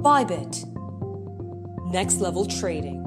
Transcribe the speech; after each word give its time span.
Bybit. 0.00 0.64
Next 1.90 2.20
level 2.20 2.46
trading. 2.46 3.02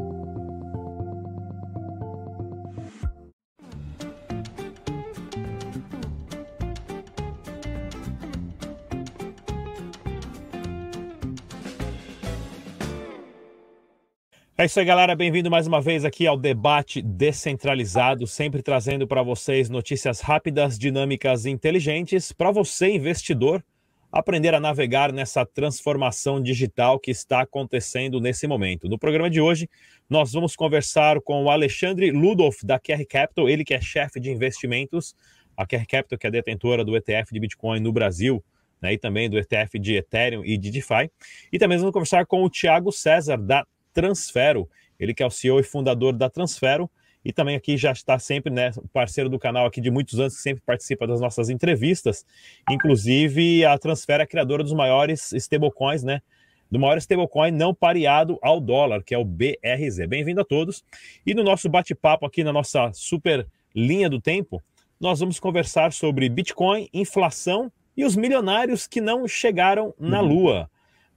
É 14.57 14.65
isso 14.65 14.79
aí, 14.79 14.85
galera. 14.85 15.15
Bem-vindo 15.15 15.49
mais 15.49 15.65
uma 15.65 15.79
vez 15.79 16.03
aqui 16.03 16.27
ao 16.27 16.37
debate 16.37 17.01
descentralizado, 17.01 18.27
sempre 18.27 18.61
trazendo 18.61 19.07
para 19.07 19.23
vocês 19.23 19.69
notícias 19.69 20.19
rápidas, 20.19 20.77
dinâmicas 20.77 21.45
e 21.45 21.49
inteligentes 21.49 22.33
para 22.33 22.51
você, 22.51 22.91
investidor, 22.91 23.63
aprender 24.11 24.53
a 24.53 24.59
navegar 24.59 25.13
nessa 25.13 25.45
transformação 25.45 26.41
digital 26.41 26.99
que 26.99 27.11
está 27.11 27.41
acontecendo 27.41 28.19
nesse 28.19 28.45
momento. 28.45 28.89
No 28.89 28.99
programa 28.99 29.29
de 29.29 29.39
hoje, 29.39 29.69
nós 30.09 30.33
vamos 30.33 30.55
conversar 30.55 31.21
com 31.21 31.45
o 31.45 31.49
Alexandre 31.49 32.11
Ludolf, 32.11 32.63
da 32.63 32.77
QR 32.77 33.05
Capital, 33.09 33.47
ele 33.47 33.63
que 33.63 33.73
é 33.73 33.79
chefe 33.79 34.19
de 34.19 34.29
investimentos, 34.29 35.15
a 35.55 35.65
QR 35.65 35.85
Capital, 35.87 36.19
que 36.19 36.27
é 36.27 36.31
detentora 36.31 36.83
do 36.83 36.95
ETF 36.95 37.31
de 37.31 37.39
Bitcoin 37.39 37.79
no 37.79 37.93
Brasil, 37.93 38.43
né, 38.81 38.93
e 38.93 38.97
também 38.97 39.29
do 39.29 39.37
ETF 39.37 39.79
de 39.79 39.95
Ethereum 39.95 40.43
e 40.43 40.57
de 40.57 40.71
DeFi. 40.71 41.09
E 41.51 41.57
também 41.57 41.77
vamos 41.77 41.93
conversar 41.93 42.25
com 42.25 42.43
o 42.43 42.49
Tiago 42.49 42.91
César, 42.91 43.37
da 43.37 43.65
Transfero, 43.93 44.67
ele 44.99 45.13
que 45.13 45.23
é 45.23 45.25
o 45.25 45.31
CEO 45.31 45.59
e 45.59 45.63
fundador 45.63 46.13
da 46.13 46.29
Transfero, 46.29 46.89
e 47.23 47.31
também 47.31 47.55
aqui 47.55 47.77
já 47.77 47.91
está 47.91 48.17
sempre, 48.17 48.51
né, 48.51 48.71
parceiro 48.91 49.29
do 49.29 49.37
canal 49.37 49.65
aqui 49.65 49.79
de 49.79 49.91
muitos 49.91 50.19
anos, 50.19 50.35
que 50.35 50.41
sempre 50.41 50.63
participa 50.65 51.05
das 51.05 51.21
nossas 51.21 51.49
entrevistas. 51.49 52.25
Inclusive, 52.69 53.63
a 53.65 53.77
Transfer 53.77 54.21
é 54.21 54.25
criadora 54.25 54.63
dos 54.63 54.73
maiores 54.73 55.31
stablecoins, 55.33 56.03
né? 56.03 56.21
Do 56.69 56.79
maior 56.79 56.97
stablecoin 56.97 57.51
não 57.51 57.75
pareado 57.75 58.39
ao 58.41 58.59
dólar, 58.59 59.03
que 59.03 59.13
é 59.13 59.17
o 59.17 59.25
BRZ. 59.25 60.07
Bem-vindo 60.07 60.41
a 60.41 60.45
todos. 60.45 60.83
E 61.25 61.33
no 61.33 61.43
nosso 61.43 61.69
bate-papo 61.69 62.25
aqui 62.25 62.43
na 62.43 62.53
nossa 62.53 62.91
super 62.93 63.45
linha 63.75 64.09
do 64.09 64.21
tempo, 64.21 64.61
nós 64.99 65.19
vamos 65.19 65.39
conversar 65.39 65.91
sobre 65.91 66.29
Bitcoin, 66.29 66.87
inflação 66.93 67.71
e 67.95 68.05
os 68.05 68.15
milionários 68.15 68.87
que 68.87 69.01
não 69.01 69.27
chegaram 69.27 69.93
na 69.99 70.21
uhum. 70.21 70.27
Lua. 70.27 70.69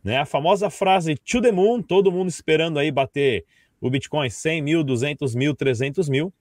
Né? 0.03 0.19
A 0.19 0.27
famosa 0.27 0.69
frase 0.69 1.17
to 1.17 1.41
the 1.41 1.53
moon, 1.53 1.81
todo 1.81 2.13
mundo 2.13 2.29
esperando 2.29 2.79
aí 2.79 2.91
bater 2.91 3.45
o 3.85 3.91
Bitcoin 3.91 4.31
100 4.31 4.63
mil, 4.63 4.83
200 4.83 5.35
mil, 5.35 5.55
300 5.55 6.09
mil. 6.09 6.33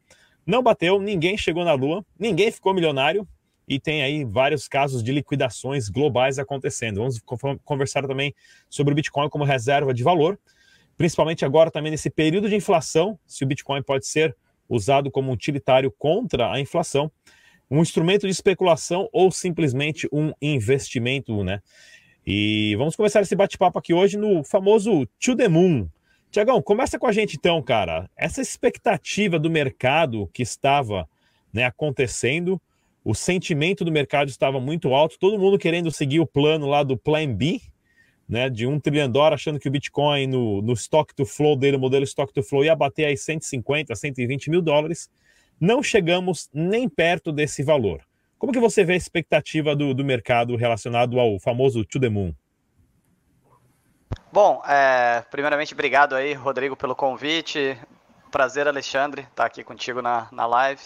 Não 0.46 0.64
bateu, 0.64 1.02
ninguém 1.02 1.38
chegou 1.38 1.66
na 1.66 1.74
Lua, 1.74 2.06
ninguém 2.18 2.50
ficou 2.50 2.74
milionário 2.74 3.28
e 3.68 3.78
tem 3.82 4.02
aí 4.02 4.24
vários 4.24 4.66
casos 4.66 5.04
de 5.04 5.12
liquidações 5.12 5.90
globais 5.90 6.40
acontecendo. 6.40 6.98
Vamos 6.98 7.22
conversar 7.66 8.08
também 8.08 8.34
sobre 8.70 8.94
o 8.94 8.96
Bitcoin 8.96 9.30
como 9.30 9.44
reserva 9.44 9.94
de 9.94 10.04
valor, 10.04 10.40
principalmente 10.96 11.44
agora 11.44 11.70
também 11.70 11.92
nesse 11.92 12.10
período 12.10 12.48
de 12.48 12.56
inflação, 12.56 13.20
se 13.28 13.44
o 13.44 13.48
Bitcoin 13.48 13.84
pode 13.84 14.08
ser 14.08 14.34
usado 14.70 15.12
como 15.12 15.30
utilitário 15.30 15.92
contra 15.98 16.50
a 16.50 16.62
inflação, 16.62 17.12
um 17.70 17.82
instrumento 17.82 18.26
de 18.26 18.32
especulação 18.32 19.10
ou 19.12 19.32
simplesmente 19.32 20.08
um 20.14 20.32
investimento, 20.42 21.44
né? 21.44 21.62
E 22.26 22.74
vamos 22.78 22.96
começar 22.96 23.20
esse 23.20 23.36
bate-papo 23.36 23.78
aqui 23.80 23.94
hoje 23.94 24.18
no 24.18 24.46
famoso 24.46 25.06
To 25.20 25.36
The 25.36 25.50
Moon, 25.50 25.90
Tiagão, 26.34 26.60
começa 26.64 26.98
com 26.98 27.06
a 27.06 27.12
gente 27.12 27.36
então, 27.36 27.62
cara. 27.62 28.10
Essa 28.18 28.42
expectativa 28.42 29.38
do 29.38 29.52
mercado 29.52 30.28
que 30.34 30.42
estava 30.42 31.08
né, 31.54 31.64
acontecendo, 31.64 32.60
o 33.06 33.14
sentimento 33.14 33.86
do 33.86 33.92
mercado 33.92 34.30
estava 34.30 34.60
muito 34.60 34.96
alto, 34.96 35.20
todo 35.20 35.38
mundo 35.38 35.60
querendo 35.60 35.92
seguir 35.92 36.20
o 36.20 36.26
plano 36.26 36.66
lá 36.66 36.82
do 36.82 36.98
Plan 36.98 37.32
B, 37.32 37.62
né, 38.28 38.50
de 38.50 38.66
um 38.66 38.80
trilhão 38.80 39.06
de 39.06 39.14
dólares, 39.14 39.42
achando 39.42 39.60
que 39.60 39.68
o 39.68 39.72
Bitcoin 39.72 40.26
no, 40.26 40.60
no 40.64 40.74
stock 40.74 41.14
to 41.14 41.24
flow 41.24 41.56
dele, 41.56 41.78
o 41.78 41.80
modelo 41.80 42.04
stock 42.04 42.34
to 42.34 42.42
flow, 42.42 42.66
ia 42.66 42.76
bater 42.76 43.06
aí 43.06 43.16
150, 43.16 43.94
120 43.94 44.50
mil 44.50 44.64
dólares. 44.64 45.12
Não 45.62 45.84
chegamos 45.84 46.50
nem 46.52 46.90
perto 46.90 47.32
desse 47.32 47.62
valor. 47.62 48.02
Como 48.40 48.52
que 48.52 48.60
você 48.60 48.84
vê 48.84 48.94
a 48.94 48.98
expectativa 48.98 49.76
do, 49.76 49.94
do 49.94 50.04
mercado 50.04 50.56
relacionado 50.56 51.20
ao 51.20 51.40
famoso 51.40 51.86
to 51.86 52.00
the 52.00 52.10
moon? 52.10 52.34
Bom, 54.32 54.64
é, 54.68 55.24
primeiramente, 55.30 55.74
obrigado 55.74 56.16
aí, 56.16 56.34
Rodrigo, 56.34 56.76
pelo 56.76 56.96
convite. 56.96 57.78
Prazer, 58.32 58.68
Alexandre, 58.68 59.22
estar 59.22 59.36
tá 59.36 59.46
aqui 59.46 59.64
contigo 59.64 60.02
na, 60.02 60.28
na 60.32 60.46
live. 60.46 60.82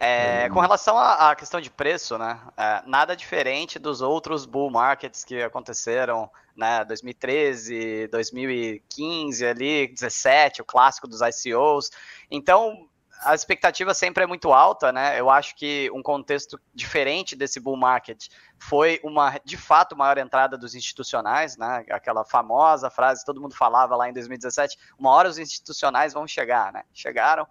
É, 0.00 0.48
com 0.50 0.60
relação 0.60 0.96
à, 0.96 1.30
à, 1.30 1.36
questão 1.36 1.60
de 1.60 1.70
preço, 1.70 2.16
né, 2.18 2.38
é, 2.56 2.82
nada 2.86 3.16
diferente 3.16 3.80
dos 3.80 4.00
outros 4.00 4.46
bull 4.46 4.70
markets 4.70 5.24
que 5.24 5.42
aconteceram, 5.42 6.30
né, 6.56 6.84
2013, 6.84 8.06
2015 8.06 9.44
ali, 9.44 9.88
17, 9.88 10.62
o 10.62 10.64
clássico 10.64 11.08
dos 11.08 11.20
ICOs. 11.20 11.90
Então, 12.30 12.87
a 13.24 13.34
expectativa 13.34 13.92
sempre 13.94 14.24
é 14.24 14.26
muito 14.26 14.52
alta, 14.52 14.92
né? 14.92 15.18
Eu 15.18 15.28
acho 15.28 15.54
que 15.56 15.90
um 15.92 16.02
contexto 16.02 16.60
diferente 16.74 17.34
desse 17.34 17.58
bull 17.58 17.76
market 17.76 18.28
foi 18.58 19.00
uma, 19.02 19.40
de 19.44 19.56
fato, 19.56 19.96
maior 19.96 20.18
entrada 20.18 20.56
dos 20.56 20.74
institucionais, 20.74 21.56
né? 21.56 21.84
Aquela 21.90 22.24
famosa 22.24 22.90
frase 22.90 23.20
que 23.20 23.26
todo 23.26 23.40
mundo 23.40 23.54
falava 23.54 23.96
lá 23.96 24.08
em 24.08 24.12
2017, 24.12 24.78
uma 24.98 25.10
hora 25.10 25.28
os 25.28 25.38
institucionais 25.38 26.12
vão 26.12 26.26
chegar, 26.26 26.72
né? 26.72 26.84
Chegaram. 26.92 27.46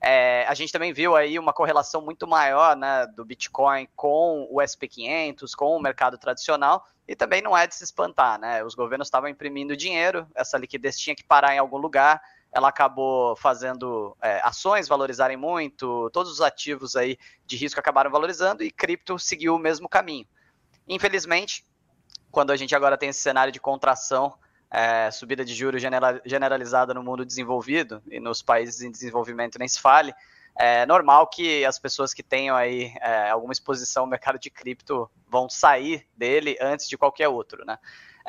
É, 0.00 0.46
a 0.46 0.54
gente 0.54 0.72
também 0.72 0.92
viu 0.92 1.16
aí 1.16 1.38
uma 1.38 1.52
correlação 1.52 2.00
muito 2.00 2.26
maior 2.26 2.76
né, 2.76 3.06
do 3.08 3.24
Bitcoin 3.24 3.88
com 3.96 4.46
o 4.48 4.58
SP500, 4.58 5.54
com 5.56 5.76
o 5.76 5.82
mercado 5.82 6.16
tradicional, 6.16 6.86
e 7.06 7.16
também 7.16 7.42
não 7.42 7.56
é 7.56 7.66
de 7.66 7.74
se 7.74 7.82
espantar, 7.82 8.38
né? 8.38 8.62
Os 8.62 8.74
governos 8.74 9.08
estavam 9.08 9.28
imprimindo 9.28 9.76
dinheiro, 9.76 10.28
essa 10.34 10.56
liquidez 10.56 10.96
tinha 10.98 11.16
que 11.16 11.24
parar 11.24 11.54
em 11.54 11.58
algum 11.58 11.78
lugar, 11.78 12.22
ela 12.52 12.68
acabou 12.68 13.36
fazendo 13.36 14.16
é, 14.22 14.40
ações 14.42 14.88
valorizarem 14.88 15.36
muito, 15.36 16.10
todos 16.10 16.32
os 16.32 16.40
ativos 16.40 16.96
aí 16.96 17.18
de 17.46 17.56
risco 17.56 17.78
acabaram 17.78 18.10
valorizando 18.10 18.62
e 18.62 18.70
cripto 18.70 19.18
seguiu 19.18 19.54
o 19.54 19.58
mesmo 19.58 19.88
caminho. 19.88 20.26
Infelizmente, 20.88 21.66
quando 22.30 22.50
a 22.50 22.56
gente 22.56 22.74
agora 22.74 22.96
tem 22.96 23.10
esse 23.10 23.20
cenário 23.20 23.52
de 23.52 23.60
contração, 23.60 24.34
é, 24.70 25.10
subida 25.10 25.44
de 25.44 25.54
juros 25.54 25.82
generalizada 26.24 26.92
no 26.92 27.02
mundo 27.02 27.24
desenvolvido 27.24 28.02
e 28.10 28.20
nos 28.20 28.42
países 28.42 28.82
em 28.82 28.90
desenvolvimento 28.90 29.58
nem 29.58 29.68
se 29.68 29.80
fale, 29.80 30.14
é 30.58 30.84
normal 30.86 31.28
que 31.28 31.64
as 31.64 31.78
pessoas 31.78 32.12
que 32.12 32.22
tenham 32.22 32.56
aí 32.56 32.92
é, 33.00 33.30
alguma 33.30 33.52
exposição 33.52 34.02
ao 34.02 34.08
mercado 34.08 34.38
de 34.38 34.50
cripto 34.50 35.08
vão 35.28 35.48
sair 35.48 36.06
dele 36.16 36.56
antes 36.60 36.88
de 36.88 36.98
qualquer 36.98 37.28
outro, 37.28 37.64
né? 37.64 37.78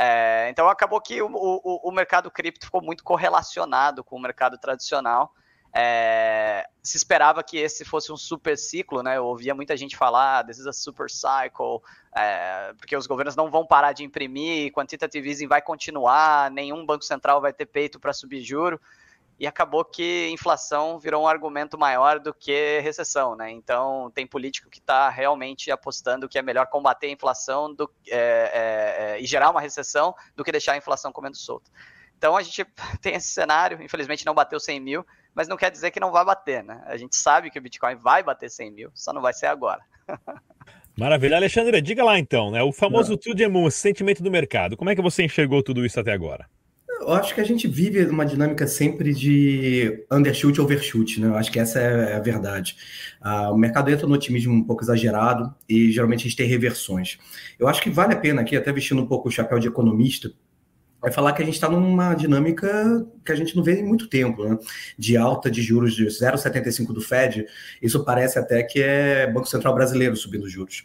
É, 0.02 0.48
então 0.50 0.70
acabou 0.70 1.02
que 1.02 1.22
o, 1.22 1.30
o, 1.30 1.90
o, 1.90 1.92
mercado 1.92 2.32
cripto 2.32 2.66
ficou 2.66 2.82
muito 2.82 3.04
correlacionado 3.04 4.02
com 4.02 4.16
o 4.16 4.22
mercado 4.22 4.58
tradicional. 4.58 5.34
É, 5.76 6.66
se 6.82 6.96
esperava 6.96 7.44
que 7.44 7.58
esse 7.58 7.84
fosse 7.84 8.09
um 8.09 8.16
super 8.16 8.58
ciclo, 8.58 9.04
né? 9.04 9.18
Eu 9.18 9.26
ouvia 9.26 9.54
muita 9.54 9.76
gente 9.76 9.98
falar, 9.98 10.46
this 10.46 10.58
is 10.58 10.66
a 10.66 10.72
super 10.72 11.09
cycle, 11.09 11.82
é, 12.16 12.74
porque 12.78 12.96
os 12.96 13.08
governos 13.08 13.36
não 13.36 13.52
vão 13.52 13.66
parar 13.68 13.92
de 13.92 14.06
imprimir, 14.06 14.72
quantitative 14.72 15.30
easing 15.30 15.48
vai 15.48 15.62
continuar, 15.62 16.50
nenhum 16.50 16.86
banco 16.86 17.04
central 17.04 17.42
vai 17.42 17.52
ter 17.52 17.66
peito 17.66 18.00
para 18.00 18.14
subir 18.14 18.42
juro 18.42 18.80
e 19.40 19.48
acabou 19.48 19.86
que 19.86 20.30
inflação 20.30 21.00
virou 21.00 21.24
um 21.24 21.28
argumento 21.28 21.78
maior 21.78 22.20
do 22.20 22.34
que 22.34 22.82
recessão, 22.82 23.38
né? 23.38 23.50
Então 23.50 24.12
tem 24.14 24.28
político 24.28 24.70
que 24.70 24.80
está 24.80 25.10
realmente 25.10 25.72
apostando 25.72 26.28
que 26.28 26.38
é 26.38 26.42
melhor 26.42 26.68
combater 26.68 27.08
a 27.08 27.12
inflação 27.12 27.74
do, 27.74 27.90
é, 28.10 28.18
é, 28.18 29.16
é, 29.16 29.22
e 29.22 29.26
gerar 29.26 29.50
uma 29.50 29.62
recessão 29.62 30.14
do 30.36 30.44
que 30.44 30.52
deixar 30.52 30.74
a 30.74 30.78
inflação 30.78 31.12
comendo 31.14 31.38
solto. 31.38 31.72
Então 32.18 32.36
a 32.36 32.44
gente 32.44 32.66
tem 33.02 33.16
esse 33.16 33.30
cenário, 33.30 33.82
infelizmente 33.82 34.26
não 34.26 34.34
bateu 34.34 34.60
100 34.60 34.80
mil, 34.82 35.06
mas 35.34 35.48
não 35.48 35.56
quer 35.56 35.72
dizer 35.72 35.92
que 35.92 36.02
não 36.02 36.12
vai 36.12 36.26
bater, 36.26 36.62
né? 36.62 36.84
A 36.86 36.98
gente 36.98 37.16
sabe 37.16 37.50
que 37.50 37.58
o 37.58 37.62
Bitcoin 37.62 37.96
vai 37.96 38.22
bater 38.22 38.50
100 38.50 38.72
mil, 38.72 38.92
só 38.94 39.14
não 39.14 39.22
vai 39.22 39.32
ser 39.32 39.46
agora. 39.46 39.82
Maravilha. 40.98 41.38
Alexandre, 41.38 41.82
diga 41.82 42.04
lá 42.04 42.20
então, 42.20 42.52
né? 42.52 42.62
O 42.62 42.74
famoso 42.74 43.16
to 43.16 43.34
the 43.34 43.48
moon, 43.48 43.72
sentimento 43.72 44.22
do 44.22 44.30
mercado. 44.30 44.76
Como 44.76 44.90
é 44.90 44.96
que 44.96 45.02
você 45.02 45.24
enxergou 45.24 45.64
tudo 45.64 45.85
isso 45.85 45.97
até 45.97 46.12
agora? 46.12 46.46
Eu 47.09 47.16
acho 47.16 47.34
que 47.34 47.41
a 47.41 47.44
gente 47.44 47.67
vive 47.67 48.06
uma 48.06 48.23
dinâmica 48.23 48.67
sempre 48.67 49.16
de 49.16 50.06
undershoot 50.11 50.56
e 50.59 50.61
overshoot, 50.61 51.20
né? 51.20 51.28
Eu 51.28 51.35
acho 51.38 51.52
que 51.52 51.59
essa 51.59 51.79
é 51.79 52.16
a 52.16 52.20
verdade. 52.20 52.78
Uh, 53.20 53.52
o 53.52 53.58
mercado 53.58 53.90
entra 53.90 54.06
no 54.06 54.14
otimismo 54.14 54.53
um 54.53 54.64
pouco 54.64 54.84
exagerado 54.84 55.52
e 55.67 55.91
geralmente 55.91 56.20
a 56.20 56.23
gente 56.29 56.35
tem 56.35 56.47
reversões. 56.47 57.17
Eu 57.58 57.67
acho 57.67 57.82
que 57.82 57.90
vale 57.90 58.14
a 58.14 58.17
pena 58.17 58.41
aqui, 58.41 58.56
até 58.56 58.72
vestindo 58.72 59.02
um 59.02 59.08
pouco 59.08 59.28
o 59.28 59.32
chapéu 59.32 59.58
de 59.58 59.67
economista, 59.67 60.32
é 61.03 61.09
falar 61.09 61.34
que 61.34 61.41
a 61.41 61.46
gente 61.46 61.56
está 61.56 61.67
numa 61.67 62.14
dinâmica 62.14 63.03
que 63.29 63.34
a 63.34 63.35
gente 63.35 63.55
não 63.55 63.64
vê 63.64 63.79
em 63.79 63.84
muito 63.84 64.08
tempo, 64.08 64.43
né? 64.43 64.58
De 64.97 65.16
alta 65.16 65.52
de 65.52 65.61
juros 65.61 65.93
de 65.96 66.05
0,75 66.05 66.91
do 66.91 67.02
Fed, 67.02 67.46
isso 67.81 68.03
parece 68.03 68.40
até 68.40 68.64
que 68.64 68.81
é 68.81 69.31
Banco 69.31 69.47
Central 69.47 69.76
Brasileiro 69.76 70.16
subindo 70.16 70.49
juros. 70.49 70.84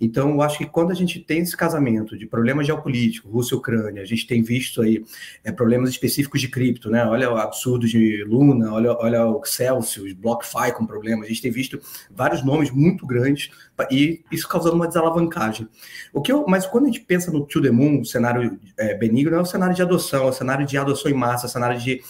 Então, 0.00 0.30
eu 0.30 0.42
acho 0.42 0.58
que 0.58 0.66
quando 0.66 0.90
a 0.90 0.94
gente 0.94 1.20
tem 1.20 1.40
esse 1.40 1.56
casamento 1.56 2.16
de 2.16 2.26
problemas 2.26 2.66
geopolíticos, 2.66 3.30
Rússia 3.30 3.54
e 3.54 3.58
Ucrânia, 3.58 4.02
a 4.02 4.06
gente 4.06 4.26
tem 4.26 4.42
visto 4.42 4.82
aí 4.82 5.04
é, 5.44 5.52
problemas 5.52 5.90
específicos 5.90 6.40
de 6.40 6.48
cripto, 6.48 6.90
né? 6.90 7.04
Olha 7.04 7.30
o 7.30 7.36
absurdo 7.36 7.86
de 7.86 8.24
Luna, 8.24 8.72
olha, 8.72 8.92
olha 8.98 9.26
o 9.26 9.44
Celsius, 9.44 10.12
BlockFi 10.12 10.72
com 10.74 10.86
problemas. 10.86 11.26
A 11.26 11.28
gente 11.28 11.42
tem 11.42 11.50
visto 11.50 11.78
vários 12.10 12.44
nomes 12.44 12.70
muito 12.70 13.06
grandes 13.06 13.50
e 13.90 14.22
isso 14.30 14.48
causando 14.48 14.76
uma 14.76 14.86
desalavancagem. 14.86 15.68
O 16.12 16.20
que 16.20 16.32
eu, 16.32 16.44
mas 16.46 16.66
quando 16.66 16.84
a 16.84 16.86
gente 16.86 17.00
pensa 17.00 17.30
no 17.30 17.44
To 17.46 17.60
The 17.60 17.70
Moon, 17.70 18.00
o 18.00 18.04
cenário 18.04 18.58
é, 18.78 18.94
benigno, 18.94 19.34
é 19.36 19.40
o 19.40 19.44
cenário 19.44 19.74
de 19.74 19.82
adoção, 19.82 20.24
é 20.24 20.30
o 20.30 20.32
cenário 20.32 20.66
de 20.66 20.76
adoção 20.76 21.10
em 21.10 21.14
massa, 21.14 21.46
é 21.46 21.48
o 21.48 21.50
cenário 21.50 21.78
de, 21.84 22.02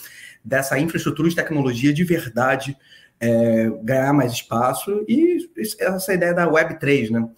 dessa 0.44 0.78
infraestrutura 0.78 1.28
de 1.28 1.36
tecnologia 1.36 1.92
de 1.92 2.04
verdade 2.04 2.76
é, 3.20 3.70
ganhar 3.82 4.12
mais 4.12 4.32
espaço 4.32 5.04
e 5.08 5.48
essa 5.78 6.12
ideia 6.12 6.34
da 6.34 6.50
Web3, 6.50 7.10
né? 7.10 7.28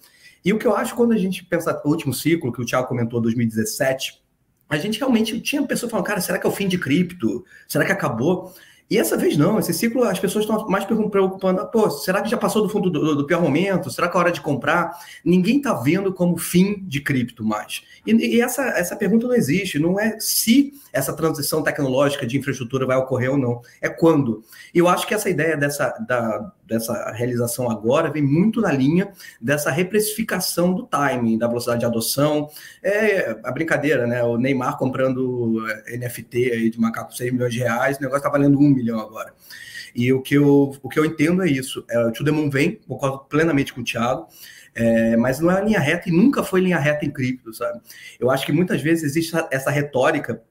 E 0.43 0.51
o 0.51 0.57
que 0.57 0.65
eu 0.65 0.75
acho 0.75 0.95
quando 0.95 1.13
a 1.13 1.17
gente 1.17 1.43
pensa 1.43 1.79
no 1.83 1.91
último 1.91 2.13
ciclo, 2.13 2.51
que 2.51 2.61
o 2.61 2.65
Thiago 2.65 2.87
comentou, 2.87 3.21
2017, 3.21 4.21
a 4.69 4.77
gente 4.77 4.99
realmente 4.99 5.39
tinha 5.41 5.61
pessoas 5.63 5.91
falando, 5.91 6.05
cara, 6.05 6.21
será 6.21 6.39
que 6.39 6.45
é 6.45 6.49
o 6.49 6.53
fim 6.53 6.67
de 6.67 6.77
cripto? 6.77 7.45
Será 7.67 7.85
que 7.85 7.91
acabou? 7.91 8.53
E 8.89 8.99
essa 8.99 9.17
vez 9.17 9.35
não, 9.35 9.57
esse 9.57 9.73
ciclo 9.73 10.03
as 10.03 10.19
pessoas 10.19 10.45
estão 10.45 10.67
mais 10.67 10.85
preocupando, 10.85 11.65
pô, 11.71 11.89
será 11.89 12.21
que 12.21 12.29
já 12.29 12.37
passou 12.37 12.61
do 12.61 12.69
fundo 12.69 12.89
do, 12.89 13.15
do 13.15 13.25
pior 13.25 13.41
momento? 13.41 13.89
Será 13.89 14.07
que 14.07 14.15
é 14.15 14.19
hora 14.19 14.31
de 14.31 14.41
comprar? 14.41 14.91
Ninguém 15.23 15.57
está 15.57 15.73
vendo 15.73 16.13
como 16.13 16.37
fim 16.37 16.83
de 16.83 17.01
cripto 17.01 17.43
mais. 17.43 17.83
E, 18.05 18.11
e, 18.11 18.41
essa, 18.41 18.61
essa 18.61 18.95
pergunta 18.95 19.27
não 19.27 19.33
existe, 19.33 19.79
não 19.79 19.99
é 19.99 20.19
se 20.19 20.73
essa 20.93 21.13
transição 21.13 21.63
tecnológica 21.63 22.27
de 22.27 22.37
infraestrutura 22.37 22.85
vai 22.85 22.95
ocorrer 22.95 23.31
ou 23.31 23.37
não, 23.37 23.59
é 23.81 23.89
quando. 23.89 24.43
E 24.71 24.77
eu 24.77 24.87
acho 24.87 25.07
que 25.07 25.15
essa 25.15 25.31
ideia 25.31 25.57
dessa, 25.57 25.89
da, 26.07 26.51
dessa 26.67 27.11
realização 27.11 27.71
agora 27.71 28.11
vem 28.11 28.21
muito 28.21 28.61
na 28.61 28.71
linha 28.71 29.11
dessa 29.41 29.71
reprecificação 29.71 30.73
do 30.73 30.83
timing, 30.85 31.39
da 31.39 31.47
velocidade 31.47 31.79
de 31.79 31.85
adoção. 31.87 32.49
É 32.83 33.35
a 33.43 33.51
brincadeira, 33.51 34.05
né? 34.05 34.23
O 34.23 34.37
Neymar 34.37 34.77
comprando 34.77 35.63
NFT 35.87 36.51
aí 36.51 36.69
de 36.69 36.79
macaco 36.79 37.15
6 37.15 37.33
milhões 37.33 37.53
de 37.53 37.59
reais, 37.59 37.97
o 37.97 38.01
negócio 38.01 38.19
está 38.19 38.29
valendo 38.29 38.59
1 38.59 38.74
milhão 38.75 38.99
agora. 38.99 39.33
E 39.95 40.11
o 40.11 40.21
que 40.21 40.35
eu, 40.35 40.75
o 40.83 40.89
que 40.89 40.99
eu 40.99 41.05
entendo 41.05 41.41
é 41.41 41.49
isso. 41.49 41.85
É, 41.89 41.99
o 42.05 42.11
Tio 42.11 42.25
Demon 42.25 42.49
vem, 42.49 42.79
concordo 42.87 43.19
plenamente 43.29 43.73
com 43.73 43.81
o 43.81 43.83
Thiago, 43.83 44.27
é, 44.75 45.15
mas 45.15 45.39
não 45.39 45.49
é 45.49 45.63
linha 45.63 45.79
reta 45.79 46.09
e 46.09 46.11
nunca 46.11 46.43
foi 46.43 46.59
linha 46.59 46.77
reta 46.77 47.05
em 47.05 47.11
cripto, 47.11 47.53
sabe? 47.53 47.79
Eu 48.19 48.29
acho 48.29 48.45
que 48.45 48.51
muitas 48.51 48.81
vezes 48.81 49.05
existe 49.05 49.33
essa 49.49 49.71
retórica 49.71 50.43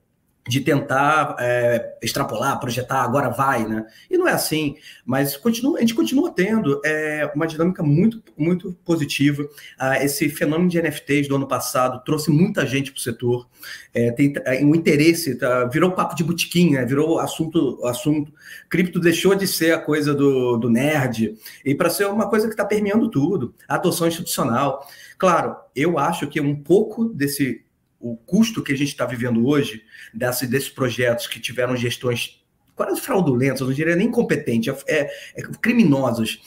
de 0.46 0.60
tentar 0.60 1.36
é, 1.38 1.96
extrapolar, 2.02 2.60
projetar, 2.60 3.02
agora 3.02 3.30
vai, 3.30 3.66
né? 3.66 3.86
E 4.10 4.18
não 4.18 4.28
é 4.28 4.32
assim, 4.32 4.76
mas 5.04 5.36
continua, 5.36 5.78
a 5.78 5.80
gente 5.80 5.94
continua 5.94 6.30
tendo 6.30 6.80
é, 6.84 7.30
uma 7.34 7.46
dinâmica 7.46 7.82
muito, 7.82 8.22
muito 8.36 8.76
positiva. 8.84 9.48
Ah, 9.78 10.04
esse 10.04 10.28
fenômeno 10.28 10.68
de 10.68 10.80
NFTs 10.80 11.28
do 11.28 11.36
ano 11.36 11.48
passado 11.48 12.02
trouxe 12.04 12.30
muita 12.30 12.66
gente 12.66 12.92
para 12.92 12.98
o 12.98 13.02
setor, 13.02 13.48
é, 13.94 14.10
tem 14.10 14.34
é, 14.44 14.62
um 14.62 14.74
interesse, 14.74 15.34
tá, 15.36 15.64
virou 15.64 15.92
papo 15.92 16.14
de 16.14 16.22
botequim, 16.22 16.72
né? 16.72 16.84
virou 16.84 17.18
assunto, 17.18 17.80
assunto. 17.86 18.30
Cripto 18.68 19.00
deixou 19.00 19.34
de 19.34 19.46
ser 19.46 19.72
a 19.72 19.78
coisa 19.78 20.12
do, 20.14 20.58
do 20.58 20.68
nerd 20.68 21.38
e 21.64 21.74
para 21.74 21.88
ser 21.88 22.06
uma 22.06 22.28
coisa 22.28 22.46
que 22.46 22.52
está 22.52 22.66
permeando 22.66 23.10
tudo, 23.10 23.54
a 23.66 23.76
adoção 23.76 24.06
institucional. 24.06 24.86
Claro, 25.16 25.56
eu 25.74 25.98
acho 25.98 26.26
que 26.26 26.40
um 26.40 26.54
pouco 26.54 27.06
desse 27.06 27.63
o 28.04 28.16
custo 28.16 28.62
que 28.62 28.70
a 28.70 28.76
gente 28.76 28.88
está 28.88 29.06
vivendo 29.06 29.46
hoje, 29.46 29.82
desse, 30.12 30.46
desses 30.46 30.68
projetos 30.68 31.26
que 31.26 31.40
tiveram 31.40 31.74
gestões 31.74 32.44
quase 32.76 33.00
fraudulentas, 33.00 33.62
não 33.62 33.72
diria 33.72 33.96
nem 33.96 34.10
competentes, 34.10 34.74
é, 34.86 35.08
é, 35.34 35.42
criminosas, 35.62 36.38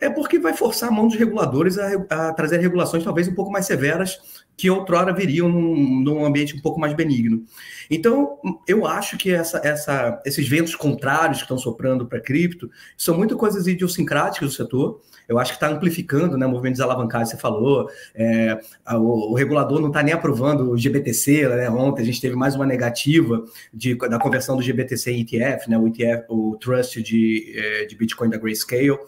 é 0.00 0.10
porque 0.10 0.40
vai 0.40 0.54
forçar 0.54 0.88
a 0.88 0.92
mão 0.92 1.06
dos 1.06 1.16
reguladores 1.16 1.78
a, 1.78 1.92
a, 2.10 2.32
trazer 2.32 2.58
regulações 2.58 3.04
talvez 3.04 3.28
um 3.28 3.34
pouco 3.34 3.52
mais 3.52 3.64
severas 3.64 4.18
que 4.56 4.68
outrora 4.68 5.12
viriam 5.12 5.48
num, 5.48 6.00
num 6.02 6.24
ambiente 6.24 6.56
um 6.56 6.60
pouco 6.60 6.80
mais 6.80 6.94
benigno. 6.94 7.44
Então, 7.88 8.38
eu 8.66 8.84
acho 8.84 9.16
que 9.16 9.30
essa, 9.30 9.60
essa, 9.64 10.20
esses 10.24 10.48
ventos 10.48 10.74
contrários 10.74 11.38
que 11.38 11.44
estão 11.44 11.58
soprando 11.58 12.06
para 12.06 12.20
cripto 12.20 12.68
são 12.96 13.16
muito 13.16 13.36
coisas 13.36 13.68
idiosincráticas 13.68 14.48
do 14.48 14.54
setor, 14.54 15.00
eu 15.28 15.38
acho 15.38 15.52
que 15.52 15.56
está 15.56 15.68
amplificando 15.68 16.36
né, 16.36 16.46
movimentos 16.46 16.80
alavancados, 16.80 17.30
você 17.30 17.36
falou. 17.36 17.88
É, 18.14 18.60
o, 18.92 19.32
o, 19.32 19.34
regulador 19.34 19.80
não 19.80 19.88
está 19.88 20.02
nem 20.02 20.12
aprovando 20.12 20.70
o 20.70 20.76
GBTC. 20.76 21.48
Né, 21.48 21.70
ontem 21.70 22.02
a 22.02 22.04
gente 22.04 22.20
teve 22.20 22.36
mais 22.36 22.54
uma 22.54 22.66
negativa 22.66 23.44
de, 23.72 23.94
da 23.94 24.18
conversão 24.18 24.56
do 24.56 24.62
GBTC 24.62 25.10
em 25.12 25.20
ETF, 25.20 25.68
né, 25.68 25.78
o 25.78 25.86
ETF, 25.88 26.26
o 26.28 26.56
Trust 26.56 27.02
de, 27.02 27.54
é, 27.56 27.84
de 27.86 27.96
Bitcoin 27.96 28.28
da 28.28 28.36
Grayscale. 28.36 28.98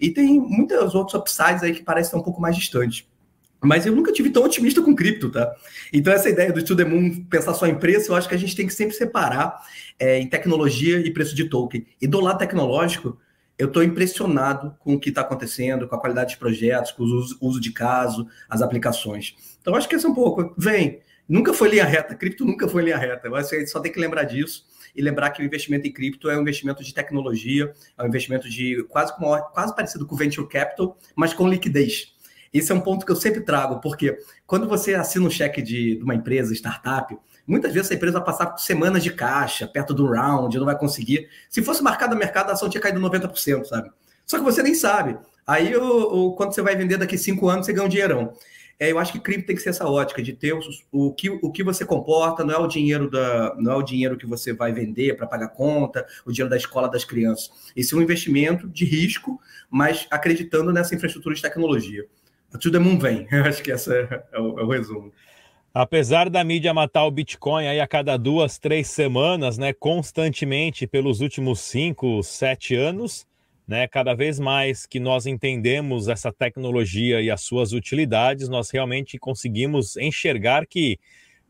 E 0.00 0.10
tem 0.10 0.38
muitos 0.40 0.94
outros 0.94 1.18
upsides 1.18 1.62
aí 1.62 1.72
que 1.72 1.82
parecem 1.82 2.08
estar 2.08 2.18
um 2.18 2.22
pouco 2.22 2.40
mais 2.40 2.56
distantes. 2.56 3.06
Mas 3.62 3.86
eu 3.86 3.94
nunca 3.94 4.12
tive 4.12 4.30
tão 4.30 4.42
otimista 4.42 4.82
com 4.82 4.94
cripto, 4.94 5.30
tá? 5.30 5.54
Então, 5.92 6.12
essa 6.12 6.28
ideia 6.28 6.52
do 6.52 6.64
To 6.64 6.74
The 6.74 6.84
Moon 6.84 7.24
pensar 7.30 7.54
só 7.54 7.64
em 7.64 7.76
preço, 7.76 8.10
eu 8.10 8.16
acho 8.16 8.28
que 8.28 8.34
a 8.34 8.38
gente 8.38 8.56
tem 8.56 8.66
que 8.66 8.74
sempre 8.74 8.94
separar 8.94 9.62
é, 10.00 10.18
em 10.18 10.26
tecnologia 10.26 10.98
e 10.98 11.12
preço 11.12 11.32
de 11.32 11.48
token. 11.48 11.86
E 12.00 12.08
do 12.08 12.20
lado 12.20 12.38
tecnológico, 12.38 13.16
eu 13.62 13.68
estou 13.68 13.84
impressionado 13.84 14.74
com 14.80 14.94
o 14.94 14.98
que 14.98 15.10
está 15.10 15.20
acontecendo, 15.20 15.86
com 15.86 15.94
a 15.94 16.00
qualidade 16.00 16.30
dos 16.30 16.36
projetos, 16.36 16.90
com 16.90 17.04
o 17.04 17.46
uso, 17.46 17.60
de 17.60 17.70
caso, 17.70 18.26
as 18.50 18.60
aplicações. 18.60 19.36
Então, 19.60 19.76
acho 19.76 19.88
que 19.88 19.94
esse 19.94 20.04
é 20.04 20.08
um 20.08 20.14
pouco. 20.14 20.52
Vem, 20.58 20.98
nunca 21.28 21.54
foi 21.54 21.68
linha 21.68 21.84
reta, 21.84 22.12
cripto 22.16 22.44
nunca 22.44 22.66
foi 22.66 22.82
linha 22.82 22.96
reta. 22.96 23.30
Gente 23.44 23.70
só 23.70 23.78
tem 23.78 23.92
que 23.92 24.00
lembrar 24.00 24.24
disso 24.24 24.66
e 24.96 25.00
lembrar 25.00 25.30
que 25.30 25.40
o 25.40 25.44
investimento 25.44 25.86
em 25.86 25.92
cripto 25.92 26.28
é 26.28 26.36
um 26.36 26.40
investimento 26.40 26.82
de 26.82 26.92
tecnologia, 26.92 27.72
é 27.96 28.02
um 28.02 28.08
investimento 28.08 28.50
de 28.50 28.82
quase, 28.88 29.12
quase 29.52 29.76
parecido 29.76 30.06
com 30.06 30.16
venture 30.16 30.48
capital, 30.48 30.98
mas 31.14 31.32
com 31.32 31.48
liquidez. 31.48 32.16
Esse 32.52 32.72
é 32.72 32.74
um 32.74 32.80
ponto 32.80 33.06
que 33.06 33.12
eu 33.12 33.16
sempre 33.16 33.42
trago, 33.42 33.80
porque 33.80 34.18
quando 34.44 34.68
você 34.68 34.94
assina 34.94 35.24
um 35.24 35.30
cheque 35.30 35.62
de, 35.62 35.98
de 35.98 36.02
uma 36.02 36.16
empresa, 36.16 36.52
startup, 36.52 37.16
Muitas 37.46 37.72
vezes 37.72 37.90
a 37.90 37.94
empresa 37.94 38.18
vai 38.18 38.24
passar 38.24 38.56
semanas 38.58 39.02
de 39.02 39.12
caixa, 39.12 39.66
perto 39.66 39.92
do 39.92 40.06
round, 40.06 40.56
não 40.56 40.64
vai 40.64 40.78
conseguir. 40.78 41.28
Se 41.50 41.62
fosse 41.62 41.82
marcado 41.82 42.14
no 42.14 42.18
mercado, 42.18 42.50
a 42.50 42.52
ação 42.52 42.68
tinha 42.68 42.80
caído 42.80 43.00
90%, 43.00 43.64
sabe? 43.64 43.90
Só 44.24 44.38
que 44.38 44.44
você 44.44 44.62
nem 44.62 44.74
sabe. 44.74 45.18
Aí, 45.46 45.76
o, 45.76 45.82
o, 45.84 46.36
quando 46.36 46.54
você 46.54 46.62
vai 46.62 46.76
vender 46.76 46.96
daqui 46.96 47.18
cinco 47.18 47.48
anos, 47.48 47.66
você 47.66 47.72
ganha 47.72 47.86
um 47.86 47.88
dinheirão. 47.88 48.32
É, 48.78 48.90
eu 48.90 48.98
acho 48.98 49.12
que 49.12 49.20
cripto 49.20 49.46
tem 49.46 49.54
que 49.54 49.62
ser 49.62 49.70
essa 49.70 49.86
ótica 49.86 50.22
de 50.22 50.32
ter 50.32 50.52
o, 50.54 50.60
o, 50.90 51.12
que, 51.12 51.30
o 51.30 51.52
que 51.52 51.62
você 51.62 51.84
comporta, 51.84 52.44
não 52.44 52.54
é 52.54 52.58
o 52.58 52.66
dinheiro 52.66 53.08
da, 53.08 53.54
não 53.56 53.72
é 53.72 53.76
o 53.76 53.82
dinheiro 53.82 54.16
que 54.16 54.26
você 54.26 54.52
vai 54.52 54.72
vender 54.72 55.16
para 55.16 55.26
pagar 55.26 55.48
conta, 55.48 56.04
o 56.24 56.32
dinheiro 56.32 56.50
da 56.50 56.56
escola 56.56 56.88
das 56.88 57.04
crianças. 57.04 57.50
Esse 57.76 57.94
é 57.94 57.96
um 57.96 58.02
investimento 58.02 58.68
de 58.68 58.84
risco, 58.84 59.40
mas 59.70 60.06
acreditando 60.10 60.72
nessa 60.72 60.94
infraestrutura 60.94 61.34
de 61.34 61.42
tecnologia. 61.42 62.06
A 62.52 62.58
To 62.58 62.70
The 62.70 62.78
Moon 62.78 62.98
vem. 62.98 63.26
Eu 63.30 63.44
acho 63.44 63.62
que 63.62 63.70
esse 63.70 63.92
é, 63.92 64.02
é, 64.32 64.36
é 64.36 64.40
o 64.40 64.68
resumo. 64.68 65.12
Apesar 65.74 66.28
da 66.28 66.44
mídia 66.44 66.74
matar 66.74 67.06
o 67.06 67.10
Bitcoin 67.10 67.66
aí 67.66 67.80
a 67.80 67.86
cada 67.86 68.18
duas, 68.18 68.58
três 68.58 68.88
semanas, 68.88 69.56
né, 69.56 69.72
constantemente 69.72 70.86
pelos 70.86 71.22
últimos 71.22 71.60
cinco, 71.60 72.22
sete 72.22 72.74
anos, 72.74 73.26
né, 73.66 73.88
cada 73.88 74.12
vez 74.12 74.38
mais 74.38 74.84
que 74.84 75.00
nós 75.00 75.24
entendemos 75.24 76.08
essa 76.08 76.30
tecnologia 76.30 77.22
e 77.22 77.30
as 77.30 77.40
suas 77.40 77.72
utilidades, 77.72 78.50
nós 78.50 78.70
realmente 78.70 79.18
conseguimos 79.18 79.96
enxergar 79.96 80.66
que 80.66 80.98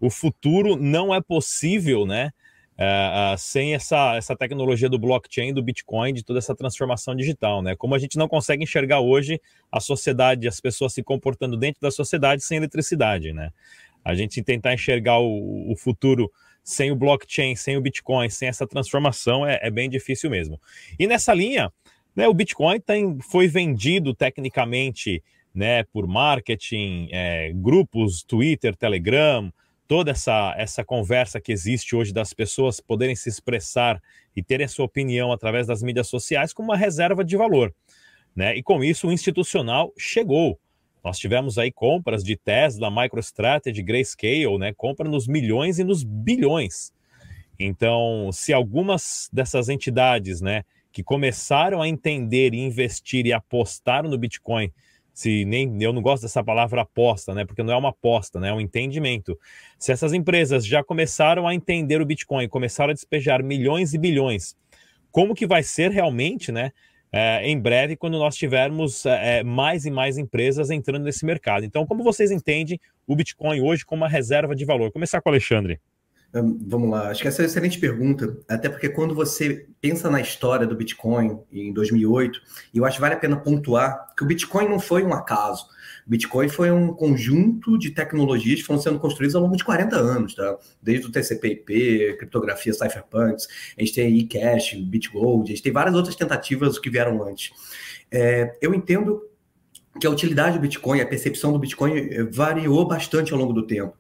o 0.01 0.09
futuro 0.09 0.77
não 0.77 1.13
é 1.13 1.21
possível, 1.21 2.07
né, 2.07 2.31
uh, 2.79 3.35
uh, 3.35 3.39
sem 3.39 3.75
essa, 3.75 4.15
essa 4.15 4.37
tecnologia 4.37 4.89
do 4.89 5.01
blockchain, 5.01 5.53
do 5.53 5.63
Bitcoin, 5.63 6.13
de 6.13 6.23
toda 6.23 6.39
essa 6.39 6.55
transformação 6.55 7.15
digital, 7.15 7.63
né? 7.63 7.77
Como 7.77 7.95
a 7.95 7.99
gente 7.99 8.17
não 8.17 8.29
consegue 8.29 8.63
enxergar 8.63 9.01
hoje 9.01 9.41
a 9.71 9.81
sociedade, 9.81 10.49
as 10.49 10.61
pessoas 10.61 10.93
se 10.93 11.03
comportando 11.03 11.57
dentro 11.57 11.81
da 11.81 11.91
sociedade 11.91 12.43
sem 12.43 12.59
eletricidade, 12.59 13.33
né? 13.33 13.51
A 14.05 14.15
gente 14.15 14.43
tentar 14.43 14.75
enxergar 14.75 15.19
o, 15.19 15.73
o 15.73 15.77
futuro 15.77 16.31
sem 16.65 16.91
o 16.91 16.97
blockchain, 16.97 17.57
sem 17.57 17.77
o 17.77 17.81
Bitcoin, 17.81 18.29
sem 18.29 18.49
essa 18.49 18.67
transformação 18.67 19.47
é, 19.47 19.59
é 19.63 19.71
bem 19.71 19.89
difícil 19.89 20.31
mesmo. 20.31 20.61
E 20.99 21.07
nessa 21.07 21.35
linha, 21.35 21.73
né, 22.15 22.29
o 22.29 22.35
Bitcoin 22.35 22.81
tem, 22.81 23.19
foi 23.21 23.49
vendido 23.49 24.15
tecnicamente 24.15 25.23
né, 25.55 25.85
por 25.85 26.07
marketing, 26.07 27.09
é, 27.11 27.53
grupos, 27.55 28.23
Twitter, 28.23 28.77
Telegram, 28.77 29.53
toda 29.87 30.13
essa, 30.13 30.55
essa 30.57 30.85
conversa 30.85 31.41
que 31.41 31.53
existe 31.53 31.95
hoje 31.95 32.13
das 32.13 32.33
pessoas 32.33 32.81
poderem 32.81 33.15
se 33.15 33.29
expressar 33.29 34.01
e 34.35 34.43
terem 34.43 34.67
sua 34.67 34.87
opinião 34.87 35.33
através 35.33 35.67
das 35.67 35.83
mídias 35.83 36.09
sociais 36.09 36.53
como 36.53 36.71
uma 36.71 36.77
reserva 36.77 37.25
de 37.25 37.37
valor. 37.37 37.75
Né? 38.35 38.57
E 38.57 38.63
com 38.63 38.83
isso 38.83 39.09
o 39.09 39.13
institucional 39.13 39.93
chegou. 39.99 40.59
Nós 41.05 41.19
tivemos 41.19 41.59
aí 41.59 41.73
compras 41.73 42.23
de 42.23 42.37
Tesla, 42.37 42.91
MicroStrategy, 42.91 43.83
Grayscale, 43.83 44.59
né? 44.59 44.73
Compra 44.73 45.09
nos 45.09 45.27
milhões 45.27 45.79
e 45.79 45.85
nos 45.85 46.05
bilhões. 46.05 46.93
Então, 47.59 48.31
se 48.33 48.53
algumas 48.53 49.29
dessas 49.33 49.69
entidades, 49.69 50.41
né, 50.41 50.65
que 50.91 51.03
começaram 51.03 51.81
a 51.81 51.89
entender 51.89 52.55
e 52.55 52.61
investir 52.61 53.27
e 53.27 53.33
apostar 53.33 54.03
no 54.03 54.19
Bitcoin, 54.19 54.71
se 55.13 55.45
nem 55.45 55.83
eu 55.83 55.93
não 55.93 56.03
gosto 56.03 56.23
dessa 56.23 56.43
palavra 56.43 56.83
aposta, 56.83 57.35
né, 57.35 57.45
porque 57.45 57.63
não 57.63 57.73
é 57.73 57.77
uma 57.77 57.91
aposta, 57.91 58.41
né, 58.41 58.49
é 58.49 58.53
um 58.53 58.61
entendimento. 58.61 59.39
Se 59.79 59.93
essas 59.93 60.13
empresas 60.13 60.67
já 60.67 60.83
começaram 60.83 61.47
a 61.47 61.55
entender 61.55 62.01
o 62.01 62.07
Bitcoin, 62.07 62.49
começaram 62.49 62.91
a 62.91 62.95
despejar 62.95 63.43
milhões 63.43 63.95
e 63.95 63.99
bilhões, 63.99 64.57
como 65.11 65.35
que 65.35 65.47
vai 65.47 65.63
ser 65.63 65.91
realmente, 65.91 66.51
né, 66.51 66.73
é, 67.13 67.47
em 67.47 67.61
breve, 67.61 67.95
quando 67.95 68.19
nós 68.19 68.35
tivermos 68.35 69.05
é, 69.05 69.41
é, 69.41 69.45
mais 69.45 69.85
e 69.85 69.91
mais 69.91 70.17
empresas 70.17 70.71
entrando 70.71 71.05
nesse 71.05 71.27
mercado. 71.27 71.65
Então, 71.65 71.87
como 71.87 72.03
vocês 72.03 72.31
entendem 72.31 72.81
o 73.07 73.15
Bitcoin 73.15 73.61
hoje 73.61 73.85
como 73.85 74.03
uma 74.03 74.09
reserva 74.09 74.55
de 74.55 74.65
valor? 74.65 74.85
Vou 74.85 74.93
começar 74.93 75.21
com 75.21 75.29
o 75.29 75.33
Alexandre. 75.33 75.79
Vamos 76.35 76.89
lá, 76.89 77.11
acho 77.11 77.21
que 77.21 77.29
essa 77.29 77.43
é 77.43 77.45
uma 77.45 77.49
excelente 77.51 77.79
pergunta, 77.79 78.39
até 78.49 78.67
porque 78.67 78.89
quando 78.89 79.15
você 79.15 79.67
pensa 79.83 80.09
na 80.09 80.19
história 80.19 80.67
do 80.67 80.75
Bitcoin 80.75 81.39
em 81.53 81.75
2008, 81.75 82.41
eu 82.73 82.87
acho 82.87 82.97
que 82.97 83.03
vale 83.03 83.15
a 83.15 83.19
pena 83.19 83.37
pontuar 83.37 84.15
que 84.17 84.25
o 84.25 84.27
Bitcoin 84.27 84.67
não 84.67 84.81
foi 84.81 85.05
um 85.05 85.13
acaso. 85.13 85.67
Bitcoin 86.07 86.49
foi 86.49 86.71
um 86.71 86.93
conjunto 86.93 87.79
de 87.79 87.91
tecnologias 87.91 88.61
que 88.61 88.67
foram 88.67 88.81
sendo 88.81 88.99
construídas 88.99 89.35
ao 89.35 89.43
longo 89.43 89.57
de 89.57 89.65
40 89.65 89.97
anos, 89.97 90.35
tá? 90.35 90.59
Desde 90.83 91.07
o 91.07 91.13
TCP/IP, 91.13 92.17
criptografia 92.19 92.73
cypherpunks, 92.73 93.49
a 93.77 93.81
gente 93.81 93.95
tem 93.95 94.19
eCash, 94.19 94.75
BitGold, 94.75 95.45
a 95.45 95.55
gente 95.55 95.63
tem 95.63 95.73
várias 95.73 95.95
outras 95.95 96.17
tentativas 96.17 96.79
que 96.79 96.91
vieram 96.91 97.23
antes. 97.23 97.51
É, 98.11 98.57
eu 98.61 98.75
entendo 98.75 99.23
que 100.01 100.07
a 100.07 100.11
utilidade 100.11 100.57
do 100.57 100.61
Bitcoin, 100.61 101.01
a 101.01 101.07
percepção 101.07 101.53
do 101.53 101.59
Bitcoin 101.59 101.93
eh, 101.99 102.25
variou 102.25 102.87
bastante 102.87 103.33
ao 103.33 103.39
longo 103.39 103.53
do 103.53 103.67
tempo. 103.67 103.95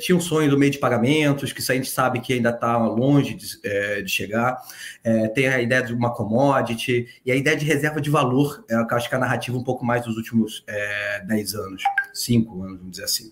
Tinha 0.00 0.16
um 0.16 0.20
sonho 0.20 0.50
do 0.50 0.56
meio 0.58 0.72
de 0.72 0.78
pagamentos, 0.78 1.52
que 1.52 1.60
isso 1.60 1.70
a 1.70 1.74
gente 1.74 1.90
sabe 1.90 2.20
que 2.20 2.32
ainda 2.32 2.48
está 2.48 2.78
longe 2.78 3.34
de, 3.34 3.46
é, 3.62 4.00
de 4.00 4.10
chegar. 4.10 4.56
É, 5.04 5.28
tem 5.28 5.46
a 5.48 5.60
ideia 5.60 5.82
de 5.82 5.92
uma 5.92 6.14
commodity 6.14 7.06
e 7.26 7.30
a 7.30 7.36
ideia 7.36 7.56
de 7.56 7.64
reserva 7.64 8.00
de 8.00 8.08
valor, 8.08 8.64
é, 8.70 8.82
que 8.84 8.94
acho 8.94 9.08
que 9.08 9.14
é 9.14 9.18
a 9.18 9.20
narrativa 9.20 9.56
um 9.56 9.62
pouco 9.62 9.84
mais 9.84 10.02
dos 10.04 10.16
últimos 10.16 10.64
é, 10.66 11.22
10 11.26 11.54
anos, 11.54 11.82
5 12.14 12.62
anos, 12.62 12.78
vamos 12.78 12.90
dizer 12.92 13.04
assim. 13.04 13.30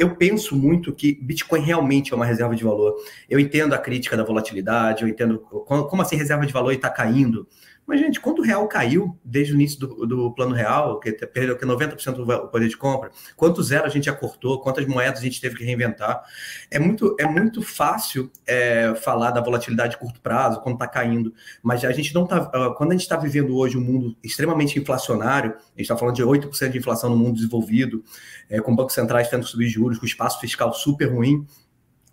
Eu 0.00 0.16
penso 0.16 0.56
muito 0.56 0.92
que 0.94 1.18
Bitcoin 1.20 1.60
realmente 1.60 2.14
é 2.14 2.16
uma 2.16 2.24
reserva 2.24 2.56
de 2.56 2.64
valor. 2.64 2.96
Eu 3.28 3.38
entendo 3.38 3.74
a 3.74 3.78
crítica 3.78 4.16
da 4.16 4.24
volatilidade, 4.24 5.02
eu 5.02 5.08
entendo 5.08 5.38
como 5.38 6.00
assim 6.00 6.16
reserva 6.16 6.46
de 6.46 6.52
valor 6.52 6.72
está 6.72 6.88
caindo. 6.88 7.46
Mas, 7.86 8.00
gente, 8.00 8.20
quanto 8.20 8.40
o 8.40 8.44
real 8.44 8.66
caiu 8.66 9.16
desde 9.24 9.52
o 9.52 9.54
início 9.54 9.78
do, 9.78 10.06
do 10.06 10.32
plano 10.32 10.54
real, 10.54 10.98
que 10.98 11.12
perdeu 11.12 11.56
que 11.56 11.64
90% 11.64 12.14
do 12.14 12.48
poder 12.48 12.68
de 12.68 12.76
compra, 12.76 13.10
quanto 13.36 13.62
zero 13.62 13.86
a 13.86 13.88
gente 13.88 14.06
já 14.06 14.12
cortou, 14.12 14.60
quantas 14.60 14.84
moedas 14.86 15.20
a 15.20 15.22
gente 15.22 15.40
teve 15.40 15.56
que 15.56 15.64
reinventar. 15.64 16.22
É 16.70 16.78
muito, 16.78 17.14
é 17.18 17.24
muito 17.24 17.62
fácil 17.62 18.30
é, 18.44 18.94
falar 18.96 19.30
da 19.30 19.40
volatilidade 19.40 19.92
de 19.92 19.98
curto 19.98 20.20
prazo, 20.20 20.60
quando 20.62 20.74
está 20.74 20.88
caindo, 20.88 21.32
mas 21.62 21.84
a 21.84 21.92
gente 21.92 22.12
não 22.12 22.26
tá. 22.26 22.44
Quando 22.76 22.90
a 22.90 22.94
gente 22.94 23.02
está 23.02 23.16
vivendo 23.16 23.56
hoje 23.56 23.78
um 23.78 23.80
mundo 23.80 24.16
extremamente 24.22 24.78
inflacionário, 24.78 25.52
a 25.52 25.70
gente 25.70 25.82
está 25.82 25.96
falando 25.96 26.16
de 26.16 26.24
8% 26.24 26.70
de 26.70 26.78
inflação 26.78 27.10
no 27.10 27.16
mundo 27.16 27.36
desenvolvido, 27.36 28.02
é, 28.50 28.60
com 28.60 28.74
bancos 28.74 28.94
centrais 28.94 29.28
tendo 29.28 29.44
que 29.44 29.50
subir 29.50 29.68
juros, 29.68 29.98
com 29.98 30.06
espaço 30.06 30.40
fiscal 30.40 30.72
super 30.72 31.06
ruim 31.06 31.46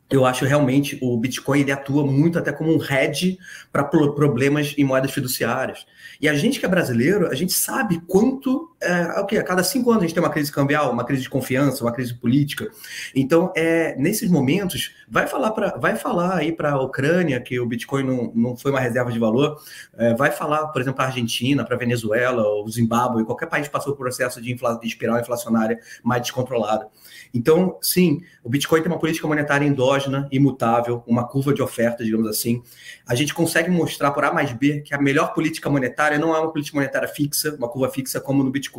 eu 0.10 0.26
acho 0.26 0.46
realmente 0.46 0.98
o 1.02 1.18
Bitcoin 1.18 1.62
ele 1.62 1.72
atua 1.72 2.06
muito 2.06 2.38
até 2.38 2.52
como 2.52 2.76
um 2.76 2.84
hedge 2.84 3.40
para 3.72 3.84
problemas 3.84 4.74
em 4.78 4.84
moedas 4.84 5.12
fiduciárias. 5.12 5.86
E 6.22 6.30
a 6.30 6.34
gente 6.34 6.60
que 6.60 6.66
é 6.66 6.70
brasileiro, 6.70 7.28
a 7.28 7.36
gente 7.36 7.54
sabe 7.54 8.00
quanto 8.08 8.73
é, 8.84 9.20
o 9.20 9.26
que 9.26 9.38
a 9.38 9.44
cada 9.44 9.64
cinco 9.64 9.90
anos 9.92 10.04
a 10.04 10.06
gente 10.08 10.14
tem 10.14 10.24
uma 10.24 10.30
crise 10.30 10.52
cambial, 10.52 10.92
uma 10.92 11.04
crise 11.04 11.24
de 11.24 11.30
confiança, 11.30 11.84
uma 11.84 11.92
crise 11.92 12.14
política. 12.14 12.70
Então, 13.16 13.52
é, 13.56 13.96
nesses 13.98 14.30
momentos, 14.30 14.94
vai 15.10 15.28
falar 15.28 15.52
para 15.52 15.78
vai 15.78 15.96
falar 15.96 16.38
aí 16.38 16.52
para 16.52 16.72
a 16.72 16.82
Ucrânia 16.82 17.40
que 17.40 17.60
o 17.60 17.66
Bitcoin 17.66 18.04
não, 18.04 18.32
não 18.36 18.58
foi 18.58 18.72
uma 18.72 18.80
reserva 18.80 19.12
de 19.12 19.20
valor, 19.20 19.58
é, 19.98 20.14
vai 20.14 20.32
falar, 20.32 20.68
por 20.68 20.82
exemplo, 20.82 20.98
para 20.98 21.06
a 21.06 21.08
Argentina, 21.08 21.64
para 21.64 21.76
a 21.76 21.80
Venezuela, 21.80 22.44
o 22.44 22.70
Zimbábue, 22.70 23.26
qualquer 23.26 23.48
país 23.48 23.68
passou 23.68 23.94
por 23.94 24.04
processo 24.04 24.42
de, 24.42 24.52
infla, 24.52 24.80
de 24.80 24.88
espiral 24.88 25.20
inflacionária 25.20 25.80
mais 26.04 26.22
descontrolada. 26.22 26.88
Então, 27.34 27.80
sim, 27.82 28.22
o 28.44 28.50
Bitcoin 28.50 28.82
tem 28.82 28.92
uma 28.92 29.00
política 29.00 29.28
monetária 29.28 29.66
endógena, 29.66 30.28
imutável, 30.32 31.04
uma 31.08 31.28
curva 31.28 31.54
de 31.54 31.62
oferta, 31.64 32.04
digamos 32.04 32.28
assim. 32.28 32.62
A 33.08 33.16
gente 33.16 33.34
consegue 33.34 33.72
mostrar 33.72 34.12
por 34.12 34.24
A 34.24 34.32
mais 34.32 34.52
B 34.54 34.82
que 34.82 34.94
a 34.94 35.02
melhor 35.02 35.34
política 35.34 35.70
monetária 35.70 36.20
não 36.20 36.36
é 36.36 36.40
uma 36.40 36.52
política 36.52 36.78
monetária 36.78 37.08
fixa, 37.08 37.56
uma 37.56 37.68
curva 37.68 37.90
fixa 37.90 38.22
como 38.22 38.44
no 38.44 38.52
Bitcoin. 38.52 38.73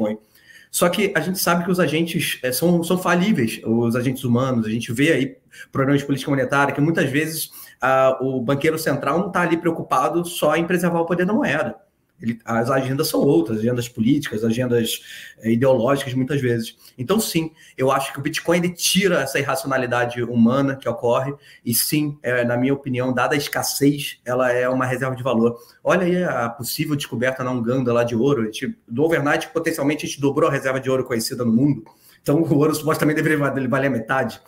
Só 0.71 0.89
que 0.89 1.13
a 1.15 1.21
gente 1.21 1.39
sabe 1.39 1.65
que 1.65 1.71
os 1.71 1.79
agentes 1.79 2.41
é, 2.43 2.51
são, 2.51 2.83
são 2.83 2.99
falíveis, 2.99 3.61
os 3.65 3.95
agentes 3.95 4.25
humanos. 4.25 4.67
A 4.67 4.71
gente 4.71 4.93
vê 4.93 5.13
aí 5.13 5.37
problemas 5.71 6.01
de 6.01 6.07
política 6.07 6.31
monetária 6.31 6.75
que 6.75 6.81
muitas 6.81 7.09
vezes 7.09 7.51
ah, 7.81 8.19
o 8.21 8.41
banqueiro 8.41 8.77
central 8.79 9.19
não 9.21 9.29
está 9.29 9.43
ali 9.43 9.57
preocupado 9.57 10.25
só 10.25 10.57
em 10.57 10.67
preservar 10.67 11.01
o 11.01 11.07
poder 11.07 11.25
da 11.27 11.33
moeda. 11.33 11.77
Ele, 12.25 12.39
as 12.45 12.71
agendas 12.71 13.09
são 13.09 13.21
outras, 13.21 13.59
agendas 13.59 13.89
políticas, 13.89 14.43
agendas 14.43 15.03
é, 15.39 15.51
ideológicas, 15.51 16.15
muitas 16.15 16.41
vezes. 16.41 16.77
Então, 16.97 17.21
sim, 17.21 17.53
eu 17.77 17.91
acho 17.91 18.13
que 18.13 18.19
o 18.19 18.23
Bitcoin 18.23 18.59
ele 18.59 18.71
tira 18.71 19.21
essa 19.21 19.39
irracionalidade 19.39 20.23
humana 20.23 20.75
que 20.75 20.89
ocorre, 20.89 21.35
e 21.65 21.75
sim, 21.75 22.19
é, 22.23 22.45
na 22.45 22.57
minha 22.57 22.73
opinião, 22.73 23.13
dada 23.13 23.35
a 23.35 23.39
escassez, 23.39 24.19
ela 24.25 24.51
é 24.51 24.69
uma 24.69 24.87
reserva 24.87 25.15
de 25.15 25.23
valor. 25.23 25.59
Olha 25.83 26.07
aí 26.07 26.25
a 26.25 26.49
possível 26.49 26.97
descoberta 26.97 27.45
na 27.45 27.53
Uganda 27.53 27.93
lá 27.93 28.05
de 28.05 28.17
ouro. 28.17 28.45
Gente, 28.47 28.77
do 28.89 29.05
overnight, 29.05 29.49
potencialmente, 29.49 30.07
a 30.07 30.09
gente 30.09 30.21
dobrou 30.21 30.49
a 30.49 30.53
reserva 30.53 30.81
de 30.81 30.91
ouro 30.91 31.05
conhecida 31.05 31.45
no 31.45 31.53
mundo. 31.53 31.85
Então, 32.23 32.41
o 32.43 32.57
ouro 32.57 32.75
supostamente 32.75 33.21
deveria 33.21 33.69
valer 33.69 33.87
a 33.87 33.91
metade, 33.91 34.41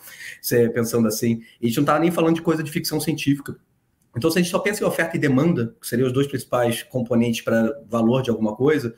pensando 0.73 1.07
assim. 1.07 1.41
E 1.61 1.65
a 1.65 1.67
gente 1.67 1.77
não 1.77 1.83
está 1.83 1.99
nem 1.99 2.11
falando 2.11 2.35
de 2.35 2.41
coisa 2.41 2.63
de 2.63 2.71
ficção 2.71 2.99
científica. 2.99 3.55
Então, 4.17 4.31
se 4.31 4.39
a 4.39 4.41
gente 4.41 4.49
só 4.49 4.57
pensa 4.57 4.83
em 4.83 4.87
oferta 4.87 5.15
e 5.15 5.19
demanda, 5.19 5.75
que 5.79 5.87
seriam 5.87 6.07
os 6.07 6.13
dois 6.13 6.25
principais 6.25 6.81
componentes 6.81 7.41
para 7.41 7.79
valor 7.87 8.23
de 8.23 8.31
alguma 8.31 8.55
coisa, 8.55 8.95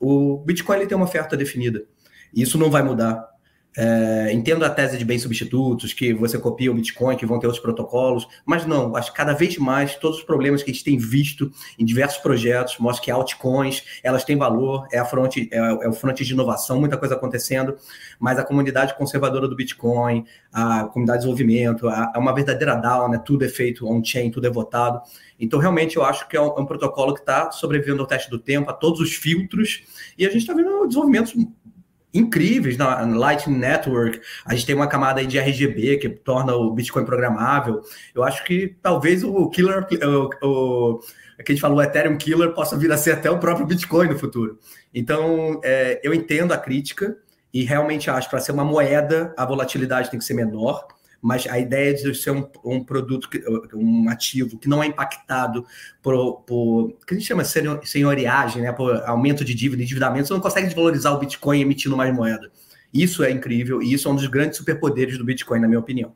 o 0.00 0.38
Bitcoin 0.38 0.78
ele 0.78 0.86
tem 0.86 0.96
uma 0.96 1.04
oferta 1.04 1.36
definida. 1.36 1.84
E 2.34 2.40
isso 2.40 2.56
não 2.56 2.70
vai 2.70 2.82
mudar. 2.82 3.28
É, 3.74 4.30
entendo 4.32 4.64
a 4.64 4.70
tese 4.70 4.98
de 4.98 5.04
bens 5.04 5.22
substitutos, 5.22 5.94
que 5.94 6.12
você 6.12 6.38
copia 6.38 6.70
o 6.70 6.74
Bitcoin, 6.74 7.16
que 7.16 7.24
vão 7.24 7.38
ter 7.38 7.46
outros 7.46 7.62
protocolos, 7.62 8.28
mas 8.44 8.66
não, 8.66 8.94
acho 8.94 9.10
que 9.10 9.16
cada 9.16 9.32
vez 9.32 9.56
mais 9.56 9.94
todos 9.96 10.18
os 10.18 10.24
problemas 10.24 10.62
que 10.62 10.70
a 10.70 10.74
gente 10.74 10.84
tem 10.84 10.98
visto 10.98 11.50
em 11.78 11.84
diversos 11.84 12.18
projetos 12.18 12.76
mostram 12.78 13.04
que 13.04 13.10
altcoins, 13.10 13.82
elas 14.02 14.24
têm 14.24 14.36
valor, 14.36 14.86
é, 14.92 14.98
a 14.98 15.06
fronte, 15.06 15.48
é, 15.50 15.56
é 15.58 15.88
o 15.88 15.92
fronte 15.92 16.22
de 16.22 16.32
inovação, 16.32 16.80
muita 16.80 16.98
coisa 16.98 17.14
acontecendo, 17.14 17.76
mas 18.20 18.38
a 18.38 18.44
comunidade 18.44 18.94
conservadora 18.94 19.48
do 19.48 19.56
Bitcoin, 19.56 20.26
a 20.52 20.84
comunidade 20.84 21.20
de 21.20 21.26
desenvolvimento, 21.26 21.88
é 21.88 22.18
uma 22.18 22.34
verdadeira 22.34 22.74
DAO, 22.74 23.08
né? 23.08 23.18
tudo 23.24 23.44
é 23.44 23.48
feito 23.48 23.88
on-chain, 23.88 24.30
tudo 24.30 24.46
é 24.46 24.50
votado. 24.50 25.00
Então, 25.40 25.58
realmente, 25.58 25.96
eu 25.96 26.04
acho 26.04 26.28
que 26.28 26.36
é 26.36 26.40
um, 26.40 26.56
é 26.56 26.60
um 26.60 26.66
protocolo 26.66 27.14
que 27.14 27.20
está 27.20 27.50
sobrevivendo 27.50 28.02
ao 28.02 28.06
teste 28.06 28.30
do 28.30 28.38
tempo, 28.38 28.70
a 28.70 28.72
todos 28.72 29.00
os 29.00 29.14
filtros, 29.14 29.82
e 30.16 30.24
a 30.26 30.30
gente 30.30 30.42
está 30.42 30.54
vendo 30.54 30.86
desenvolvimentos 30.86 31.34
incríveis 32.12 32.76
na 32.76 33.02
Lightning 33.02 33.58
Network. 33.58 34.20
A 34.44 34.54
gente 34.54 34.66
tem 34.66 34.74
uma 34.74 34.86
camada 34.86 35.24
de 35.24 35.38
RGB 35.38 35.98
que 35.98 36.08
torna 36.08 36.54
o 36.54 36.70
Bitcoin 36.72 37.04
programável. 37.04 37.82
Eu 38.14 38.22
acho 38.22 38.44
que 38.44 38.76
talvez 38.82 39.24
o 39.24 39.48
killer, 39.48 39.86
o, 40.42 40.94
o 40.94 41.00
que 41.44 41.52
a 41.52 41.54
gente 41.54 41.60
falou, 41.60 41.78
o 41.78 41.82
Ethereum 41.82 42.16
killer 42.16 42.52
possa 42.52 42.76
vir 42.76 42.92
a 42.92 42.96
ser 42.96 43.12
até 43.12 43.30
o 43.30 43.38
próprio 43.38 43.66
Bitcoin 43.66 44.08
no 44.08 44.18
futuro. 44.18 44.58
Então, 44.94 45.60
é, 45.64 46.00
eu 46.02 46.12
entendo 46.12 46.52
a 46.52 46.58
crítica 46.58 47.16
e 47.52 47.64
realmente 47.64 48.10
acho 48.10 48.28
que 48.28 48.30
para 48.30 48.40
ser 48.40 48.52
uma 48.52 48.64
moeda 48.64 49.34
a 49.36 49.44
volatilidade 49.44 50.10
tem 50.10 50.18
que 50.18 50.24
ser 50.24 50.34
menor 50.34 50.86
mas 51.22 51.46
a 51.46 51.56
ideia 51.56 51.94
de 51.94 52.12
ser 52.16 52.32
um, 52.32 52.50
um 52.64 52.82
produto, 52.82 53.28
um 53.72 54.08
ativo 54.08 54.58
que 54.58 54.68
não 54.68 54.82
é 54.82 54.86
impactado 54.88 55.64
por, 56.02 56.40
por 56.40 56.98
que 57.06 57.14
a 57.14 57.16
gente 57.16 57.26
chama 57.26 57.44
de 57.44 57.88
senhoriagem, 57.88 58.60
né, 58.60 58.72
por 58.72 59.00
aumento 59.04 59.44
de 59.44 59.54
dívida 59.54 59.80
e 59.80 59.84
endividamento, 59.84 60.26
você 60.26 60.34
não 60.34 60.40
consegue 60.40 60.66
desvalorizar 60.66 61.14
o 61.14 61.18
Bitcoin 61.18 61.60
emitindo 61.60 61.96
mais 61.96 62.12
moeda. 62.12 62.50
Isso 62.92 63.22
é 63.22 63.30
incrível 63.30 63.80
e 63.80 63.92
isso 63.92 64.08
é 64.08 64.10
um 64.10 64.16
dos 64.16 64.26
grandes 64.26 64.58
superpoderes 64.58 65.16
do 65.16 65.24
Bitcoin, 65.24 65.60
na 65.60 65.68
minha 65.68 65.78
opinião. 65.78 66.12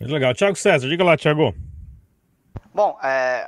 Legal. 0.00 0.32
Tiago 0.32 0.56
César, 0.56 0.88
diga 0.88 1.02
lá, 1.02 1.16
Tiago. 1.16 1.52
Bom, 2.72 2.96
é, 3.02 3.44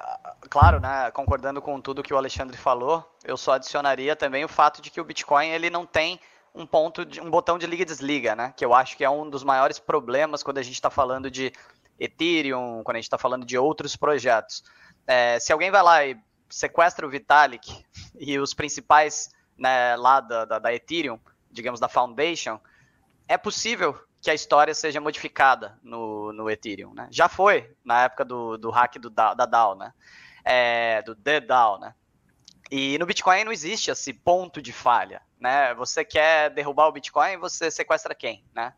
claro, 0.48 0.80
né, 0.80 1.08
concordando 1.12 1.62
com 1.62 1.80
tudo 1.80 2.02
que 2.02 2.12
o 2.12 2.16
Alexandre 2.16 2.56
falou, 2.56 3.08
eu 3.24 3.36
só 3.36 3.52
adicionaria 3.52 4.16
também 4.16 4.44
o 4.44 4.48
fato 4.48 4.82
de 4.82 4.90
que 4.90 5.00
o 5.00 5.04
Bitcoin 5.04 5.50
ele 5.50 5.70
não 5.70 5.86
tem 5.86 6.18
um 6.54 6.66
ponto 6.66 7.04
de, 7.04 7.20
um 7.20 7.30
botão 7.30 7.58
de 7.58 7.66
liga 7.66 7.82
e 7.82 7.86
desliga, 7.86 8.34
né? 8.34 8.52
Que 8.56 8.64
eu 8.64 8.74
acho 8.74 8.96
que 8.96 9.04
é 9.04 9.10
um 9.10 9.28
dos 9.28 9.44
maiores 9.44 9.78
problemas 9.78 10.42
quando 10.42 10.58
a 10.58 10.62
gente 10.62 10.74
está 10.74 10.90
falando 10.90 11.30
de 11.30 11.52
Ethereum, 11.98 12.82
quando 12.82 12.96
a 12.96 12.98
gente 12.98 13.06
está 13.06 13.18
falando 13.18 13.44
de 13.44 13.56
outros 13.56 13.96
projetos. 13.96 14.64
É, 15.06 15.38
se 15.38 15.52
alguém 15.52 15.70
vai 15.70 15.82
lá 15.82 16.04
e 16.04 16.16
sequestra 16.48 17.06
o 17.06 17.10
Vitalik 17.10 17.84
e 18.18 18.38
os 18.38 18.54
principais 18.54 19.30
né, 19.56 19.94
lá 19.96 20.20
da, 20.20 20.44
da, 20.44 20.58
da, 20.58 20.74
Ethereum, 20.74 21.18
digamos 21.50 21.78
da 21.78 21.88
Foundation, 21.88 22.58
é 23.28 23.36
possível 23.36 23.98
que 24.20 24.30
a 24.30 24.34
história 24.34 24.74
seja 24.74 25.00
modificada 25.00 25.78
no, 25.82 26.32
no 26.32 26.50
Ethereum, 26.50 26.92
né? 26.92 27.08
Já 27.10 27.28
foi 27.28 27.74
na 27.84 28.04
época 28.04 28.24
do, 28.24 28.58
do 28.58 28.70
hack 28.70 28.98
do, 28.98 29.08
da, 29.08 29.32
da 29.34 29.46
DAO, 29.46 29.76
né? 29.76 29.92
É, 30.44 31.02
do 31.02 31.14
The 31.14 31.40
DAO, 31.40 31.78
né? 31.78 31.94
E 32.70 32.96
no 32.98 33.06
Bitcoin 33.06 33.44
não 33.44 33.50
existe 33.50 33.90
esse 33.90 34.12
ponto 34.12 34.62
de 34.62 34.72
falha, 34.72 35.20
né? 35.40 35.74
Você 35.74 36.04
quer 36.04 36.50
derrubar 36.50 36.86
o 36.86 36.92
Bitcoin, 36.92 37.36
você 37.36 37.68
sequestra 37.70 38.14
quem, 38.14 38.44
né? 38.54 38.72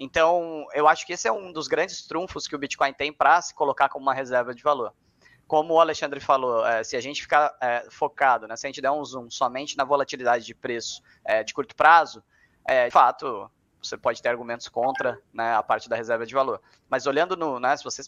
Então, 0.00 0.66
eu 0.72 0.88
acho 0.88 1.06
que 1.06 1.12
esse 1.12 1.28
é 1.28 1.32
um 1.32 1.52
dos 1.52 1.68
grandes 1.68 2.06
trunfos 2.06 2.48
que 2.48 2.56
o 2.56 2.58
Bitcoin 2.58 2.92
tem 2.92 3.12
para 3.12 3.40
se 3.42 3.54
colocar 3.54 3.88
como 3.88 4.04
uma 4.06 4.14
reserva 4.14 4.54
de 4.54 4.62
valor. 4.62 4.94
Como 5.46 5.74
o 5.74 5.80
Alexandre 5.80 6.20
falou, 6.20 6.66
é, 6.66 6.82
se 6.82 6.96
a 6.96 7.00
gente 7.00 7.20
ficar 7.20 7.54
é, 7.60 7.86
focado, 7.90 8.48
né, 8.48 8.56
se 8.56 8.66
a 8.66 8.68
gente 8.68 8.80
der 8.80 8.90
um 8.90 9.04
zoom 9.04 9.30
somente 9.30 9.76
na 9.76 9.84
volatilidade 9.84 10.44
de 10.44 10.54
preço 10.54 11.02
é, 11.22 11.44
de 11.44 11.52
curto 11.52 11.76
prazo, 11.76 12.24
é, 12.66 12.86
de 12.86 12.92
fato, 12.92 13.50
você 13.80 13.96
pode 13.96 14.22
ter 14.22 14.30
argumentos 14.30 14.68
contra 14.68 15.20
né, 15.32 15.54
a 15.54 15.62
parte 15.62 15.86
da 15.88 15.96
reserva 15.96 16.24
de 16.24 16.34
valor. 16.34 16.62
Mas 16.88 17.06
olhando 17.06 17.36
no, 17.36 17.60
né, 17.60 17.76
se 17.76 17.84
você 17.84 18.02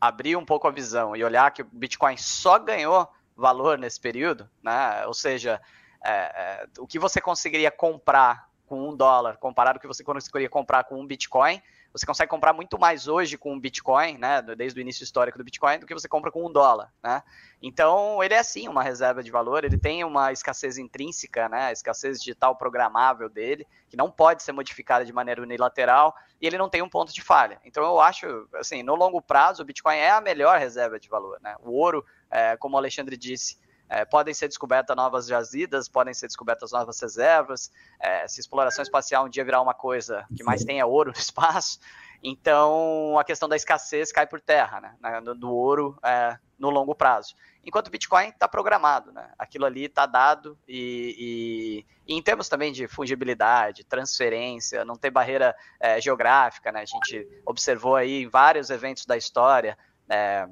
abrir 0.00 0.34
um 0.34 0.46
pouco 0.46 0.66
a 0.66 0.70
visão 0.70 1.14
e 1.14 1.22
olhar 1.22 1.50
que 1.52 1.62
o 1.62 1.68
Bitcoin 1.70 2.16
só 2.16 2.58
ganhou 2.58 3.06
valor 3.36 3.78
nesse 3.78 4.00
período, 4.00 4.48
né? 4.62 5.06
Ou 5.06 5.14
seja, 5.14 5.60
é, 6.04 6.10
é, 6.10 6.66
o 6.78 6.86
que 6.86 6.98
você 6.98 7.20
conseguiria 7.20 7.70
comprar 7.70 8.48
com 8.66 8.88
um 8.88 8.96
dólar 8.96 9.36
comparado 9.36 9.78
com 9.78 9.86
o 9.86 9.88
que 9.90 9.94
você 9.94 10.02
conseguiria 10.02 10.48
comprar 10.48 10.84
com 10.84 11.00
um 11.00 11.06
Bitcoin, 11.06 11.62
Você 11.92 12.06
consegue 12.06 12.30
comprar 12.30 12.52
muito 12.52 12.78
mais 12.78 13.06
hoje 13.06 13.36
com 13.36 13.54
o 13.54 13.60
Bitcoin, 13.60 14.16
né, 14.16 14.40
desde 14.56 14.78
o 14.78 14.80
início 14.80 15.04
histórico 15.04 15.36
do 15.36 15.44
Bitcoin, 15.44 15.78
do 15.78 15.86
que 15.86 15.92
você 15.92 16.08
compra 16.08 16.30
com 16.30 16.46
um 16.46 16.50
dólar, 16.50 16.90
né? 17.02 17.22
Então, 17.60 18.22
ele 18.22 18.34
é 18.34 18.42
sim 18.42 18.66
uma 18.66 18.82
reserva 18.82 19.22
de 19.22 19.30
valor, 19.30 19.64
ele 19.64 19.78
tem 19.78 20.02
uma 20.02 20.32
escassez 20.32 20.78
intrínseca, 20.78 21.48
né, 21.48 21.66
a 21.66 21.72
escassez 21.72 22.18
digital 22.18 22.56
programável 22.56 23.28
dele, 23.28 23.66
que 23.88 23.96
não 23.96 24.10
pode 24.10 24.42
ser 24.42 24.52
modificada 24.52 25.04
de 25.04 25.12
maneira 25.12 25.42
unilateral, 25.42 26.14
e 26.40 26.46
ele 26.46 26.58
não 26.58 26.68
tem 26.68 26.82
um 26.82 26.88
ponto 26.88 27.12
de 27.12 27.22
falha. 27.22 27.60
Então, 27.64 27.84
eu 27.84 28.00
acho, 28.00 28.48
assim, 28.54 28.82
no 28.82 28.94
longo 28.94 29.20
prazo, 29.20 29.62
o 29.62 29.66
Bitcoin 29.66 29.96
é 29.96 30.10
a 30.10 30.20
melhor 30.20 30.58
reserva 30.58 30.98
de 30.98 31.08
valor, 31.08 31.38
né? 31.40 31.54
O 31.60 31.72
ouro, 31.72 32.04
é, 32.30 32.56
como 32.56 32.74
o 32.74 32.78
Alexandre 32.78 33.16
disse, 33.16 33.58
é, 33.92 34.06
podem 34.06 34.32
ser 34.32 34.48
descobertas 34.48 34.96
novas 34.96 35.26
jazidas, 35.26 35.86
podem 35.86 36.14
ser 36.14 36.26
descobertas 36.26 36.72
novas 36.72 36.98
reservas. 36.98 37.70
É, 38.00 38.26
se 38.26 38.40
exploração 38.40 38.82
espacial 38.82 39.26
um 39.26 39.28
dia 39.28 39.44
virar 39.44 39.60
uma 39.60 39.74
coisa 39.74 40.24
que 40.34 40.42
mais 40.42 40.64
tem 40.64 40.80
é 40.80 40.84
ouro 40.84 41.10
no 41.10 41.16
espaço, 41.20 41.78
então 42.22 43.18
a 43.18 43.24
questão 43.24 43.46
da 43.46 43.54
escassez 43.54 44.10
cai 44.10 44.26
por 44.26 44.40
terra, 44.40 44.80
né? 44.80 45.20
Do 45.36 45.52
ouro 45.52 45.98
é, 46.02 46.38
no 46.58 46.70
longo 46.70 46.94
prazo. 46.94 47.34
Enquanto 47.62 47.88
o 47.88 47.90
Bitcoin 47.90 48.28
está 48.28 48.48
programado, 48.48 49.12
né? 49.12 49.30
Aquilo 49.38 49.66
ali 49.66 49.84
está 49.84 50.06
dado 50.06 50.58
e, 50.66 51.84
e, 52.06 52.14
e, 52.14 52.16
em 52.16 52.22
termos 52.22 52.48
também 52.48 52.72
de 52.72 52.88
fungibilidade, 52.88 53.84
transferência, 53.84 54.86
não 54.86 54.96
tem 54.96 55.12
barreira 55.12 55.54
é, 55.78 56.00
geográfica, 56.00 56.72
né? 56.72 56.80
A 56.80 56.86
gente 56.86 57.28
observou 57.44 57.94
aí 57.94 58.22
em 58.22 58.28
vários 58.28 58.70
eventos 58.70 59.04
da 59.04 59.18
história. 59.18 59.76
É, 60.08 60.48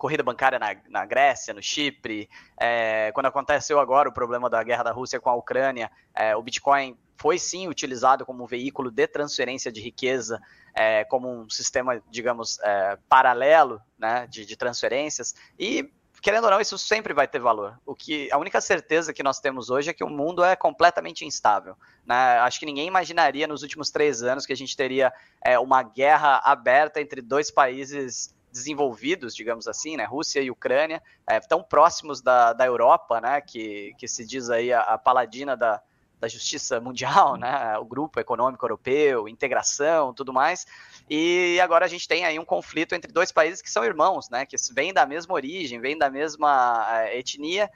corrida 0.00 0.22
bancária 0.22 0.58
na, 0.58 0.74
na 0.88 1.04
Grécia, 1.04 1.52
no 1.52 1.62
Chipre, 1.62 2.26
é, 2.58 3.12
quando 3.12 3.26
aconteceu 3.26 3.78
agora 3.78 4.08
o 4.08 4.12
problema 4.12 4.48
da 4.48 4.62
guerra 4.62 4.82
da 4.82 4.92
Rússia 4.92 5.20
com 5.20 5.28
a 5.28 5.34
Ucrânia, 5.34 5.90
é, 6.14 6.34
o 6.34 6.42
Bitcoin 6.42 6.96
foi 7.18 7.38
sim 7.38 7.68
utilizado 7.68 8.24
como 8.24 8.42
um 8.42 8.46
veículo 8.46 8.90
de 8.90 9.06
transferência 9.06 9.70
de 9.70 9.78
riqueza, 9.78 10.40
é, 10.74 11.04
como 11.04 11.28
um 11.28 11.50
sistema, 11.50 12.02
digamos, 12.10 12.58
é, 12.60 12.98
paralelo 13.10 13.78
né, 13.98 14.26
de, 14.26 14.46
de 14.46 14.56
transferências, 14.56 15.34
e 15.58 15.92
querendo 16.22 16.44
ou 16.44 16.50
não, 16.50 16.62
isso 16.62 16.78
sempre 16.78 17.12
vai 17.12 17.28
ter 17.28 17.38
valor. 17.38 17.78
O 17.84 17.94
que 17.94 18.32
a 18.32 18.38
única 18.38 18.58
certeza 18.58 19.12
que 19.12 19.22
nós 19.22 19.38
temos 19.38 19.68
hoje 19.68 19.90
é 19.90 19.92
que 19.92 20.02
o 20.02 20.08
mundo 20.08 20.42
é 20.42 20.56
completamente 20.56 21.26
instável. 21.26 21.76
Né? 22.06 22.38
Acho 22.38 22.58
que 22.58 22.64
ninguém 22.64 22.86
imaginaria 22.86 23.46
nos 23.46 23.62
últimos 23.62 23.90
três 23.90 24.22
anos 24.22 24.46
que 24.46 24.52
a 24.54 24.56
gente 24.56 24.74
teria 24.74 25.12
é, 25.44 25.58
uma 25.58 25.82
guerra 25.82 26.40
aberta 26.42 27.02
entre 27.02 27.20
dois 27.20 27.50
países 27.50 28.34
desenvolvidos, 28.52 29.34
digamos 29.34 29.68
assim, 29.68 29.96
né, 29.96 30.04
Rússia 30.04 30.40
e 30.40 30.50
Ucrânia, 30.50 31.02
é, 31.26 31.38
tão 31.40 31.62
próximos 31.62 32.20
da, 32.20 32.52
da 32.52 32.66
Europa, 32.66 33.20
né, 33.20 33.40
que, 33.40 33.94
que 33.98 34.08
se 34.08 34.24
diz 34.24 34.50
aí 34.50 34.72
a, 34.72 34.80
a 34.80 34.98
paladina 34.98 35.56
da, 35.56 35.80
da 36.20 36.28
justiça 36.28 36.80
mundial, 36.80 37.36
né, 37.36 37.78
o 37.78 37.84
grupo 37.84 38.20
econômico 38.20 38.64
europeu, 38.64 39.28
integração, 39.28 40.12
tudo 40.12 40.32
mais, 40.32 40.66
e 41.08 41.58
agora 41.62 41.84
a 41.84 41.88
gente 41.88 42.06
tem 42.06 42.24
aí 42.24 42.38
um 42.38 42.44
conflito 42.44 42.94
entre 42.94 43.12
dois 43.12 43.32
países 43.32 43.62
que 43.62 43.70
são 43.70 43.84
irmãos, 43.84 44.28
né, 44.28 44.44
que 44.44 44.56
vêm 44.72 44.92
da 44.92 45.06
mesma 45.06 45.34
origem, 45.34 45.80
vêm 45.80 45.96
da 45.96 46.10
mesma 46.10 46.86
é, 46.90 47.18
etnia, 47.18 47.70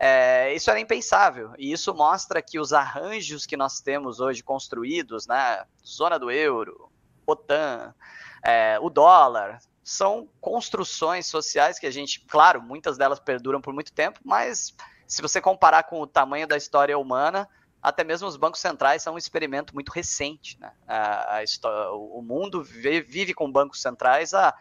é, 0.00 0.54
isso 0.54 0.70
era 0.70 0.78
impensável, 0.78 1.52
e 1.58 1.72
isso 1.72 1.92
mostra 1.94 2.40
que 2.42 2.60
os 2.60 2.72
arranjos 2.72 3.46
que 3.46 3.56
nós 3.56 3.80
temos 3.80 4.20
hoje 4.20 4.42
construídos, 4.42 5.26
né, 5.26 5.64
zona 5.84 6.18
do 6.18 6.30
euro, 6.30 6.90
OTAN, 7.26 7.94
é, 8.42 8.78
o 8.80 8.88
dólar, 8.88 9.60
são 9.88 10.28
construções 10.38 11.26
sociais 11.26 11.78
que 11.78 11.86
a 11.86 11.90
gente, 11.90 12.20
claro, 12.28 12.60
muitas 12.60 12.98
delas 12.98 13.18
perduram 13.18 13.58
por 13.58 13.72
muito 13.72 13.90
tempo, 13.90 14.20
mas 14.22 14.74
se 15.06 15.22
você 15.22 15.40
comparar 15.40 15.84
com 15.84 15.98
o 15.98 16.06
tamanho 16.06 16.46
da 16.46 16.58
história 16.58 16.98
humana, 16.98 17.48
até 17.82 18.04
mesmo 18.04 18.28
os 18.28 18.36
bancos 18.36 18.60
centrais 18.60 19.02
são 19.02 19.14
um 19.14 19.18
experimento 19.18 19.72
muito 19.72 19.88
recente. 19.88 20.60
Né? 20.60 20.70
A, 20.86 21.38
a 21.38 21.92
o 21.94 22.20
mundo 22.20 22.62
vive, 22.62 23.00
vive 23.00 23.32
com 23.32 23.50
bancos 23.50 23.80
centrais 23.80 24.34
há 24.34 24.54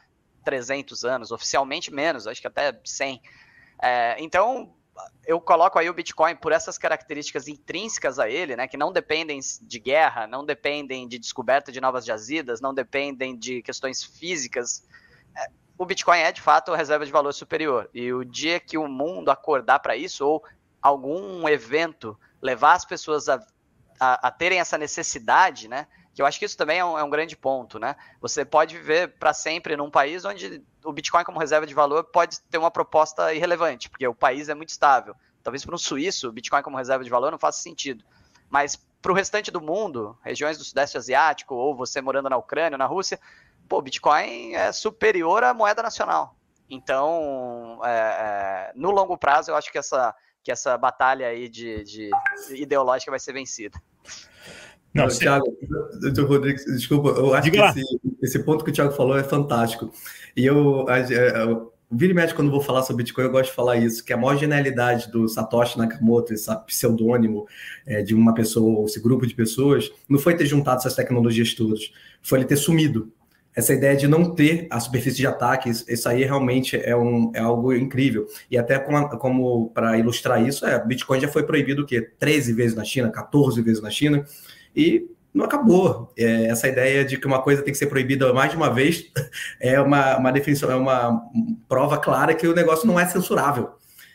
300 0.45 1.03
anos, 1.03 1.29
oficialmente 1.29 1.93
menos, 1.93 2.25
acho 2.25 2.39
que 2.39 2.47
até 2.47 2.79
100. 2.85 3.21
É, 3.81 4.15
então, 4.19 4.73
eu 5.25 5.41
coloco 5.41 5.77
aí 5.77 5.89
o 5.89 5.93
Bitcoin 5.93 6.37
por 6.37 6.53
essas 6.53 6.77
características 6.77 7.49
intrínsecas 7.49 8.17
a 8.17 8.29
ele, 8.29 8.55
né, 8.55 8.65
que 8.65 8.77
não 8.77 8.93
dependem 8.93 9.41
de 9.61 9.77
guerra, 9.77 10.25
não 10.25 10.45
dependem 10.45 11.05
de 11.05 11.19
descoberta 11.19 11.69
de 11.69 11.81
novas 11.81 12.05
jazidas, 12.05 12.61
não 12.61 12.73
dependem 12.73 13.37
de 13.37 13.61
questões 13.61 14.01
físicas 14.01 14.87
o 15.77 15.85
Bitcoin 15.85 16.19
é 16.19 16.31
de 16.31 16.41
fato 16.41 16.73
a 16.73 16.77
reserva 16.77 17.05
de 17.05 17.11
valor 17.11 17.31
superior. 17.33 17.89
E 17.93 18.11
o 18.11 18.25
dia 18.25 18.59
que 18.59 18.77
o 18.77 18.87
mundo 18.87 19.29
acordar 19.29 19.79
para 19.79 19.95
isso, 19.95 20.25
ou 20.25 20.43
algum 20.81 21.47
evento 21.47 22.17
levar 22.41 22.73
as 22.73 22.85
pessoas 22.85 23.29
a, 23.29 23.39
a, 23.99 24.27
a, 24.27 24.31
terem 24.31 24.59
essa 24.59 24.77
necessidade, 24.77 25.67
né? 25.67 25.87
Que 26.13 26.21
eu 26.21 26.25
acho 26.25 26.39
que 26.39 26.45
isso 26.45 26.57
também 26.57 26.79
é 26.79 26.85
um, 26.85 26.97
é 26.97 27.03
um 27.03 27.09
grande 27.09 27.37
ponto, 27.37 27.77
né? 27.77 27.95
Você 28.19 28.43
pode 28.43 28.75
viver 28.75 29.19
para 29.19 29.33
sempre 29.33 29.77
num 29.77 29.91
país 29.91 30.25
onde 30.25 30.63
o 30.83 30.91
Bitcoin 30.91 31.23
como 31.23 31.39
reserva 31.39 31.67
de 31.67 31.73
valor 31.75 32.03
pode 32.05 32.39
ter 32.41 32.57
uma 32.57 32.71
proposta 32.71 33.33
irrelevante, 33.33 33.89
porque 33.89 34.07
o 34.07 34.15
país 34.15 34.49
é 34.49 34.55
muito 34.55 34.69
estável. 34.69 35.15
Talvez 35.43 35.63
para 35.63 35.75
um 35.75 35.77
suíço, 35.77 36.29
o 36.29 36.31
Bitcoin 36.31 36.63
como 36.63 36.77
reserva 36.77 37.03
de 37.03 37.09
valor 37.09 37.31
não 37.31 37.37
faça 37.37 37.61
sentido. 37.61 38.03
Mas 38.49 38.75
para 39.01 39.11
o 39.11 39.15
restante 39.15 39.51
do 39.51 39.61
mundo, 39.61 40.17
regiões 40.23 40.57
do 40.57 40.63
Sudeste 40.63 40.97
Asiático, 40.97 41.53
ou 41.53 41.75
você 41.75 42.01
morando 42.01 42.29
na 42.29 42.37
Ucrânia, 42.37 42.77
na 42.77 42.85
Rússia, 42.85 43.19
pô, 43.67 43.81
Bitcoin 43.81 44.53
é 44.53 44.71
superior 44.71 45.43
à 45.43 45.53
moeda 45.53 45.83
nacional. 45.83 46.35
Então, 46.69 47.79
é, 47.83 47.89
é, 47.89 48.71
no 48.75 48.91
longo 48.91 49.17
prazo, 49.17 49.51
eu 49.51 49.55
acho 49.55 49.71
que 49.71 49.77
essa, 49.77 50.13
que 50.43 50.51
essa 50.51 50.77
batalha 50.77 51.27
aí 51.27 51.47
de, 51.47 51.83
de 51.83 52.09
ideológica 52.51 53.11
vai 53.11 53.19
ser 53.19 53.33
vencida. 53.33 53.79
Não, 54.93 55.05
Não 55.05 55.15
Thiago, 55.15 55.45
doutor 56.01 56.27
Rodrigues, 56.27 56.65
desculpa, 56.65 57.09
eu 57.09 57.33
acho 57.33 57.43
Diga 57.43 57.73
que 57.73 57.79
esse, 57.79 57.99
esse, 58.23 58.39
ponto 58.39 58.63
que 58.63 58.71
o 58.71 58.73
Thiago 58.73 58.91
falou 58.93 59.17
é 59.17 59.23
fantástico. 59.23 59.91
E 60.35 60.45
eu, 60.45 60.85
eu 60.87 61.73
vira 61.89 62.11
e 62.11 62.15
mexe 62.15 62.33
quando 62.33 62.47
eu 62.47 62.53
vou 62.53 62.61
falar 62.61 62.83
sobre 62.83 63.03
Bitcoin, 63.03 63.25
eu 63.25 63.31
gosto 63.31 63.49
de 63.49 63.55
falar 63.55 63.77
isso, 63.77 64.03
que 64.03 64.11
a 64.11 64.17
maior 64.17 64.37
genialidade 64.37 65.09
do 65.11 65.27
Satoshi 65.27 65.77
Nakamoto, 65.77 66.33
esse 66.33 66.53
pseudônimo 66.65 67.47
é, 67.85 68.01
de 68.01 68.13
uma 68.13 68.33
pessoa, 68.33 68.85
esse 68.85 68.99
grupo 68.99 69.25
de 69.25 69.35
pessoas, 69.35 69.91
não 70.09 70.19
foi 70.19 70.35
ter 70.35 70.45
juntado 70.45 70.79
essas 70.79 70.95
tecnologias 70.95 71.53
todas, 71.53 71.91
foi 72.21 72.39
ele 72.39 72.47
ter 72.47 72.57
sumido 72.57 73.11
essa 73.57 73.73
ideia 73.73 73.97
de 73.97 74.07
não 74.07 74.35
ter 74.35 74.67
a 74.69 74.79
superfície 74.79 75.17
de 75.17 75.25
ataque, 75.25 75.67
isso 75.67 76.07
aí 76.07 76.23
realmente 76.23 76.77
é, 76.77 76.95
um, 76.95 77.31
é 77.33 77.39
algo 77.39 77.73
incrível. 77.73 78.27
E 78.51 78.57
até 78.57 78.77
como, 78.77 79.09
como 79.17 79.69
para 79.71 79.97
ilustrar 79.97 80.47
isso, 80.47 80.63
é, 80.63 80.77
Bitcoin 80.85 81.19
já 81.19 81.27
foi 81.27 81.41
proibido 81.41 81.81
o 81.81 81.85
quê? 81.85 81.99
13 82.19 82.53
vezes 82.53 82.75
na 82.75 82.83
China, 82.83 83.09
14 83.09 83.59
vezes 83.63 83.81
na 83.81 83.89
China, 83.89 84.23
e 84.75 85.09
não 85.33 85.43
acabou. 85.43 86.13
É, 86.15 86.45
essa 86.45 86.67
ideia 86.67 87.03
de 87.03 87.17
que 87.17 87.25
uma 87.25 87.41
coisa 87.41 87.63
tem 87.63 87.71
que 87.71 87.79
ser 87.79 87.87
proibida 87.87 88.31
mais 88.31 88.51
de 88.51 88.57
uma 88.57 88.71
vez 88.71 89.11
é 89.59 89.81
uma, 89.81 90.19
uma 90.19 90.31
definição, 90.31 90.71
é 90.71 90.75
uma 90.75 91.19
prova 91.67 91.97
clara 91.97 92.35
que 92.35 92.47
o 92.47 92.53
negócio 92.53 92.85
não 92.85 92.99
é 92.99 93.07
censurável. 93.07 93.71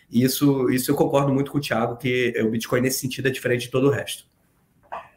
E 0.09 0.23
isso, 0.23 0.71
isso 0.71 0.89
eu 0.89 0.95
concordo 0.95 1.35
muito 1.35 1.51
com 1.51 1.59
o 1.59 1.61
Thiago, 1.61 1.97
que 1.97 2.33
o 2.41 2.49
Bitcoin 2.49 2.83
nesse 2.83 3.01
sentido 3.01 3.27
é 3.27 3.31
diferente 3.33 3.63
de 3.63 3.73
todo 3.73 3.89
o 3.89 3.91
resto. 3.91 4.25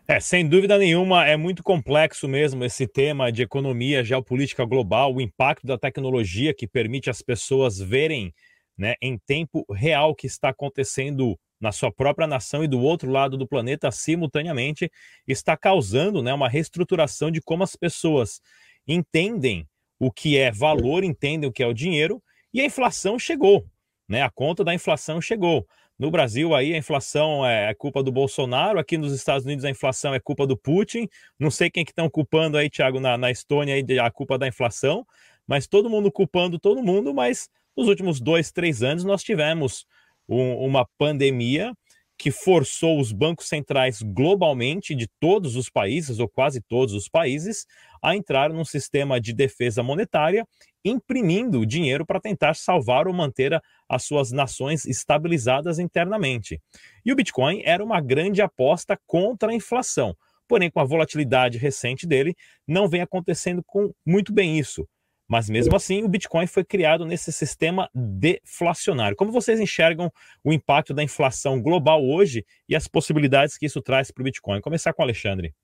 É, 0.08 0.20
sem 0.20 0.48
dúvida 0.48 0.78
nenhuma, 0.78 1.26
é 1.26 1.36
muito 1.36 1.64
complexo 1.64 2.28
mesmo 2.28 2.64
esse 2.64 2.88
tema 2.88 3.32
de 3.32 3.42
economia 3.42 4.04
geopolítica 4.04 4.64
global, 4.64 5.12
o 5.16 5.20
impacto 5.20 5.66
da 5.66 5.80
tecnologia 5.80 6.54
que 6.54 6.68
permite 6.68 7.10
as 7.10 7.24
pessoas 7.24 7.80
verem 7.80 8.32
né, 8.78 8.94
em 9.02 9.18
tempo 9.18 9.66
real 9.74 10.12
o 10.12 10.16
que 10.16 10.28
está 10.28 10.50
acontecendo 10.50 11.36
na 11.60 11.72
sua 11.72 11.92
própria 11.92 12.28
nação 12.28 12.64
e 12.64 12.68
do 12.68 12.80
outro 12.82 13.10
lado 13.10 13.36
do 13.36 13.48
planeta 13.48 13.90
simultaneamente, 13.90 14.92
está 15.28 15.58
causando 15.58 16.22
né, 16.22 16.32
uma 16.32 16.48
reestruturação 16.50 17.32
de 17.32 17.42
como 17.42 17.64
as 17.64 17.76
pessoas 17.76 18.40
entendem 18.88 19.68
o 20.00 20.12
que 20.12 20.38
é 20.38 20.52
valor, 20.52 21.04
entendem 21.04 21.50
o 21.50 21.52
que 21.52 21.64
é 21.64 21.68
o 21.68 21.74
dinheiro, 21.74 22.22
e 22.54 22.62
a 22.62 22.66
inflação 22.66 23.18
chegou, 23.18 23.66
né? 24.08 24.22
A 24.22 24.30
conta 24.30 24.64
da 24.64 24.74
inflação 24.74 25.20
chegou. 25.20 25.66
No 25.98 26.12
Brasil, 26.12 26.54
aí 26.54 26.74
a 26.74 26.78
inflação 26.78 27.46
é, 27.46 27.70
é 27.70 27.74
culpa 27.74 28.04
do 28.04 28.12
Bolsonaro, 28.12 28.78
aqui 28.78 28.98
nos 28.98 29.14
Estados 29.14 29.46
Unidos 29.46 29.64
a 29.64 29.70
inflação 29.70 30.14
é 30.14 30.20
culpa 30.20 30.46
do 30.46 30.58
Putin. 30.58 31.08
Não 31.40 31.50
sei 31.50 31.70
quem 31.70 31.86
que 31.86 31.92
estão 31.92 32.10
culpando 32.10 32.58
aí, 32.58 32.70
Thiago, 32.70 33.00
na, 33.00 33.18
na 33.18 33.32
Estônia 33.32 33.76
aí, 33.76 34.00
a 34.00 34.12
culpa 34.12 34.38
da 34.38 34.46
inflação, 34.46 35.08
mas 35.48 35.68
todo 35.68 35.90
mundo 35.90 36.12
culpando 36.12 36.60
todo 36.60 36.84
mundo. 36.84 37.14
Mas 37.14 37.50
nos 37.78 37.88
últimos 37.88 38.20
dois, 38.20 38.52
três 38.52 38.84
anos 38.84 39.06
nós 39.06 39.24
tivemos 39.24 39.86
um, 40.28 40.56
uma 40.66 40.86
pandemia 40.98 41.74
que 42.18 42.32
forçou 42.32 43.00
os 43.00 43.12
bancos 43.12 43.48
centrais 43.48 44.02
globalmente 44.02 44.96
de 44.96 45.08
todos 45.20 45.56
os 45.56 45.70
países, 45.70 46.20
ou 46.20 46.28
quase 46.28 46.62
todos 46.62 46.94
os 46.94 47.10
países, 47.10 47.66
a 48.02 48.16
entrar 48.16 48.52
num 48.52 48.66
sistema 48.66 49.20
de 49.20 49.34
defesa 49.34 49.84
monetária, 49.84 50.46
imprimindo 50.86 51.66
dinheiro 51.66 52.06
para 52.06 52.22
tentar 52.22 52.56
salvar 52.56 53.08
ou 53.08 53.14
manter 53.14 53.60
as 53.90 54.04
suas 54.04 54.32
nações 54.32 54.86
estabilizadas 54.86 55.80
internamente. 55.80 56.62
E 57.04 57.12
o 57.12 57.16
Bitcoin 57.16 57.64
era 57.66 57.84
uma 57.84 58.00
grande 58.00 58.42
aposta 58.42 58.98
contra 59.06 59.52
a 59.52 59.56
inflação. 59.56 60.16
Porém, 60.48 60.70
com 60.70 60.80
a 60.80 60.86
volatilidade 60.86 61.58
recente 61.58 62.06
dele, 62.06 62.36
não 62.68 62.88
vem 62.88 63.02
acontecendo 63.02 63.64
com 63.66 63.92
muito 64.06 64.32
bem 64.32 64.60
isso. 64.60 64.88
Mas 65.28 65.50
mesmo 65.50 65.76
assim, 65.76 66.04
o 66.04 66.08
Bitcoin 66.08 66.46
foi 66.46 66.64
criado 66.64 67.04
nesse 67.04 67.32
sistema 67.34 67.90
deflacionário. 67.94 69.18
Como 69.18 69.32
vocês 69.32 69.60
enxergam 69.60 70.12
o 70.44 70.54
impacto 70.54 70.94
da 70.94 71.02
inflação 71.02 71.60
global 71.60 72.06
hoje 72.06 72.46
e 72.70 72.76
as 72.76 72.88
possibilidades 72.88 73.58
que 73.58 73.66
isso 73.66 73.82
traz 73.82 74.12
para 74.12 74.22
o 74.22 74.24
Bitcoin? 74.24 74.62
Começar 74.62 74.94
com 74.94 75.02
o 75.02 75.06
Alexandre. 75.06 75.56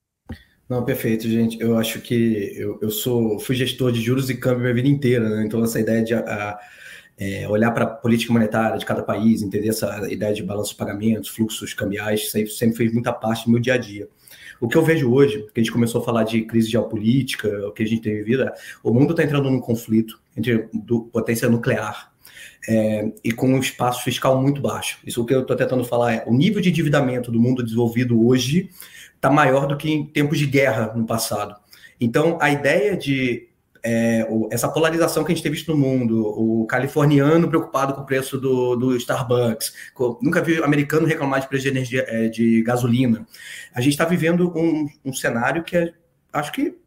Não, 0.70 0.86
perfeito, 0.86 1.28
gente. 1.28 1.60
Eu 1.60 1.78
acho 1.78 2.00
que 2.00 2.54
eu, 2.56 2.80
eu 2.82 2.90
sou 2.90 3.40
fui 3.40 3.56
gestor 3.56 3.92
de 3.92 4.02
juros 4.02 4.30
e 4.30 4.36
câmbio 4.36 4.62
minha 4.62 4.74
vida 4.74 4.88
inteira, 4.88 5.30
né? 5.30 5.44
Então 5.46 5.64
essa 5.64 5.80
ideia 5.80 6.04
de 6.04 6.14
a, 6.14 6.58
é, 7.18 7.48
olhar 7.48 7.72
para 7.72 7.84
a 7.84 7.88
política 7.88 8.34
monetária 8.34 8.78
de 8.78 8.86
cada 8.86 9.04
país, 9.04 9.44
entender 9.44 9.70
essa 9.70 10.12
ideia 10.12 10.34
de 10.34 10.42
balanço 10.42 10.72
de 10.72 10.78
pagamentos, 10.78 11.30
fluxos 11.30 11.74
cambiais, 11.74 12.32
sempre, 12.32 12.52
sempre 12.52 12.78
fez 12.78 12.94
muita 12.94 13.14
parte 13.14 13.46
do 13.46 13.52
meu 13.52 13.60
dia 13.60 13.76
a 13.76 13.78
dia. 13.78 14.08
O 14.60 14.68
que 14.68 14.76
eu 14.76 14.84
vejo 14.84 15.12
hoje, 15.12 15.46
que 15.54 15.60
a 15.60 15.64
gente 15.64 15.72
começou 15.72 16.02
a 16.02 16.04
falar 16.04 16.24
de 16.24 16.44
crise 16.44 16.70
geopolítica, 16.70 17.68
o 17.68 17.72
que 17.72 17.84
a 17.84 17.86
gente 17.86 18.02
tem 18.02 18.16
vivido, 18.16 18.44
é, 18.44 18.54
o 18.84 18.94
mundo 18.94 19.12
está 19.12 19.24
entrando 19.24 19.50
num 19.50 19.60
conflito 19.60 20.20
entre 20.36 20.68
do, 20.74 21.02
potência 21.06 21.50
nuclear 21.50 22.12
é, 22.68 23.12
e 23.24 23.32
com 23.32 23.48
um 23.48 23.60
espaço 23.60 24.04
fiscal 24.04 24.42
muito 24.42 24.62
baixo. 24.62 25.00
Isso 25.06 25.26
que 25.26 25.34
eu 25.34 25.42
estou 25.42 25.56
tentando 25.56 25.84
falar 25.84 26.14
é 26.14 26.24
o 26.26 26.34
nível 26.34 26.62
de 26.62 26.70
endividamento 26.70 27.32
do 27.32 27.40
mundo 27.40 27.64
desenvolvido 27.64 28.26
hoje 28.26 28.70
está 29.22 29.30
maior 29.30 29.68
do 29.68 29.78
que 29.78 29.88
em 29.88 30.04
tempos 30.04 30.40
de 30.40 30.48
guerra 30.48 30.92
no 30.96 31.06
passado. 31.06 31.56
Então, 32.00 32.40
a 32.42 32.50
ideia 32.50 32.98
de 32.98 33.48
é, 33.84 34.28
essa 34.50 34.68
polarização 34.68 35.24
que 35.24 35.32
a 35.32 35.36
gente 35.36 35.44
tem 35.44 35.52
visto 35.52 35.72
no 35.72 35.78
mundo, 35.78 36.24
o 36.26 36.66
californiano 36.66 37.48
preocupado 37.48 37.94
com 37.94 38.02
o 38.02 38.06
preço 38.06 38.40
do, 38.40 38.76
do 38.76 38.96
Starbucks, 38.96 39.74
com, 39.94 40.18
nunca 40.22 40.42
vi 40.42 40.62
americano 40.64 41.06
reclamar 41.06 41.42
de 41.42 41.48
preço 41.48 41.64
de 41.64 41.70
energia, 41.70 42.06
é, 42.08 42.30
de 42.30 42.64
gasolina. 42.64 43.28
A 43.76 43.80
gente 43.80 43.94
está 43.94 44.06
vivendo 44.06 44.52
um, 44.58 44.88
um 45.06 45.14
cenário 45.14 45.64
que 45.64 45.78
é, 45.78 45.94
acho 46.34 46.52
que 46.52 46.78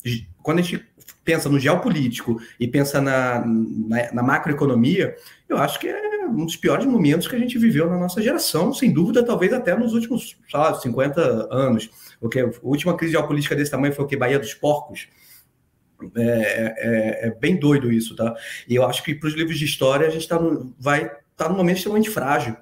quando 0.42 0.58
a 0.58 0.62
gente 0.62 0.84
pensa 1.24 1.48
no 1.48 1.58
geopolítico 1.58 2.40
e 2.60 2.68
pensa 2.68 3.00
na, 3.00 3.44
na, 3.44 4.12
na, 4.12 4.22
macroeconomia, 4.22 5.16
eu 5.48 5.56
acho 5.58 5.80
que 5.80 5.88
é 5.88 6.26
um 6.26 6.44
dos 6.44 6.56
piores 6.56 6.86
momentos 6.86 7.26
que 7.26 7.36
a 7.36 7.38
gente 7.38 7.58
viveu 7.58 7.88
na 7.88 7.98
nossa 7.98 8.20
geração, 8.22 8.72
sem 8.72 8.92
dúvida, 8.92 9.24
talvez 9.24 9.52
até 9.52 9.76
nos 9.76 9.94
últimos, 9.94 10.36
sei 10.48 10.60
lá, 10.60 10.74
50 10.74 11.48
anos. 11.50 11.90
Porque 12.20 12.40
a 12.40 12.50
última 12.62 12.96
crise 12.96 13.12
geopolítica 13.12 13.56
desse 13.56 13.70
tamanho 13.70 13.94
foi 13.94 14.04
o 14.04 14.08
que? 14.08 14.16
Bahia 14.16 14.38
dos 14.38 14.54
Porcos. 14.54 15.08
É, 16.16 16.74
é, 16.76 17.28
é, 17.28 17.30
bem 17.30 17.56
doido 17.56 17.90
isso, 17.92 18.14
tá? 18.14 18.34
E 18.68 18.74
eu 18.74 18.84
acho 18.84 19.02
que 19.02 19.14
para 19.14 19.28
os 19.28 19.34
livros 19.34 19.58
de 19.58 19.64
história 19.64 20.06
a 20.06 20.10
gente 20.10 20.28
tá 20.28 20.38
no, 20.38 20.74
vai 20.78 21.04
estar 21.04 21.20
tá 21.36 21.48
num 21.48 21.56
momento 21.56 21.76
extremamente 21.76 22.10
frágil. 22.10 22.56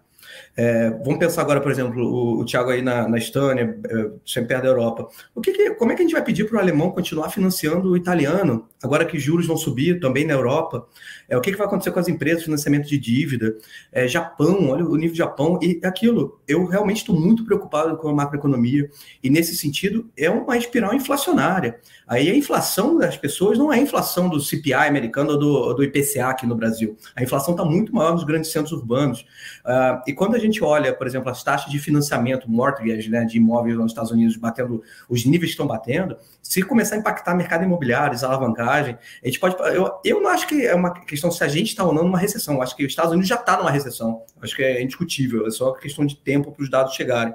É, 0.55 0.91
vamos 0.91 1.19
pensar 1.19 1.43
agora, 1.43 1.61
por 1.61 1.71
exemplo, 1.71 2.03
o, 2.05 2.41
o 2.41 2.45
Thiago 2.45 2.71
aí 2.71 2.83
na, 2.83 3.09
na 3.09 3.17
Estânia, 3.17 3.79
é, 3.88 4.11
sempre 4.27 4.49
perto 4.49 4.62
da 4.62 4.69
Europa. 4.69 5.09
O 5.35 5.41
que, 5.41 5.53
que 5.53 5.71
como 5.75 5.93
é 5.93 5.95
que 5.95 6.03
a 6.03 6.05
gente 6.05 6.12
vai 6.12 6.23
pedir 6.23 6.47
para 6.49 6.59
o 6.59 6.61
alemão 6.61 6.91
continuar 6.91 7.31
financiando 7.31 7.91
o 7.91 7.97
italiano, 7.97 8.69
agora 8.83 9.05
que 9.05 9.19
juros 9.19 9.47
vão 9.47 9.57
subir 9.57 9.99
também 9.99 10.27
na 10.27 10.35
Europa? 10.35 10.87
É, 11.29 11.37
o 11.37 11.41
que, 11.41 11.51
que 11.51 11.57
vai 11.57 11.67
acontecer 11.67 11.91
com 11.91 12.01
as 12.01 12.09
empresas, 12.09 12.45
financiamento 12.45 12.87
de 12.87 12.99
dívida? 12.99 13.57
É, 13.91 14.07
Japão, 14.07 14.69
olha 14.69 14.85
o 14.85 14.97
nível 14.97 15.12
de 15.12 15.19
Japão, 15.19 15.59
e 15.62 15.81
aquilo. 15.85 16.41
Eu 16.47 16.67
realmente 16.67 16.99
estou 16.99 17.19
muito 17.19 17.45
preocupado 17.45 17.97
com 17.97 18.09
a 18.09 18.12
macroeconomia, 18.12 18.91
e 19.23 19.31
nesse 19.31 19.57
sentido, 19.57 20.11
é 20.17 20.29
uma 20.29 20.57
espiral 20.57 20.93
inflacionária. 20.93 21.81
Aí 22.07 22.31
a 22.31 22.37
inflação 22.37 22.99
das 22.99 23.17
pessoas 23.17 23.57
não 23.57 23.73
é 23.73 23.79
a 23.79 23.81
inflação 23.81 24.29
do 24.29 24.38
CPI 24.38 24.75
americano 24.75 25.33
ou 25.33 25.38
do, 25.38 25.75
do 25.75 25.85
IPCA 25.85 26.27
aqui 26.27 26.47
no 26.47 26.55
Brasil. 26.55 26.97
A 27.17 27.23
inflação 27.23 27.55
está 27.55 27.65
muito 27.65 27.95
maior 27.95 28.12
nos 28.12 28.25
grandes 28.25 28.51
centros 28.51 28.73
urbanos. 28.73 29.21
Uh, 29.65 30.03
e 30.07 30.12
quando 30.12 30.35
a 30.35 30.38
gente 30.42 30.62
olha, 30.62 30.92
por 30.92 31.07
exemplo, 31.07 31.31
as 31.31 31.42
taxas 31.42 31.70
de 31.70 31.78
financiamento, 31.78 32.50
mortgage, 32.50 33.09
né, 33.09 33.24
de 33.24 33.37
imóveis 33.37 33.76
nos 33.76 33.92
Estados 33.92 34.11
Unidos 34.11 34.37
batendo, 34.37 34.83
os 35.09 35.24
níveis 35.24 35.50
que 35.50 35.55
estão 35.55 35.66
batendo, 35.66 36.16
se 36.42 36.62
começar 36.62 36.96
a 36.96 36.98
impactar 36.98 37.35
mercado 37.35 37.64
imobiliário, 37.64 38.18
alavancagem, 38.24 38.98
a 39.22 39.26
gente 39.26 39.38
pode. 39.38 39.57
Eu, 39.74 39.90
eu 40.05 40.20
não 40.20 40.31
acho 40.31 40.46
que 40.46 40.66
é 40.66 40.74
uma 40.74 40.92
questão 40.92 41.31
se 41.31 41.42
a 41.42 41.48
gente 41.48 41.68
está 41.68 41.85
ou 41.85 41.94
não 41.94 42.05
numa 42.05 42.18
recessão. 42.18 42.57
Eu 42.57 42.62
acho 42.62 42.76
que 42.76 42.85
os 42.85 42.92
Estados 42.92 43.12
Unidos 43.12 43.28
já 43.28 43.37
está 43.37 43.57
numa 43.57 43.70
recessão. 43.70 44.22
Eu 44.37 44.42
acho 44.42 44.55
que 44.55 44.62
é 44.62 44.83
indiscutível, 44.83 45.46
é 45.46 45.50
só 45.50 45.72
questão 45.72 46.05
de 46.05 46.16
tempo 46.16 46.52
para 46.52 46.62
os 46.62 46.70
dados 46.70 46.94
chegarem. 46.94 47.35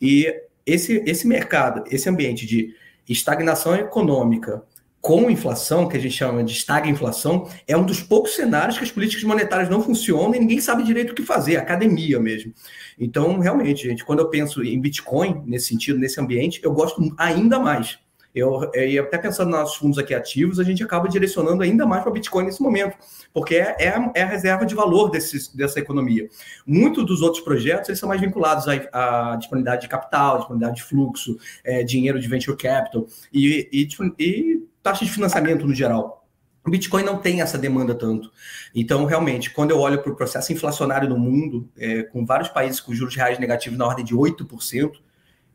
E 0.00 0.32
esse, 0.64 1.02
esse 1.06 1.26
mercado, 1.26 1.84
esse 1.90 2.08
ambiente 2.08 2.46
de 2.46 2.74
estagnação 3.08 3.74
econômica 3.74 4.62
com 5.02 5.28
inflação, 5.28 5.88
que 5.88 5.96
a 5.96 6.00
gente 6.00 6.14
chama 6.14 6.44
de 6.44 6.52
estagflação, 6.52 7.48
é 7.66 7.76
um 7.76 7.84
dos 7.84 8.00
poucos 8.00 8.36
cenários 8.36 8.78
que 8.78 8.84
as 8.84 8.90
políticas 8.92 9.24
monetárias 9.24 9.68
não 9.68 9.82
funcionam 9.82 10.32
e 10.36 10.38
ninguém 10.38 10.60
sabe 10.60 10.84
direito 10.84 11.10
o 11.10 11.14
que 11.14 11.24
fazer, 11.24 11.56
academia 11.56 12.20
mesmo. 12.20 12.54
Então, 12.96 13.40
realmente, 13.40 13.82
gente, 13.82 14.04
quando 14.04 14.20
eu 14.20 14.30
penso 14.30 14.62
em 14.62 14.80
Bitcoin, 14.80 15.42
nesse 15.44 15.66
sentido, 15.66 15.98
nesse 15.98 16.20
ambiente, 16.20 16.60
eu 16.62 16.72
gosto 16.72 17.12
ainda 17.18 17.58
mais. 17.58 17.98
Eu, 18.34 18.70
e 18.74 18.98
até 18.98 19.18
pensando 19.18 19.50
nos 19.50 19.74
fundos 19.74 19.98
aqui 19.98 20.14
ativos, 20.14 20.58
a 20.58 20.64
gente 20.64 20.82
acaba 20.82 21.06
direcionando 21.08 21.62
ainda 21.62 21.84
mais 21.84 22.02
para 22.02 22.12
Bitcoin 22.12 22.44
nesse 22.44 22.62
momento, 22.62 22.96
porque 23.32 23.56
é, 23.56 23.76
é, 23.78 23.88
a, 23.88 24.12
é 24.14 24.22
a 24.22 24.26
reserva 24.26 24.64
de 24.64 24.74
valor 24.74 25.10
desse, 25.10 25.54
dessa 25.54 25.80
economia. 25.80 26.28
Muitos 26.64 27.04
dos 27.04 27.20
outros 27.20 27.42
projetos 27.42 27.90
eles 27.90 27.98
são 27.98 28.08
mais 28.08 28.20
vinculados 28.20 28.66
à, 28.68 29.32
à 29.32 29.36
disponibilidade 29.36 29.82
de 29.82 29.88
capital, 29.88 30.38
disponibilidade 30.38 30.76
de 30.76 30.82
fluxo, 30.82 31.36
é, 31.62 31.82
dinheiro 31.82 32.18
de 32.18 32.26
venture 32.26 32.56
capital 32.56 33.06
e, 33.30 33.68
e, 33.70 33.88
e 34.18 34.61
taxa 34.82 35.04
de 35.04 35.10
financiamento 35.10 35.66
no 35.66 35.74
geral. 35.74 36.26
O 36.64 36.70
Bitcoin 36.70 37.02
não 37.02 37.18
tem 37.18 37.40
essa 37.40 37.58
demanda 37.58 37.94
tanto. 37.94 38.30
Então, 38.74 39.04
realmente, 39.04 39.50
quando 39.50 39.72
eu 39.72 39.78
olho 39.78 40.00
para 40.00 40.12
o 40.12 40.16
processo 40.16 40.52
inflacionário 40.52 41.08
no 41.08 41.18
mundo, 41.18 41.68
é, 41.76 42.04
com 42.04 42.24
vários 42.24 42.48
países 42.48 42.80
com 42.80 42.94
juros 42.94 43.16
reais 43.16 43.38
negativos 43.38 43.76
na 43.76 43.86
ordem 43.86 44.04
de 44.04 44.14
8%, 44.14 44.92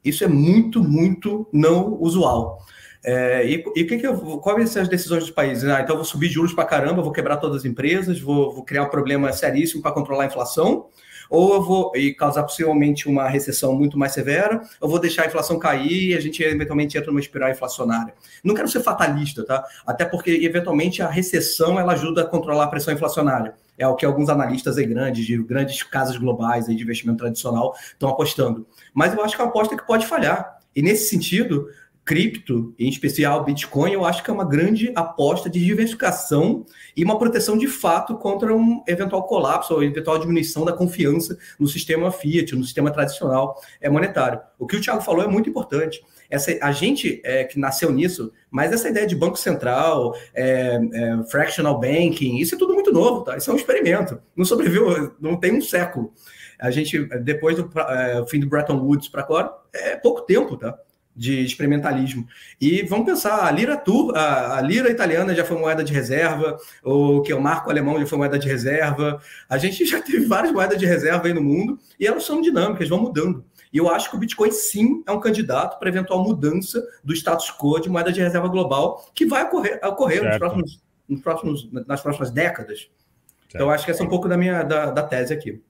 isso 0.04 0.24
é 0.24 0.28
muito, 0.28 0.84
muito 0.84 1.48
não 1.52 1.94
usual. 2.02 2.62
É, 3.04 3.46
e, 3.48 3.64
e 3.76 3.86
que 3.86 3.98
que 3.98 4.08
eu, 4.08 4.18
quais 4.40 4.70
são 4.70 4.82
as 4.82 4.90
decisões 4.90 5.24
dos 5.24 5.32
países? 5.32 5.64
Ah, 5.70 5.80
então 5.80 5.94
eu 5.94 5.98
vou 5.98 6.06
subir 6.06 6.28
juros 6.28 6.54
para 6.54 6.66
caramba, 6.66 7.02
vou 7.02 7.12
quebrar 7.12 7.38
todas 7.38 7.58
as 7.58 7.66
empresas, 7.66 8.20
vou, 8.20 8.54
vou 8.54 8.66
criar 8.66 8.84
um 8.84 8.90
problema 8.90 9.32
seríssimo 9.32 9.82
para 9.82 9.94
controlar 9.94 10.24
a 10.24 10.28
inflação, 10.28 10.88
ou 11.30 11.54
eu 11.54 11.62
vou 11.62 11.92
e 11.96 12.14
causar 12.14 12.44
possivelmente 12.44 13.08
uma 13.08 13.28
recessão 13.28 13.74
muito 13.74 13.98
mais 13.98 14.14
severa, 14.14 14.62
eu 14.82 14.88
vou 14.88 15.00
deixar 15.00 15.24
a 15.24 15.28
inflação 15.28 15.60
cair 15.60 16.12
e 16.12 16.16
a 16.16 16.20
gente 16.20 16.42
eventualmente 16.44 16.98
entra 16.98 17.12
numa 17.12 17.20
espiral 17.20 17.50
inflacionária. 17.50 18.14
Não 18.44 18.56
quero 18.56 18.68
ser 18.68 18.82
fatalista, 18.82 19.46
tá? 19.46 19.64
Até 19.86 20.06
porque 20.06 20.32
eventualmente 20.32 21.02
a 21.02 21.10
recessão 21.10 21.80
ela 21.80 21.94
ajuda 21.94 22.22
a 22.22 22.26
controlar 22.26 22.66
a 22.66 22.68
pressão 22.68 22.94
inflacionária. 22.94 23.54
É 23.78 23.88
o 23.88 23.96
que 23.96 24.06
alguns 24.06 24.30
analistas 24.30 24.78
aí 24.78 24.86
grandes, 24.86 25.26
de 25.26 25.38
grandes 25.44 25.84
casas 25.84 26.18
globais 26.18 26.68
aí 26.68 26.76
de 26.76 26.84
investimento 26.84 27.20
tradicional 27.20 27.76
estão 27.94 28.10
apostando. 28.10 28.66
Mas 28.94 29.14
eu 29.14 29.24
acho 29.24 29.36
que 29.36 29.42
é 29.42 29.46
uma 29.46 29.50
aposta 29.50 29.78
que 29.78 29.86
pode 29.86 30.08
falhar. 30.08 30.58
E 30.76 30.82
nesse 30.82 31.10
sentido, 31.10 31.70
cripto, 32.08 32.74
em 32.80 32.88
especial 32.88 33.44
Bitcoin, 33.44 33.92
eu 33.92 34.06
acho 34.06 34.24
que 34.24 34.32
é 34.32 34.34
uma 34.34 34.46
grande 34.46 34.94
aposta 34.96 35.50
de 35.50 35.60
diversificação 35.60 36.66
e 36.96 37.04
uma 37.04 37.20
proteção 37.20 37.58
de 37.58 37.68
fato 37.68 38.16
contra 38.16 38.56
um 38.56 38.82
eventual 38.88 39.24
colapso 39.24 39.74
ou 39.74 39.84
eventual 39.84 40.18
diminuição 40.18 40.64
da 40.64 40.72
confiança 40.72 41.38
no 41.60 41.68
sistema 41.68 42.10
fiat, 42.10 42.56
no 42.56 42.64
sistema 42.64 42.92
tradicional 42.92 43.62
é 43.82 43.90
monetário. 43.90 44.40
O 44.58 44.66
que 44.66 44.78
o 44.78 44.82
Thiago 44.82 45.02
falou 45.02 45.22
é 45.22 45.28
muito 45.28 45.50
importante. 45.50 46.02
Essa, 46.30 46.58
a 46.62 46.72
gente 46.72 47.22
é, 47.26 47.44
que 47.44 47.60
nasceu 47.60 47.92
nisso, 47.92 48.32
mas 48.50 48.72
essa 48.72 48.88
ideia 48.88 49.06
de 49.06 49.16
banco 49.16 49.38
central, 49.38 50.16
é, 50.34 50.80
é, 50.94 51.24
fractional 51.30 51.78
banking, 51.78 52.38
isso 52.38 52.56
é 52.56 52.58
tudo 52.58 52.74
muito 52.74 52.92
novo, 52.94 53.26
tá? 53.26 53.36
Isso 53.36 53.50
é 53.50 53.54
um 53.54 53.58
experimento. 53.58 54.18
Não 54.34 54.46
sobreviveu, 54.46 55.14
não 55.20 55.38
tem 55.38 55.58
um 55.58 55.62
século. 55.62 56.14
A 56.58 56.72
gente, 56.72 56.98
depois 57.22 57.58
do 57.58 57.70
é, 57.78 58.26
fim 58.28 58.40
do 58.40 58.48
Bretton 58.48 58.78
Woods 58.78 59.10
para 59.10 59.24
agora, 59.24 59.54
é 59.74 59.98
pouco 59.98 60.22
tempo, 60.22 60.56
tá? 60.56 60.78
De 61.18 61.44
experimentalismo. 61.44 62.28
E 62.62 62.84
vamos 62.84 63.08
pensar, 63.08 63.46
a 63.46 63.52
lira 63.52 63.76
tur, 63.76 64.16
a, 64.16 64.60
a, 64.60 64.62
lira 64.62 64.92
italiana 64.92 65.34
já 65.34 65.44
foi 65.44 65.58
moeda 65.58 65.84
de 65.84 65.92
reserva, 65.92 66.58
o 66.84 67.22
que 67.24 67.32
é 67.32 67.36
o 67.36 67.42
marco 67.42 67.72
alemão 67.72 68.00
já 68.00 68.06
foi 68.06 68.20
moeda 68.20 68.38
de 68.38 68.48
reserva. 68.48 69.20
A 69.50 69.58
gente 69.58 69.84
já 69.84 70.00
teve 70.00 70.26
várias 70.28 70.54
moedas 70.54 70.78
de 70.78 70.86
reserva 70.86 71.26
aí 71.28 71.34
no 71.34 71.42
mundo 71.42 71.80
e 72.00 72.06
elas 72.06 72.24
são 72.24 72.40
dinâmicas, 72.40 72.88
vão 72.88 73.02
mudando. 73.02 73.44
E 73.74 73.80
eu 73.80 73.90
acho 73.90 74.10
que 74.10 74.16
o 74.16 74.20
Bitcoin 74.20 74.52
sim 74.52 75.04
é 75.08 75.12
um 75.12 75.20
candidato 75.20 75.80
para 75.80 75.90
eventual 75.90 76.24
mudança 76.24 76.82
do 77.04 77.14
status 77.14 77.52
quo 77.52 77.80
de 77.80 77.90
moeda 77.90 78.12
de 78.12 78.22
reserva 78.22 78.48
global 78.48 79.04
que 79.14 79.26
vai 79.26 79.44
ocorrer, 79.44 79.80
ocorrer 79.84 80.24
nos 80.24 80.38
próximos, 80.38 80.84
nos 81.10 81.22
próximos, 81.22 81.70
nas 81.88 82.02
próximas 82.02 82.32
décadas. 82.32 82.80
Certo. 82.80 83.56
Então, 83.56 83.68
eu 83.68 83.72
acho 83.72 83.86
que 83.86 83.92
essa 83.92 84.04
é 84.04 84.06
um 84.06 84.10
pouco 84.10 84.30
da 84.30 84.38
minha 84.38 84.62
da, 84.62 84.92
da 84.92 85.04
tese 85.04 85.34
aqui. 85.34 85.62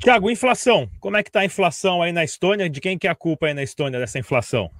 Tiago, 0.00 0.30
inflação. 0.30 0.88
Como 1.00 1.16
é 1.16 1.22
que 1.22 1.28
está 1.28 1.40
a 1.40 1.44
inflação 1.44 2.02
aí 2.02 2.12
na 2.12 2.24
Estônia? 2.24 2.68
De 2.68 2.80
quem 2.80 2.98
que 2.98 3.06
é 3.06 3.10
a 3.10 3.14
culpa 3.14 3.46
aí 3.46 3.54
na 3.54 3.62
Estônia 3.62 3.98
dessa 3.98 4.18
inflação? 4.18 4.70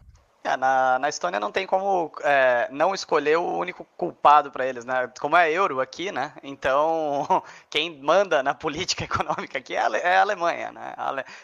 É, 0.44 0.56
na, 0.56 0.98
na 1.00 1.08
Estônia 1.08 1.40
não 1.40 1.50
tem 1.50 1.66
como 1.66 2.12
é, 2.22 2.68
não 2.70 2.94
escolher 2.94 3.36
o 3.36 3.56
único 3.58 3.84
culpado 3.96 4.50
para 4.50 4.64
eles, 4.64 4.84
né? 4.84 5.10
Como 5.18 5.36
é 5.36 5.50
euro 5.50 5.80
aqui, 5.80 6.12
né? 6.12 6.32
Então, 6.42 7.42
quem 7.68 8.00
manda 8.00 8.42
na 8.42 8.54
política 8.54 9.02
econômica 9.04 9.58
aqui 9.58 9.74
é 9.74 9.80
a, 9.80 9.96
é 9.96 10.16
a 10.18 10.20
Alemanha, 10.20 10.70
né? 10.70 10.94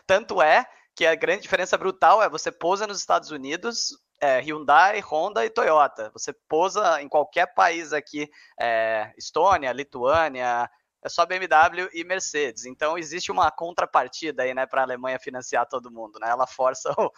Tanto 0.06 0.40
é 0.40 0.64
que 0.94 1.04
a 1.04 1.14
grande 1.16 1.42
diferença 1.42 1.76
brutal 1.76 2.22
é 2.22 2.28
você 2.28 2.52
pousa 2.52 2.87
nos 2.87 3.00
Estados 3.00 3.30
Unidos, 3.32 3.88
é, 4.20 4.38
Hyundai, 4.38 5.00
Honda 5.00 5.44
e 5.44 5.50
Toyota. 5.50 6.11
Você 6.12 6.32
pousa 6.48 7.02
em 7.02 7.08
qualquer 7.08 7.52
país 7.54 7.92
aqui, 7.92 8.30
é, 8.61 9.12
Estônia, 9.18 9.72
Lituânia, 9.72 10.70
é 11.03 11.09
só 11.09 11.27
BMW 11.27 11.88
e 11.93 12.05
Mercedes. 12.05 12.65
Então 12.65 12.97
existe 12.97 13.33
uma 13.33 13.51
contrapartida 13.51 14.43
aí, 14.43 14.55
né, 14.55 14.67
para 14.67 14.83
a 14.83 14.85
Alemanha 14.85 15.19
financiar 15.19 15.67
todo 15.67 15.91
mundo, 15.91 16.19
né? 16.21 16.31
Ela 16.31 16.47
força 16.47 16.93
o, 16.97 17.12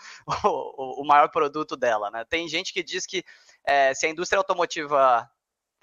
o, 0.45 1.03
o 1.03 1.07
maior 1.07 1.29
produto 1.29 1.77
dela, 1.77 2.11
né? 2.11 2.25
Tem 2.25 2.49
gente 2.49 2.73
que 2.73 2.83
diz 2.83 3.07
que 3.07 3.25
é, 3.65 3.93
se 3.95 4.07
a 4.07 4.11
indústria 4.11 4.39
automotiva 4.39 5.29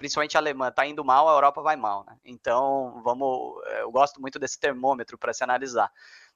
principalmente 0.02 0.36
alemã, 0.36 0.66
está 0.66 0.84
indo 0.84 1.04
mal, 1.04 1.28
a 1.28 1.32
Europa 1.32 1.62
vai 1.62 1.76
mal. 1.76 2.04
Né? 2.04 2.16
Então, 2.24 3.00
vamos. 3.04 3.62
É, 3.66 3.82
eu 3.82 3.92
gosto 3.92 4.20
muito 4.20 4.36
desse 4.36 4.58
termômetro 4.58 5.16
para 5.16 5.32
se 5.32 5.44
analisar. 5.44 5.88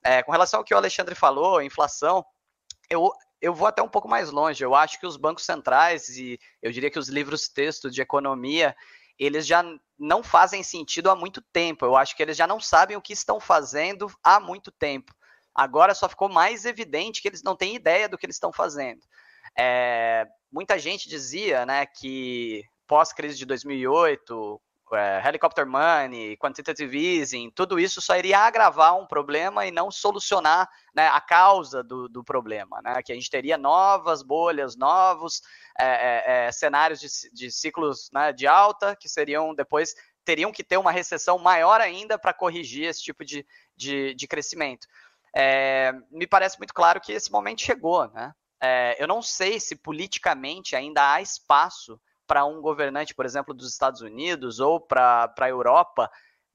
É, 0.05 0.23
com 0.23 0.31
relação 0.31 0.61
ao 0.61 0.65
que 0.65 0.73
o 0.73 0.77
Alexandre 0.77 1.17
falou, 1.17 1.61
inflação, 1.61 2.25
eu, 2.89 3.11
eu 3.41 3.53
vou 3.53 3.67
até 3.67 3.83
um 3.83 3.89
pouco 3.89 4.09
mais 4.09 4.31
longe. 4.31 4.63
Eu 4.63 4.75
acho 4.75 5.01
que 5.01 5.07
os 5.07 5.17
bancos 5.17 5.45
centrais 5.45 6.09
e 6.17 6.39
eu 6.63 6.71
diria 6.71 6.91
que 6.91 6.99
os 6.99 7.09
livros 7.09 7.49
textos 7.49 7.93
de 7.93 8.01
economia, 8.01 8.77
eles 9.19 9.47
já 9.47 9.65
não 9.99 10.23
fazem 10.23 10.63
sentido 10.63 11.11
há 11.11 11.17
muito 11.17 11.41
tempo. 11.53 11.85
Eu 11.85 11.97
acho 11.97 12.17
que 12.17 12.23
eles 12.23 12.37
já 12.37 12.47
não 12.47 12.61
sabem 12.61 12.97
o 12.97 13.03
que 13.03 13.13
estão 13.13 13.41
fazendo 13.41 14.11
há 14.23 14.39
muito 14.39 14.71
tempo. 14.71 15.15
Agora 15.55 15.95
só 15.95 16.09
ficou 16.09 16.29
mais 16.29 16.67
evidente 16.67 17.23
que 17.23 17.29
eles 17.29 17.43
não 17.43 17.57
têm 17.57 17.75
ideia 17.75 18.09
do 18.09 18.19
que 18.19 18.27
eles 18.27 18.37
estão 18.37 18.53
fazendo. 18.53 19.01
É, 19.59 20.27
muita 20.53 20.79
gente 20.79 21.09
dizia 21.09 21.65
né, 21.65 21.87
que 21.87 22.63
pós-crise 22.87 23.39
de 23.39 23.47
2008, 23.47 24.61
é, 24.93 25.23
helicopter 25.27 25.67
money, 25.67 26.37
quantitative 26.37 26.97
easing, 26.97 27.51
tudo 27.51 27.81
isso 27.81 28.01
só 28.01 28.17
iria 28.17 28.39
agravar 28.39 28.97
um 28.97 29.07
problema 29.07 29.67
e 29.67 29.71
não 29.71 29.91
solucionar 29.91 30.69
né, 30.95 31.09
a 31.09 31.21
causa 31.21 31.83
do, 31.83 32.09
do, 32.09 32.23
problema, 32.23 32.81
né? 32.83 33.03
Que 33.03 33.13
a 33.13 33.15
gente 33.15 33.31
teria 33.31 33.59
novas 33.59 34.23
bolhas, 34.23 34.77
novos 34.77 35.43
é, 35.79 35.87
é, 35.87 36.47
é, 36.47 36.53
cenários 36.53 37.01
de, 37.01 37.09
de 37.33 37.51
ciclos 37.51 38.09
né, 38.13 38.33
de 38.33 38.47
alta 38.47 38.95
que 38.95 39.09
seriam 39.09 39.55
depois 39.55 39.95
teriam 40.25 40.53
que 40.53 40.65
ter 40.65 40.77
uma 40.77 40.91
recessão 40.91 41.39
maior 41.39 41.81
ainda 41.81 42.19
para 42.19 42.35
corrigir 42.35 42.85
esse 42.85 43.01
tipo 43.01 43.25
de, 43.25 43.47
de, 43.77 44.13
de 44.15 44.27
crescimento. 44.27 44.87
É, 45.35 45.93
me 46.11 46.27
parece 46.27 46.59
muito 46.59 46.75
claro 46.75 47.01
que 47.01 47.13
esse 47.13 47.31
momento 47.31 47.63
chegou, 47.63 48.09
né? 48.09 48.33
É, 48.61 48.97
eu 49.03 49.07
não 49.07 49.23
sei 49.23 49.61
se 49.61 49.77
politicamente 49.77 50.75
ainda 50.75 51.13
há 51.13 51.21
espaço 51.21 52.01
para 52.27 52.45
um 52.45 52.61
governante, 52.61 53.15
por 53.15 53.25
exemplo, 53.25 53.55
dos 53.55 53.71
Estados 53.71 54.01
Unidos 54.01 54.61
ou 54.61 54.81
para 54.81 55.33
a 55.39 55.49
Europa, 55.49 56.11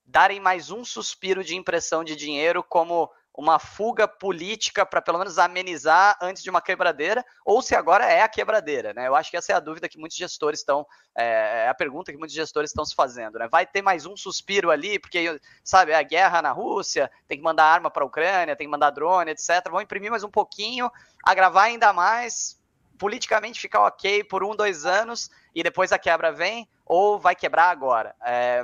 darem 0.06 0.40
mais 0.40 0.72
um 0.72 0.84
suspiro 0.84 1.44
de 1.44 1.56
impressão 1.56 2.04
de 2.04 2.16
dinheiro 2.16 2.64
como 2.64 3.10
uma 3.34 3.60
fuga 3.60 4.08
política 4.08 4.86
para 4.86 5.02
pelo 5.02 5.18
menos 5.18 5.40
amenizar 5.40 6.18
antes 6.22 6.44
de 6.44 6.50
uma 6.50 6.62
quebradeira, 6.62 7.26
ou 7.46 7.62
se 7.62 7.76
agora 7.76 8.06
é 8.06 8.22
a 8.22 8.28
quebradeira, 8.28 8.94
né? 8.94 9.08
Eu 9.08 9.16
acho 9.16 9.32
que 9.32 9.38
essa 9.38 9.54
é 9.54 9.56
a 9.56 9.60
dúvida 9.60 9.88
que 9.88 9.98
muitos 9.98 10.18
gestores 10.18 10.60
estão, 10.60 10.86
é, 11.16 11.64
é 11.66 11.70
a 11.70 11.74
pergunta 11.74 12.12
que 12.12 12.18
muitos 12.18 12.36
gestores 12.36 12.72
estão 12.72 12.84
se 12.84 12.94
fazendo, 12.94 13.40
né? 13.40 13.48
Vai 13.50 13.66
ter 13.66 13.82
mais 13.82 14.06
um 14.06 14.18
suspiro 14.18 14.70
ali, 14.70 15.00
porque, 15.00 15.40
sabe, 15.64 15.94
a 15.94 16.04
guerra 16.04 16.42
na 16.42 16.52
Rússia, 16.52 17.10
tem 17.28 17.38
que 17.38 17.44
mandar 17.44 17.66
arma 17.66 17.90
para 17.90 18.04
a 18.04 18.08
Ucrânia, 18.08 18.56
tem 18.56 18.68
que 18.68 18.72
mandar 18.72 18.90
drone, 18.90 19.32
etc. 19.32 19.70
Vão 19.70 19.82
imprimir 19.82 20.12
mais 20.12 20.24
um 20.24 20.32
pouquinho, 20.32 20.92
agravar 21.24 21.66
ainda 21.66 21.94
mais, 21.94 22.61
politicamente 23.02 23.60
ficar 23.60 23.84
ok 23.88 24.24
por 24.24 24.44
um, 24.44 24.56
dois 24.56 24.86
anos 24.86 25.32
e 25.56 25.64
depois 25.64 25.92
a 25.92 25.98
quebra 25.98 26.32
vem, 26.32 26.70
ou 26.86 27.18
vai 27.18 27.36
quebrar 27.36 27.72
agora. 27.72 28.16
É, 28.24 28.64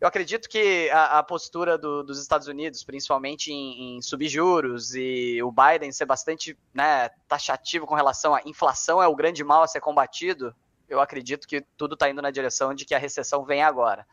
eu 0.00 0.06
acredito 0.06 0.48
que 0.48 0.88
a, 0.90 1.18
a 1.18 1.22
postura 1.24 1.76
do, 1.76 2.04
dos 2.04 2.22
Estados 2.22 2.46
Unidos, 2.46 2.84
principalmente 2.84 3.50
em, 3.50 3.96
em, 3.96 4.00
subjuros, 4.00 4.94
e 4.94 5.42
o 5.42 5.50
Biden 5.50 5.90
ser 5.90 6.06
bastante 6.06 6.56
né, 6.72 7.08
taxativo 7.26 7.84
com 7.84 7.96
relação 7.96 8.32
à 8.32 8.40
inflação 8.46 9.02
é 9.02 9.08
o 9.08 9.16
grande 9.16 9.42
mal 9.42 9.64
a 9.64 9.66
ser 9.66 9.80
combatido, 9.80 10.54
eu 10.88 11.00
acredito 11.00 11.48
que 11.48 11.62
tudo 11.76 11.94
está 11.94 12.08
indo 12.08 12.22
na 12.22 12.30
direção 12.30 12.72
de 12.72 12.84
que 12.84 12.94
a 12.94 12.98
recessão 12.98 13.44
vem 13.44 13.60
agora. 13.60 14.06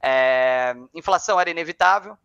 É, 0.00 0.76
inflação 0.94 1.40
era 1.40 1.50
inevitável, 1.50 2.16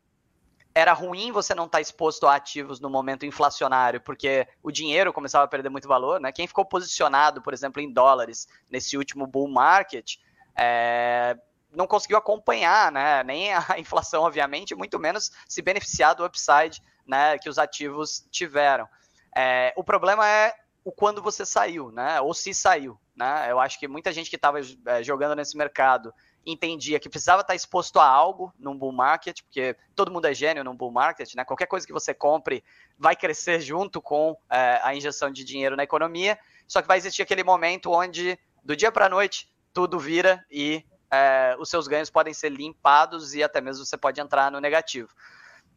era 0.76 0.92
ruim 0.92 1.32
você 1.32 1.56
não 1.56 1.68
estar 1.68 1.78
tá 1.78 1.82
exposto 1.82 2.28
a 2.28 2.36
ativos 2.36 2.82
no 2.82 2.90
momento 2.90 3.26
inflacionário, 3.26 4.02
porque 4.02 4.46
o 4.62 4.70
dinheiro 4.70 5.14
começava 5.14 5.46
a 5.46 5.48
perder 5.48 5.70
muito 5.70 5.88
valor, 5.88 6.20
né? 6.20 6.34
Quem 6.34 6.46
ficou 6.46 6.66
posicionado, 6.66 7.42
por 7.42 7.54
exemplo, 7.54 7.82
em 7.82 7.92
dólares 7.92 8.46
nesse 8.70 8.98
último 8.98 9.26
bull 9.26 9.48
market, 9.48 10.18
é, 10.54 11.38
não 11.72 11.88
conseguiu 11.88 12.18
acompanhar, 12.18 12.92
né? 12.92 13.24
Nem 13.24 13.54
a 13.54 13.64
inflação, 13.80 14.24
obviamente, 14.24 14.76
muito 14.76 15.00
menos 15.00 15.32
se 15.48 15.62
beneficiar 15.62 16.14
do 16.14 16.26
upside, 16.26 16.82
né? 17.08 17.40
Que 17.40 17.48
os 17.48 17.58
ativos 17.58 18.28
tiveram. 18.30 18.86
É, 19.34 19.74
o 19.78 19.84
problema 19.84 20.28
é 20.28 20.54
o 20.84 20.92
quando 20.92 21.22
você 21.22 21.46
saiu, 21.46 21.90
né? 21.90 22.20
Ou 22.20 22.34
se 22.34 22.54
saiu, 22.54 23.00
né? 23.16 23.50
Eu 23.50 23.62
acho 23.62 23.80
que 23.80 23.88
muita 23.88 24.12
gente 24.12 24.30
que 24.30 24.36
estava 24.36 24.60
é, 24.60 25.02
jogando 25.02 25.38
nesse 25.38 25.56
mercado 25.56 26.14
entendia 26.46 27.00
que 27.00 27.10
precisava 27.10 27.42
estar 27.42 27.56
exposto 27.56 28.00
a 28.00 28.06
algo 28.06 28.54
num 28.60 28.78
bull 28.78 28.92
market, 28.92 29.42
porque 29.42 29.76
todo 29.96 30.12
mundo 30.12 30.26
é 30.26 30.34
gênio 30.34 30.64
num 30.64 30.76
bull 30.76 30.92
market, 30.92 31.34
né? 31.36 31.44
Qualquer 31.44 31.66
coisa 31.66 31.88
que 31.88 31.94
você 31.94 32.14
compre 32.14 32.64
vai 32.98 33.16
crescer 33.16 33.60
junto 33.60 34.02
com 34.02 34.38
é, 34.50 34.80
a 34.84 34.94
injeção 34.96 35.32
de 35.32 35.44
dinheiro 35.44 35.76
na 35.76 35.84
economia, 35.84 36.38
só 36.68 36.82
que 36.82 36.88
vai 36.88 36.98
existir 36.98 37.22
aquele 37.22 37.44
momento 37.44 37.92
onde, 37.92 38.38
do 38.64 38.76
dia 38.76 38.92
para 38.92 39.08
a 39.08 39.10
noite, 39.10 39.50
tudo 39.74 40.00
vira 40.00 40.46
e 40.50 40.86
é, 41.12 41.56
os 41.60 41.70
seus 41.70 41.88
ganhos 41.88 42.10
podem 42.10 42.34
ser 42.34 42.50
limpados 42.50 43.34
e 43.34 43.44
até 43.44 43.60
mesmo 43.60 43.86
você 43.86 43.98
pode 43.98 44.22
entrar 44.22 44.52
no 44.52 44.60
negativo. 44.60 45.10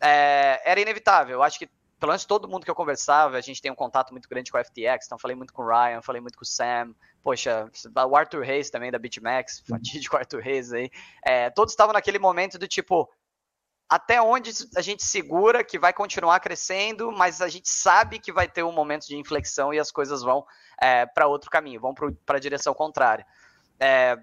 É, 0.00 0.60
era 0.64 0.80
inevitável, 0.80 1.38
eu 1.38 1.42
acho 1.42 1.58
que 1.58 1.68
pelo 1.98 2.10
menos 2.10 2.24
todo 2.24 2.48
mundo 2.48 2.64
que 2.64 2.70
eu 2.70 2.74
conversava, 2.74 3.36
a 3.36 3.40
gente 3.40 3.60
tem 3.60 3.70
um 3.70 3.74
contato 3.74 4.12
muito 4.12 4.28
grande 4.28 4.50
com 4.50 4.58
a 4.58 4.64
FTX, 4.64 5.06
então 5.06 5.18
falei 5.18 5.36
muito 5.36 5.52
com 5.52 5.62
o 5.62 5.66
Ryan, 5.66 6.00
falei 6.00 6.20
muito 6.20 6.36
com 6.36 6.44
o 6.44 6.46
Sam, 6.46 6.94
poxa, 7.22 7.70
o 8.08 8.16
Arthur 8.16 8.42
Reis 8.42 8.70
também 8.70 8.90
da 8.90 8.98
BitMEX, 8.98 9.60
uhum. 9.60 9.76
fatídico 9.76 10.16
Arthur 10.16 10.40
Reis 10.40 10.72
aí, 10.72 10.90
é, 11.24 11.50
todos 11.50 11.72
estavam 11.72 11.92
naquele 11.92 12.18
momento 12.18 12.56
do 12.58 12.68
tipo, 12.68 13.10
até 13.88 14.22
onde 14.22 14.50
a 14.76 14.80
gente 14.80 15.02
segura 15.02 15.64
que 15.64 15.78
vai 15.78 15.92
continuar 15.92 16.38
crescendo, 16.40 17.10
mas 17.10 17.40
a 17.42 17.48
gente 17.48 17.68
sabe 17.68 18.18
que 18.18 18.32
vai 18.32 18.46
ter 18.46 18.62
um 18.62 18.72
momento 18.72 19.06
de 19.06 19.16
inflexão 19.16 19.74
e 19.74 19.78
as 19.78 19.90
coisas 19.90 20.22
vão 20.22 20.46
é, 20.80 21.04
para 21.06 21.26
outro 21.26 21.50
caminho, 21.50 21.80
vão 21.80 21.94
para 21.94 22.36
a 22.36 22.40
direção 22.40 22.74
contrária. 22.74 23.26
É, 23.80 24.16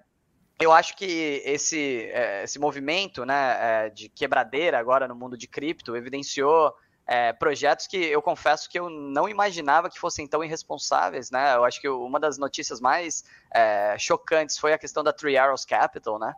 eu 0.60 0.72
acho 0.72 0.96
que 0.96 1.42
esse, 1.44 2.10
é, 2.14 2.44
esse 2.44 2.58
movimento 2.58 3.26
né, 3.26 3.58
é, 3.60 3.90
de 3.90 4.08
quebradeira 4.08 4.80
agora 4.80 5.08
no 5.08 5.16
mundo 5.16 5.38
de 5.38 5.48
cripto 5.48 5.96
evidenciou 5.96 6.74
é, 7.08 7.32
projetos 7.34 7.86
que 7.86 7.98
eu 7.98 8.22
confesso 8.22 8.70
que 8.70 8.80
eu 8.80 8.90
não 8.90 9.30
imaginava 9.30 9.90
que 9.90 10.00
fossem 10.00 10.28
tão 10.28 10.44
irresponsáveis, 10.44 11.30
né? 11.30 11.56
Eu 11.56 11.64
acho 11.64 11.80
que 11.80 11.88
uma 11.88 12.20
das 12.20 12.38
notícias 12.38 12.82
mais 12.82 13.24
é, 13.54 13.96
chocantes 14.00 14.58
foi 14.58 14.74
a 14.74 14.78
questão 14.78 15.04
da 15.04 15.14
Three 15.14 15.38
Arrows 15.38 15.66
Capital, 15.66 16.18
né? 16.18 16.34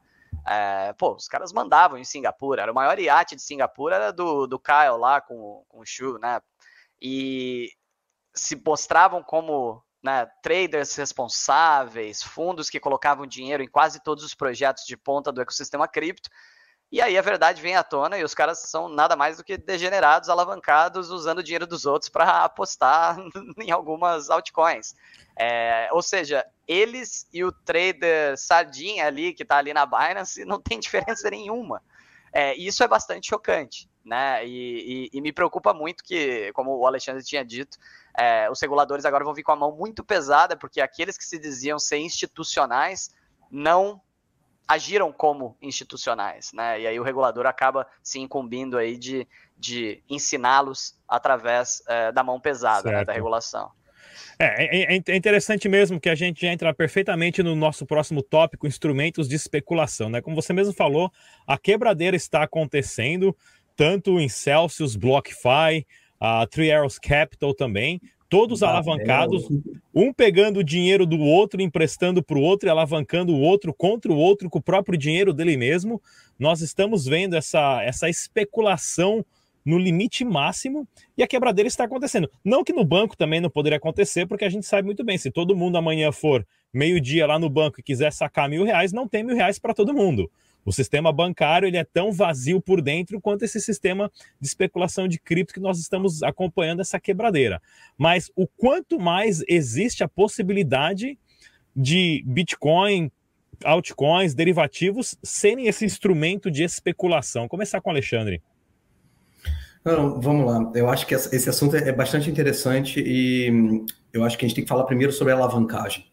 É, 0.46 0.94
pô, 0.94 1.14
os 1.14 1.28
caras 1.28 1.54
mandavam 1.54 1.98
em 1.98 2.04
Singapura, 2.04 2.62
era 2.62 2.72
o 2.72 2.76
maior 2.76 3.00
iate 3.00 3.36
de 3.36 3.42
Singapura, 3.42 3.96
era 3.96 4.12
do, 4.12 4.46
do 4.46 4.60
Kyle 4.60 4.98
lá 4.98 5.22
com, 5.22 5.64
com 5.70 5.80
o 5.80 5.86
Shu, 5.86 6.18
né? 6.20 6.42
E 7.02 7.72
se 8.36 8.62
mostravam 8.66 9.24
como 9.24 9.84
né, 10.04 10.28
traders 10.42 10.96
responsáveis, 10.96 12.22
fundos 12.22 12.70
que 12.70 12.80
colocavam 12.80 13.26
dinheiro 13.26 13.64
em 13.64 13.68
quase 13.68 14.02
todos 14.02 14.24
os 14.24 14.34
projetos 14.36 14.86
de 14.86 14.96
ponta 14.98 15.32
do 15.32 15.42
ecossistema 15.42 15.88
cripto, 15.88 16.30
e 16.90 17.02
aí 17.02 17.18
a 17.18 17.22
verdade 17.22 17.62
vem 17.62 17.76
à 17.76 17.84
tona 17.84 18.18
e 18.18 18.24
os 18.24 18.34
caras 18.34 18.60
são 18.60 18.88
nada 18.88 19.16
mais 19.16 19.38
do 19.38 19.44
que 19.44 19.58
degenerados, 19.58 20.30
alavancados, 20.30 21.10
usando 21.10 21.40
o 21.40 21.44
dinheiro 21.44 21.68
dos 21.68 21.86
outros 21.86 22.10
para 22.10 22.46
apostar 22.46 23.18
em 23.60 23.72
algumas 23.72 24.30
altcoins. 24.30 24.96
É, 25.38 25.90
ou 25.92 26.02
seja, 26.02 26.46
eles 26.68 27.28
e 27.32 27.44
o 27.44 27.52
trader 27.52 28.38
sardinha 28.38 29.06
ali, 29.06 29.34
que 29.34 29.44
está 29.44 29.58
ali 29.58 29.74
na 29.74 29.86
Binance, 29.86 30.46
não 30.46 30.62
tem 30.62 30.80
diferença 30.80 31.30
nenhuma. 31.30 31.82
É, 32.32 32.56
isso 32.56 32.84
é 32.84 32.88
bastante 32.88 33.30
chocante, 33.30 33.90
né? 34.04 34.46
E, 34.46 35.10
e, 35.14 35.18
e, 35.18 35.22
me 35.22 35.34
preocupa 35.34 35.74
muito 35.74 36.04
que, 36.04 36.52
como 36.54 36.78
o 36.78 36.86
Alexandre 36.88 37.24
tinha 37.24 37.44
dito, 37.44 37.78
é, 38.18 38.50
os 38.50 38.62
reguladores 38.62 39.06
agora 39.06 39.24
vão 39.24 39.34
vir 39.34 39.44
com 39.44 39.52
a 39.52 39.56
mão 39.56 39.76
muito 39.76 40.04
pesada, 40.04 40.56
porque 40.56 40.82
aqueles 40.82 41.18
que 41.18 41.26
se 41.26 41.38
diziam 41.38 41.80
ser 41.80 41.98
institucionais 41.98 43.10
não 43.50 44.02
agiram 44.68 45.12
como 45.12 45.58
institucionais, 45.62 46.52
né? 46.54 46.82
E 46.82 46.88
aí 46.88 47.00
o 47.00 47.04
regulador 47.04 47.46
acaba 47.46 47.88
se 48.04 48.20
incumbindo 48.20 48.78
aí 48.78 48.98
de, 48.98 49.28
de 49.58 50.04
ensiná-los 50.10 50.96
através 51.08 51.82
é, 51.88 52.12
da 52.12 52.24
mão 52.24 52.40
pesada 52.40 52.92
né, 52.92 53.06
da 53.06 53.14
regulação. 53.14 53.72
É, 54.40 54.94
é, 54.94 55.02
é, 55.08 55.16
interessante 55.16 55.68
mesmo 55.68 56.00
que 56.00 56.10
a 56.10 56.16
gente 56.16 56.46
entra 56.46 56.74
perfeitamente 56.74 57.42
no 57.42 57.56
nosso 57.56 57.86
próximo 57.86 58.22
tópico, 58.22 58.68
instrumentos 58.68 59.28
de 59.28 59.36
especulação, 59.36 60.10
né? 60.10 60.22
Como 60.22 60.36
você 60.36 60.54
mesmo 60.54 60.74
falou, 60.74 61.12
a 61.48 61.58
quebradeira 61.58 62.16
está 62.16 62.44
acontecendo 62.44 63.36
tanto 63.76 64.20
em 64.20 64.28
Celsius, 64.28 64.96
BlockFi, 64.96 65.86
a 66.20 66.46
Three 66.48 66.72
Arrows 66.72 67.00
Capital 67.00 67.54
também, 67.54 68.02
todos 68.30 68.64
alavancados, 68.64 69.48
um 69.94 70.14
pegando 70.14 70.60
o 70.60 70.64
dinheiro 70.64 71.06
do 71.06 71.20
outro, 71.20 71.62
emprestando 71.62 72.22
para 72.22 72.38
o 72.38 72.42
outro 72.42 72.68
e 72.68 72.70
alavancando 72.70 73.34
o 73.34 73.40
outro 73.40 73.74
contra 73.74 74.12
o 74.12 74.18
outro 74.18 74.50
com 74.50 74.60
o 74.60 74.64
próprio 74.64 74.98
dinheiro 74.98 75.34
dele 75.34 75.58
mesmo. 75.58 76.02
Nós 76.38 76.62
estamos 76.62 77.06
vendo 77.06 77.36
essa, 77.36 77.82
essa 77.84 78.10
especulação 78.10 79.26
no 79.66 79.78
limite 79.78 80.24
máximo 80.24 80.88
e 81.18 81.22
a 81.22 81.28
quebradeira 81.28 81.68
está 81.68 81.84
acontecendo. 81.84 82.30
Não 82.44 82.64
que 82.64 82.72
no 82.72 82.86
banco 82.86 83.18
também 83.18 83.42
não 83.42 83.50
poderia 83.50 83.78
acontecer, 83.78 84.26
porque 84.26 84.46
a 84.46 84.50
gente 84.50 84.66
sabe 84.66 84.86
muito 84.86 85.04
bem, 85.04 85.18
se 85.18 85.30
todo 85.30 85.56
mundo 85.56 85.78
amanhã 85.78 86.12
for 86.12 86.48
meio-dia 86.74 87.28
lá 87.28 87.38
no 87.38 87.50
banco 87.50 87.80
e 87.80 87.84
quiser 87.84 88.14
sacar 88.14 88.50
mil 88.50 88.64
reais, 88.64 88.94
não 88.94 89.08
tem 89.08 89.24
mil 89.24 89.36
reais 89.36 89.60
para 89.60 89.74
todo 89.74 89.94
mundo. 89.94 90.32
O 90.68 90.72
sistema 90.74 91.14
bancário 91.14 91.66
ele 91.66 91.78
é 91.78 91.86
tão 91.86 92.12
vazio 92.12 92.60
por 92.60 92.82
dentro 92.82 93.22
quanto 93.22 93.46
esse 93.46 93.62
sistema 93.62 94.12
de 94.38 94.48
especulação 94.50 95.08
de 95.08 95.18
cripto 95.18 95.54
que 95.54 95.62
nós 95.62 95.80
estamos 95.80 96.22
acompanhando 96.22 96.82
essa 96.82 97.00
quebradeira. 97.00 97.62
Mas 97.98 98.30
o 98.36 98.46
quanto 98.46 99.00
mais 99.00 99.42
existe 99.48 100.04
a 100.04 100.10
possibilidade 100.10 101.18
de 101.74 102.22
Bitcoin, 102.28 103.10
altcoins, 103.64 104.34
derivativos 104.34 105.18
serem 105.24 105.68
esse 105.68 105.86
instrumento 105.86 106.52
de 106.52 106.64
especulação. 106.64 107.48
Começar 107.48 107.80
com 107.80 107.90
o 107.90 107.94
Alexandre. 107.94 108.42
Não, 109.86 110.20
vamos 110.20 110.46
lá. 110.46 110.70
Eu 110.76 110.90
acho 110.90 111.08
que 111.08 111.16
esse 111.16 111.50
assunto 111.50 111.78
é 111.78 111.94
bastante 111.94 112.30
interessante 112.30 113.00
e 113.00 113.50
hum, 113.50 113.86
eu 114.12 114.22
acho 114.26 114.38
que 114.38 114.44
a 114.44 114.50
gente 114.50 114.56
tem 114.56 114.66
que 114.66 114.70
falar 114.70 114.84
primeiro 114.84 115.14
sobre 115.14 115.32
a 115.32 115.38
alavancagem. 115.38 116.12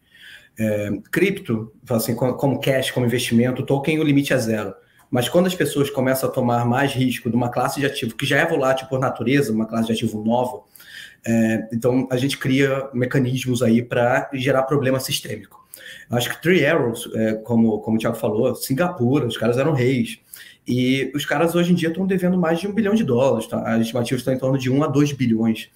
É, 0.57 0.89
cripto, 1.11 1.71
assim, 1.89 2.15
como 2.15 2.59
cash, 2.59 2.91
como 2.91 3.05
investimento, 3.05 3.65
token, 3.65 3.99
o 3.99 4.03
limite 4.03 4.33
é 4.33 4.37
zero. 4.37 4.73
Mas 5.09 5.29
quando 5.29 5.47
as 5.47 5.55
pessoas 5.55 5.89
começam 5.89 6.29
a 6.29 6.31
tomar 6.31 6.65
mais 6.65 6.93
risco 6.93 7.29
de 7.29 7.35
uma 7.35 7.49
classe 7.49 7.79
de 7.79 7.85
ativo 7.85 8.15
que 8.15 8.25
já 8.25 8.39
é 8.39 8.45
volátil 8.45 8.87
por 8.87 8.99
natureza, 8.99 9.51
uma 9.51 9.65
classe 9.65 9.87
de 9.87 9.93
ativo 9.93 10.23
nova, 10.23 10.61
é, 11.25 11.67
então 11.73 12.07
a 12.11 12.17
gente 12.17 12.37
cria 12.37 12.89
mecanismos 12.93 13.61
aí 13.61 13.81
para 13.81 14.29
gerar 14.33 14.63
problema 14.63 14.99
sistêmico. 14.99 15.65
Acho 16.09 16.29
que 16.29 16.41
Three 16.41 16.65
Arrows, 16.65 17.09
é, 17.15 17.33
como, 17.33 17.79
como 17.79 17.97
o 17.97 17.99
Thiago 17.99 18.15
falou, 18.15 18.55
Singapura, 18.55 19.25
os 19.25 19.37
caras 19.37 19.57
eram 19.57 19.73
reis. 19.73 20.19
E 20.67 21.11
os 21.15 21.25
caras 21.25 21.53
hoje 21.55 21.71
em 21.71 21.75
dia 21.75 21.89
estão 21.89 22.07
devendo 22.07 22.37
mais 22.37 22.59
de 22.59 22.67
um 22.67 22.73
bilhão 22.73 22.95
de 22.95 23.03
dólares. 23.03 23.47
Tá? 23.47 23.61
As 23.61 23.81
estimativas 23.81 24.21
estão 24.21 24.33
em 24.33 24.37
torno 24.37 24.57
de 24.57 24.69
um 24.69 24.83
a 24.83 24.87
dois 24.87 25.11
bilhões. 25.11 25.69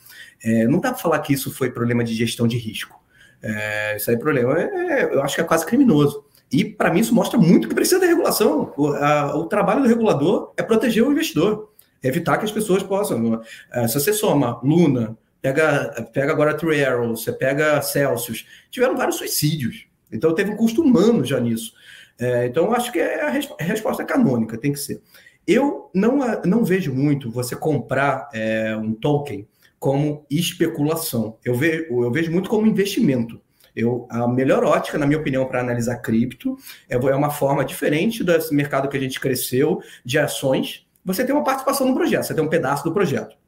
É, 0.44 0.66
não 0.68 0.80
dá 0.80 0.92
para 0.92 1.02
falar 1.02 1.20
que 1.20 1.34
isso 1.34 1.52
foi 1.52 1.72
problema 1.72 2.04
de 2.04 2.14
gestão 2.14 2.48
de 2.48 2.58
risco. 2.58 3.00
É, 3.42 3.96
isso 3.96 4.10
aí 4.10 4.16
é 4.16 4.20
problema, 4.20 4.60
é, 4.60 5.04
eu 5.04 5.22
acho 5.24 5.36
que 5.36 5.42
é 5.42 5.44
quase 5.44 5.66
criminoso. 5.66 6.26
E 6.52 6.66
para 6.66 6.92
mim 6.92 7.00
isso 7.00 7.14
mostra 7.14 7.40
muito 7.40 7.68
que 7.68 7.76
precisa 7.76 8.00
da 8.00 8.08
regulação. 8.08 8.74
O, 8.76 8.88
a, 8.88 9.36
o, 9.36 9.46
trabalho 9.46 9.84
do 9.84 9.88
regulador 9.88 10.52
é 10.58 10.64
proteger 10.64 11.04
o 11.04 11.12
investidor, 11.12 11.72
evitar 12.04 12.38
que 12.38 12.46
as 12.46 12.52
pessoas 12.52 12.82
possam. 12.82 13.42
É, 13.72 13.88
se 13.88 14.00
você 14.00 14.12
soma 14.12 14.60
Luna, 14.64 15.18
pega, 15.42 16.10
pega 16.12 16.32
agora 16.32 16.56
True 16.56 16.84
Arrow, 16.84 17.16
você 17.16 17.32
pega 17.32 17.82
Celsius, 17.82 18.46
tiveram 18.72 18.98
vários 18.98 19.18
suicídios. 19.18 19.88
Então 20.12 20.34
teve 20.34 20.52
um 20.52 20.56
custo 20.58 20.82
humano 20.82 21.24
já 21.24 21.40
nisso. 21.40 21.74
É, 22.20 22.48
então 22.48 22.74
acho 22.74 22.92
que 22.92 23.00
é 23.00 23.22
a, 23.22 23.28
a 23.28 23.64
resposta 23.64 24.04
canônica, 24.04 24.58
tem 24.58 24.74
que 24.74 24.80
ser. 24.80 25.02
Eu 25.48 25.90
não, 25.94 26.20
não 26.46 26.64
vejo 26.64 26.94
muito 26.94 27.32
você 27.32 27.56
comprar 27.56 28.30
é, 28.34 28.76
um 28.76 28.94
token 28.94 29.48
como 29.80 30.26
especulação. 30.30 31.38
Eu 31.44 31.56
vejo, 31.56 31.86
eu 31.90 32.12
vejo 32.12 32.32
muito 32.32 32.50
como 32.50 32.68
investimento. 32.68 33.42
Eu, 33.76 34.06
a 34.10 34.28
melhor 34.28 34.64
ótica, 34.64 34.98
na 34.98 35.06
minha 35.06 35.20
opinião, 35.20 35.46
para 35.46 35.62
analisar 35.62 35.98
cripto 35.98 36.58
é, 36.90 36.96
é 36.96 37.16
uma 37.16 37.30
forma 37.30 37.64
diferente 37.64 38.24
desse 38.24 38.54
mercado 38.54 38.90
que 38.90 38.98
a 38.98 39.00
gente 39.00 39.20
cresceu 39.20 39.80
de 40.04 40.20
ações. 40.20 40.86
Você 41.06 41.24
tem 41.24 41.34
uma 41.34 41.44
participação 41.44 41.88
no 41.88 41.96
projeto, 41.96 42.24
você 42.24 42.34
tem 42.34 42.44
um 42.44 42.50
pedaço 42.50 42.84
do 42.84 42.94
projeto 42.94 43.39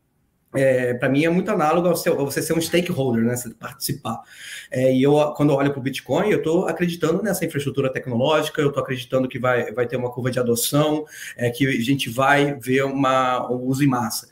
é, 0.53 0.93
para 0.93 1.07
mim 1.07 1.23
é 1.23 1.29
muito 1.29 1.49
análogo 1.49 1.87
ao 1.87 1.95
seu, 1.95 2.15
você 2.17 2.41
ser 2.41 2.53
um 2.53 2.61
stakeholder, 2.61 3.23
né? 3.23 3.35
Você 3.35 3.49
participar. 3.51 4.21
É, 4.69 4.93
e 4.93 5.01
eu, 5.01 5.13
quando 5.35 5.51
eu 5.51 5.55
olho 5.55 5.71
para 5.71 5.79
o 5.79 5.83
Bitcoin, 5.83 6.29
eu 6.29 6.39
estou 6.39 6.67
acreditando 6.67 7.23
nessa 7.23 7.45
infraestrutura 7.45 7.91
tecnológica, 7.91 8.61
eu 8.61 8.67
estou 8.67 8.83
acreditando 8.83 9.27
que 9.27 9.39
vai, 9.39 9.71
vai 9.71 9.87
ter 9.87 9.95
uma 9.95 10.11
curva 10.11 10.29
de 10.29 10.39
adoção, 10.39 11.05
é, 11.37 11.49
que 11.49 11.65
a 11.67 11.81
gente 11.81 12.09
vai 12.09 12.53
ver 12.55 12.83
uma, 12.83 13.49
um 13.49 13.65
uso 13.65 13.83
em 13.83 13.87
massa. 13.87 14.27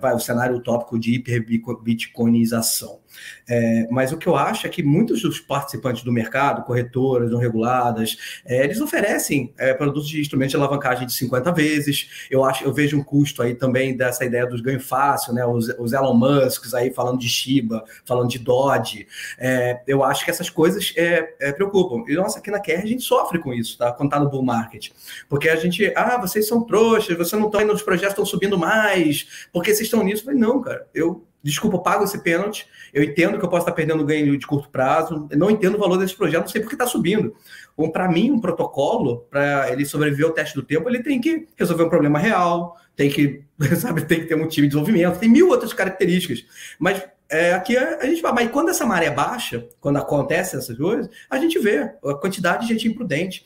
Vai 0.00 0.14
o 0.14 0.20
cenário 0.20 0.56
utópico 0.56 0.98
de 0.98 1.14
hiperbitcoinização. 1.14 3.00
É, 3.48 3.86
mas 3.90 4.12
o 4.12 4.18
que 4.18 4.26
eu 4.26 4.36
acho 4.36 4.66
é 4.66 4.70
que 4.70 4.82
muitos 4.82 5.22
dos 5.22 5.40
participantes 5.40 6.02
do 6.02 6.12
mercado, 6.12 6.64
corretoras 6.64 7.30
não 7.30 7.38
reguladas, 7.38 8.16
é, 8.44 8.64
eles 8.64 8.80
oferecem 8.80 9.52
é, 9.58 9.72
produtos 9.72 10.08
de 10.08 10.20
instrumentos 10.20 10.50
de 10.50 10.56
alavancagem 10.56 11.06
de 11.06 11.12
50 11.12 11.52
vezes. 11.52 12.28
Eu 12.30 12.44
acho, 12.44 12.64
eu 12.64 12.72
vejo 12.72 12.98
um 12.98 13.02
custo 13.02 13.42
aí 13.42 13.54
também 13.54 13.96
dessa 13.96 14.24
ideia 14.24 14.46
dos 14.46 14.60
ganho 14.60 14.80
fácil, 14.80 15.32
né? 15.32 15.44
Os, 15.46 15.68
os 15.78 15.92
Elon 15.92 16.14
Musks 16.14 16.74
aí 16.74 16.92
falando 16.92 17.18
de 17.18 17.28
Shiba, 17.28 17.84
falando 18.04 18.28
de 18.28 18.38
Dodge. 18.38 19.06
É, 19.38 19.80
eu 19.86 20.04
acho 20.04 20.24
que 20.24 20.30
essas 20.30 20.50
coisas 20.50 20.92
é, 20.96 21.34
é, 21.40 21.52
preocupam. 21.52 22.04
E 22.10 22.14
nossa, 22.14 22.38
aqui 22.38 22.50
na 22.50 22.60
QR 22.60 22.82
a 22.82 22.86
gente 22.86 23.02
sofre 23.02 23.38
com 23.38 23.52
isso, 23.52 23.78
tá? 23.78 23.92
Quando 23.92 24.10
tá 24.10 24.20
no 24.20 24.28
bull 24.28 24.42
market. 24.42 24.90
Porque 25.28 25.48
a 25.48 25.56
gente, 25.56 25.92
ah, 25.96 26.18
vocês 26.18 26.46
são 26.46 26.62
trouxas, 26.64 27.16
vocês 27.16 27.40
não 27.40 27.48
estão 27.48 27.62
indo, 27.62 27.72
os 27.72 27.82
projetos 27.82 28.12
estão 28.12 28.26
subindo 28.26 28.58
mais, 28.58 29.48
porque 29.52 29.74
vocês 29.74 29.86
estão 29.86 30.02
nisso. 30.02 30.22
Eu 30.22 30.26
falei, 30.26 30.40
não, 30.40 30.60
cara, 30.60 30.86
eu 30.94 31.27
desculpa, 31.42 31.76
eu 31.76 31.80
pago 31.80 32.04
esse 32.04 32.22
pênalti, 32.22 32.66
eu 32.92 33.02
entendo 33.02 33.38
que 33.38 33.44
eu 33.44 33.48
posso 33.48 33.62
estar 33.62 33.72
perdendo 33.72 34.04
ganho 34.04 34.36
de 34.36 34.46
curto 34.46 34.68
prazo, 34.70 35.26
eu 35.30 35.38
não 35.38 35.50
entendo 35.50 35.76
o 35.76 35.78
valor 35.78 35.96
desse 35.96 36.14
projeto, 36.14 36.42
não 36.42 36.48
sei 36.48 36.60
porque 36.60 36.74
está 36.74 36.86
subindo. 36.86 37.34
Então, 37.72 37.90
para 37.90 38.08
mim, 38.10 38.30
um 38.30 38.40
protocolo, 38.40 39.26
para 39.30 39.70
ele 39.70 39.84
sobreviver 39.84 40.26
ao 40.26 40.32
teste 40.32 40.54
do 40.54 40.62
tempo, 40.62 40.88
ele 40.88 41.02
tem 41.02 41.20
que 41.20 41.46
resolver 41.56 41.84
um 41.84 41.88
problema 41.88 42.18
real, 42.18 42.76
tem 42.96 43.08
que, 43.08 43.42
sabe, 43.76 44.04
tem 44.04 44.20
que 44.20 44.26
ter 44.26 44.34
um 44.34 44.48
time 44.48 44.66
de 44.66 44.74
desenvolvimento, 44.74 45.18
tem 45.18 45.28
mil 45.28 45.48
outras 45.48 45.72
características. 45.72 46.44
Mas 46.78 47.02
é, 47.28 47.52
aqui 47.52 47.76
a, 47.76 48.04
gente 48.06 48.22
vai, 48.22 48.32
mas 48.32 48.50
quando 48.50 48.70
essa 48.70 48.86
maré 48.86 49.10
baixa, 49.10 49.68
quando 49.80 49.98
acontece 49.98 50.56
essas 50.56 50.76
coisas, 50.76 51.08
a 51.28 51.38
gente 51.38 51.58
vê 51.58 51.92
a 52.04 52.14
quantidade 52.14 52.66
de 52.66 52.72
gente 52.72 52.88
imprudente. 52.88 53.44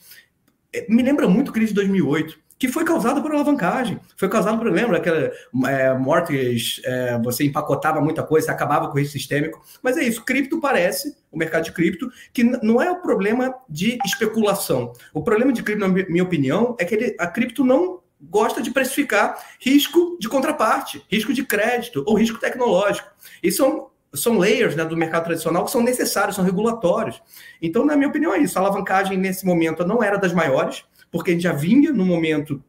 É, 0.73 0.87
me 0.89 1.03
lembra 1.03 1.29
muito 1.29 1.51
a 1.51 1.55
crise 1.55 1.69
de 1.69 1.75
2008 1.75 2.42
que 2.63 2.69
foi 2.69 2.85
causado 2.85 3.21
por 3.21 3.33
alavancagem. 3.33 3.99
Foi 4.17 4.29
causado 4.29 4.57
por, 4.57 4.71
lembra, 4.71 4.99
aquela 4.99 5.33
é, 5.69 5.93
mortgage, 5.99 6.81
é, 6.85 7.19
você 7.19 7.43
empacotava 7.43 8.01
muita 8.01 8.23
coisa, 8.23 8.47
você 8.47 8.53
acabava 8.53 8.87
com 8.87 8.95
o 8.95 9.01
risco 9.01 9.15
sistêmico. 9.15 9.61
Mas 9.83 9.97
é 9.97 10.05
isso, 10.05 10.25
cripto 10.25 10.61
parece, 10.61 11.17
o 11.33 11.37
mercado 11.37 11.65
de 11.65 11.73
cripto, 11.73 12.09
que 12.33 12.45
não 12.45 12.81
é 12.81 12.89
o 12.89 13.03
problema 13.03 13.53
de 13.69 13.99
especulação. 14.05 14.93
O 15.13 15.25
problema 15.25 15.53
de 15.53 15.61
cripto, 15.61 15.85
na 15.85 15.89
minha 15.89 16.23
opinião, 16.23 16.77
é 16.79 16.85
que 16.85 16.95
ele, 16.95 17.17
a 17.19 17.27
cripto 17.27 17.65
não 17.65 17.99
gosta 18.21 18.63
de 18.63 18.71
precificar 18.71 19.37
risco 19.59 20.17
de 20.21 20.29
contraparte, 20.29 21.05
risco 21.11 21.35
de 21.35 21.45
crédito 21.45 22.05
ou 22.07 22.15
risco 22.15 22.39
tecnológico. 22.39 23.09
E 23.43 23.51
são 23.51 23.91
são 24.15 24.37
layers 24.39 24.77
né, 24.77 24.85
do 24.85 24.97
mercado 24.97 25.25
tradicional 25.25 25.65
que 25.65 25.71
são 25.71 25.83
necessários, 25.83 26.37
são 26.37 26.45
regulatórios. 26.45 27.21
Então, 27.61 27.85
na 27.85 27.97
minha 27.97 28.09
opinião, 28.09 28.35
é 28.35 28.39
isso. 28.39 28.59
A 28.59 28.63
alavancagem 28.63 29.17
nesse 29.17 29.47
momento 29.47 29.87
não 29.87 30.03
era 30.03 30.19
das 30.19 30.35
maiores, 30.35 30.85
porque 31.13 31.31
a 31.31 31.35
gente 31.35 31.43
já 31.43 31.53
vinha 31.53 31.93
no 31.93 32.05
momento 32.05 32.65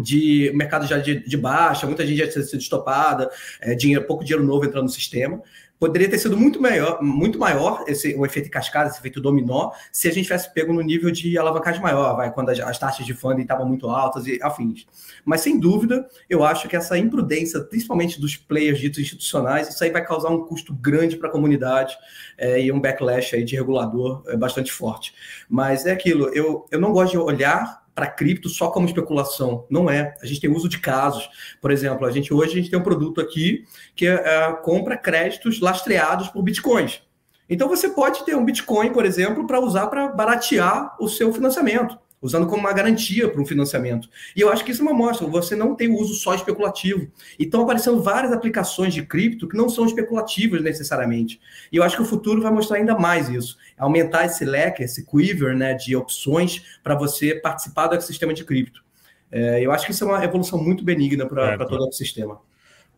de 0.00 0.50
mercado 0.54 0.86
já 0.86 0.98
de, 0.98 1.20
de 1.20 1.36
baixa, 1.36 1.86
muita 1.86 2.04
gente 2.04 2.18
já 2.18 2.26
tinha 2.26 2.42
sido 2.42 2.58
estopada, 2.58 3.30
é, 3.60 3.74
dinheiro, 3.74 4.04
pouco 4.04 4.24
dinheiro 4.24 4.44
novo 4.44 4.64
entrando 4.64 4.84
no 4.84 4.88
sistema. 4.88 5.40
Poderia 5.84 6.08
ter 6.08 6.16
sido 6.16 6.34
muito 6.34 6.62
maior, 6.62 7.02
muito 7.02 7.38
maior 7.38 7.84
esse, 7.86 8.14
o 8.14 8.24
efeito 8.24 8.48
cascada, 8.48 8.88
esse 8.88 8.98
efeito 8.98 9.20
dominó, 9.20 9.70
se 9.92 10.08
a 10.08 10.10
gente 10.10 10.24
tivesse 10.24 10.50
pego 10.54 10.72
no 10.72 10.80
nível 10.80 11.10
de 11.10 11.36
alavancagem 11.36 11.82
maior, 11.82 12.16
vai, 12.16 12.32
quando 12.32 12.48
as, 12.48 12.58
as 12.58 12.78
taxas 12.78 13.04
de 13.04 13.12
funding 13.12 13.42
estavam 13.42 13.68
muito 13.68 13.86
altas 13.90 14.26
e 14.26 14.38
afins. 14.42 14.86
Mas, 15.26 15.42
sem 15.42 15.60
dúvida, 15.60 16.08
eu 16.30 16.42
acho 16.42 16.70
que 16.70 16.74
essa 16.74 16.96
imprudência, 16.96 17.60
principalmente 17.60 18.18
dos 18.18 18.34
players 18.34 18.80
ditos 18.80 18.98
institucionais, 18.98 19.68
isso 19.68 19.84
aí 19.84 19.90
vai 19.90 20.02
causar 20.02 20.30
um 20.30 20.46
custo 20.46 20.72
grande 20.72 21.18
para 21.18 21.28
a 21.28 21.30
comunidade 21.30 21.94
é, 22.38 22.62
e 22.62 22.72
um 22.72 22.80
backlash 22.80 23.36
aí 23.36 23.44
de 23.44 23.54
regulador 23.54 24.22
é, 24.26 24.38
bastante 24.38 24.72
forte. 24.72 25.12
Mas 25.50 25.84
é 25.84 25.92
aquilo, 25.92 26.28
eu, 26.34 26.64
eu 26.70 26.80
não 26.80 26.92
gosto 26.92 27.10
de 27.10 27.18
olhar 27.18 27.83
para 27.94 28.06
cripto 28.06 28.48
só 28.48 28.70
como 28.70 28.86
especulação. 28.86 29.66
Não 29.70 29.88
é. 29.88 30.14
A 30.20 30.26
gente 30.26 30.40
tem 30.40 30.50
uso 30.50 30.68
de 30.68 30.78
casos. 30.78 31.28
Por 31.60 31.70
exemplo, 31.70 32.06
a 32.06 32.10
gente 32.10 32.34
hoje 32.34 32.52
a 32.52 32.56
gente 32.56 32.70
tem 32.70 32.78
um 32.78 32.82
produto 32.82 33.20
aqui 33.20 33.64
que 33.94 34.06
é, 34.06 34.14
é, 34.14 34.52
compra 34.62 34.96
créditos 34.96 35.60
lastreados 35.60 36.28
por 36.28 36.42
bitcoins. 36.42 37.02
Então 37.48 37.68
você 37.68 37.90
pode 37.90 38.24
ter 38.24 38.34
um 38.34 38.44
Bitcoin, 38.44 38.90
por 38.90 39.04
exemplo, 39.04 39.46
para 39.46 39.60
usar 39.60 39.86
para 39.88 40.08
baratear 40.08 40.96
o 40.98 41.08
seu 41.08 41.32
financiamento 41.32 41.98
usando 42.24 42.46
como 42.46 42.60
uma 42.60 42.72
garantia 42.72 43.28
para 43.28 43.40
um 43.40 43.44
financiamento. 43.44 44.08
E 44.34 44.40
eu 44.40 44.50
acho 44.50 44.64
que 44.64 44.70
isso 44.70 44.80
é 44.80 44.84
uma 44.86 44.94
mostra, 44.94 45.26
você 45.26 45.54
não 45.54 45.74
tem 45.74 45.88
o 45.88 46.00
uso 46.00 46.14
só 46.14 46.34
especulativo. 46.34 47.06
E 47.38 47.44
estão 47.44 47.62
aparecendo 47.62 48.02
várias 48.02 48.32
aplicações 48.32 48.94
de 48.94 49.04
cripto 49.04 49.46
que 49.46 49.56
não 49.56 49.68
são 49.68 49.84
especulativas 49.84 50.62
necessariamente. 50.62 51.38
E 51.70 51.76
eu 51.76 51.82
acho 51.82 51.96
que 51.96 52.02
o 52.02 52.06
futuro 52.06 52.40
vai 52.40 52.50
mostrar 52.50 52.78
ainda 52.78 52.98
mais 52.98 53.28
isso. 53.28 53.58
Aumentar 53.76 54.24
esse 54.24 54.42
leque, 54.42 54.82
esse 54.82 55.04
quiver 55.04 55.54
né, 55.54 55.74
de 55.74 55.94
opções 55.94 56.78
para 56.82 56.94
você 56.94 57.34
participar 57.34 57.88
do 57.88 57.94
ecossistema 57.94 58.32
de 58.32 58.42
cripto. 58.42 58.82
É, 59.30 59.60
eu 59.60 59.70
acho 59.70 59.84
que 59.84 59.92
isso 59.92 60.02
é 60.02 60.06
uma 60.06 60.24
evolução 60.24 60.58
muito 60.58 60.82
benigna 60.82 61.26
para 61.26 61.58
todo 61.66 61.82
o 61.82 61.84
ecossistema. 61.84 62.40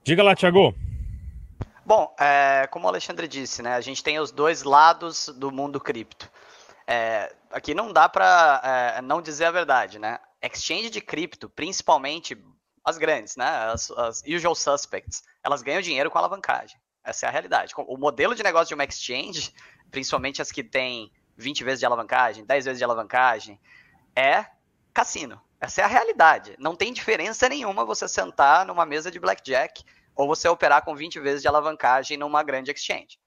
Diga 0.04 0.22
lá, 0.22 0.36
Thiago. 0.36 0.72
Bom, 1.84 2.14
é, 2.20 2.68
como 2.70 2.86
o 2.86 2.88
Alexandre 2.88 3.26
disse, 3.26 3.60
né, 3.60 3.74
a 3.74 3.80
gente 3.80 4.04
tem 4.04 4.20
os 4.20 4.30
dois 4.30 4.62
lados 4.62 5.34
do 5.36 5.50
mundo 5.50 5.80
cripto. 5.80 6.30
É, 6.86 7.34
aqui 7.50 7.74
não 7.74 7.92
dá 7.92 8.08
para 8.08 8.60
é, 8.96 9.02
não 9.02 9.20
dizer 9.20 9.46
a 9.46 9.50
verdade, 9.50 9.98
né? 9.98 10.18
Exchange 10.40 10.90
de 10.90 11.00
cripto, 11.00 11.48
principalmente 11.48 12.40
as 12.84 12.96
grandes, 12.96 13.36
né? 13.36 13.48
As, 13.72 13.90
as, 13.90 14.22
usual 14.26 14.54
suspects, 14.54 15.24
elas 15.42 15.62
ganham 15.62 15.80
dinheiro 15.80 16.10
com 16.10 16.18
alavancagem. 16.18 16.78
Essa 17.02 17.26
é 17.26 17.28
a 17.28 17.32
realidade. 17.32 17.72
O 17.76 17.96
modelo 17.96 18.34
de 18.34 18.42
negócio 18.42 18.68
de 18.68 18.74
uma 18.74 18.84
exchange, 18.84 19.52
principalmente 19.90 20.40
as 20.40 20.52
que 20.52 20.62
têm 20.62 21.12
20 21.36 21.64
vezes 21.64 21.80
de 21.80 21.86
alavancagem, 21.86 22.44
10 22.44 22.64
vezes 22.64 22.78
de 22.78 22.84
alavancagem, 22.84 23.60
é 24.14 24.46
cassino. 24.94 25.40
Essa 25.60 25.82
é 25.82 25.84
a 25.84 25.88
realidade. 25.88 26.54
Não 26.58 26.76
tem 26.76 26.92
diferença 26.92 27.48
nenhuma 27.48 27.84
você 27.84 28.08
sentar 28.08 28.64
numa 28.66 28.86
mesa 28.86 29.10
de 29.10 29.18
blackjack 29.18 29.84
ou 30.14 30.26
você 30.26 30.48
operar 30.48 30.84
com 30.84 30.94
20 30.94 31.20
vezes 31.20 31.42
de 31.42 31.48
alavancagem 31.48 32.16
numa 32.16 32.42
grande 32.42 32.70
exchange 32.70 33.18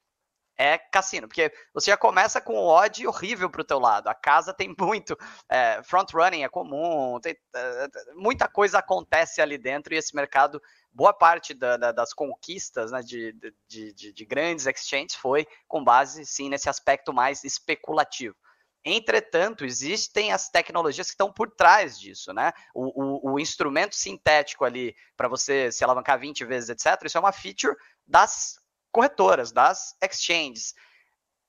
é 0.60 0.78
cassino, 0.78 1.26
porque 1.26 1.50
você 1.74 1.90
já 1.90 1.96
começa 1.96 2.42
com 2.42 2.54
um 2.54 2.68
odd 2.68 3.08
horrível 3.08 3.50
para 3.50 3.62
o 3.62 3.66
teu 3.66 3.80
lado. 3.80 4.10
A 4.10 4.14
casa 4.14 4.54
tem 4.54 4.76
muito 4.78 5.18
é, 5.48 5.82
front 5.84 6.12
running 6.14 6.44
é 6.44 6.50
comum, 6.50 7.18
tem, 7.22 7.34
é, 7.56 7.88
muita 8.16 8.46
coisa 8.46 8.80
acontece 8.80 9.42
ali 9.42 9.58
dentro 9.58 9.94
e 9.94 9.98
esse 9.98 10.14
mercado, 10.14 10.62
boa 10.92 11.14
parte 11.14 11.54
da, 11.54 11.78
da, 11.78 11.94
das 11.94 12.14
conquistas 12.14 12.92
né, 12.92 13.02
de, 13.02 13.32
de, 13.70 13.94
de, 13.94 14.12
de, 14.12 14.26
grandes 14.26 14.66
exchanges 14.66 15.16
foi 15.16 15.48
com 15.66 15.82
base 15.82 16.26
sim 16.26 16.50
nesse 16.50 16.68
aspecto 16.68 17.14
mais 17.14 17.46
especulativo. 17.46 18.36
Entretanto, 18.84 19.64
existem 19.64 20.34
as 20.34 20.50
tecnologias 20.50 21.08
que 21.08 21.14
estão 21.14 21.32
por 21.32 21.52
trás 21.52 21.98
disso, 21.98 22.34
né? 22.34 22.54
O, 22.74 23.30
o, 23.30 23.34
o 23.34 23.40
instrumento 23.40 23.94
sintético 23.94 24.64
ali 24.64 24.96
para 25.18 25.28
você 25.28 25.70
se 25.70 25.84
alavancar 25.84 26.18
20 26.18 26.46
vezes, 26.46 26.70
etc., 26.70 27.06
isso 27.06 27.18
é 27.18 27.22
uma 27.22 27.34
feature 27.34 27.76
das 28.08 28.58
corretoras, 29.00 29.54
das 29.54 29.96
exchanges. 30.02 30.76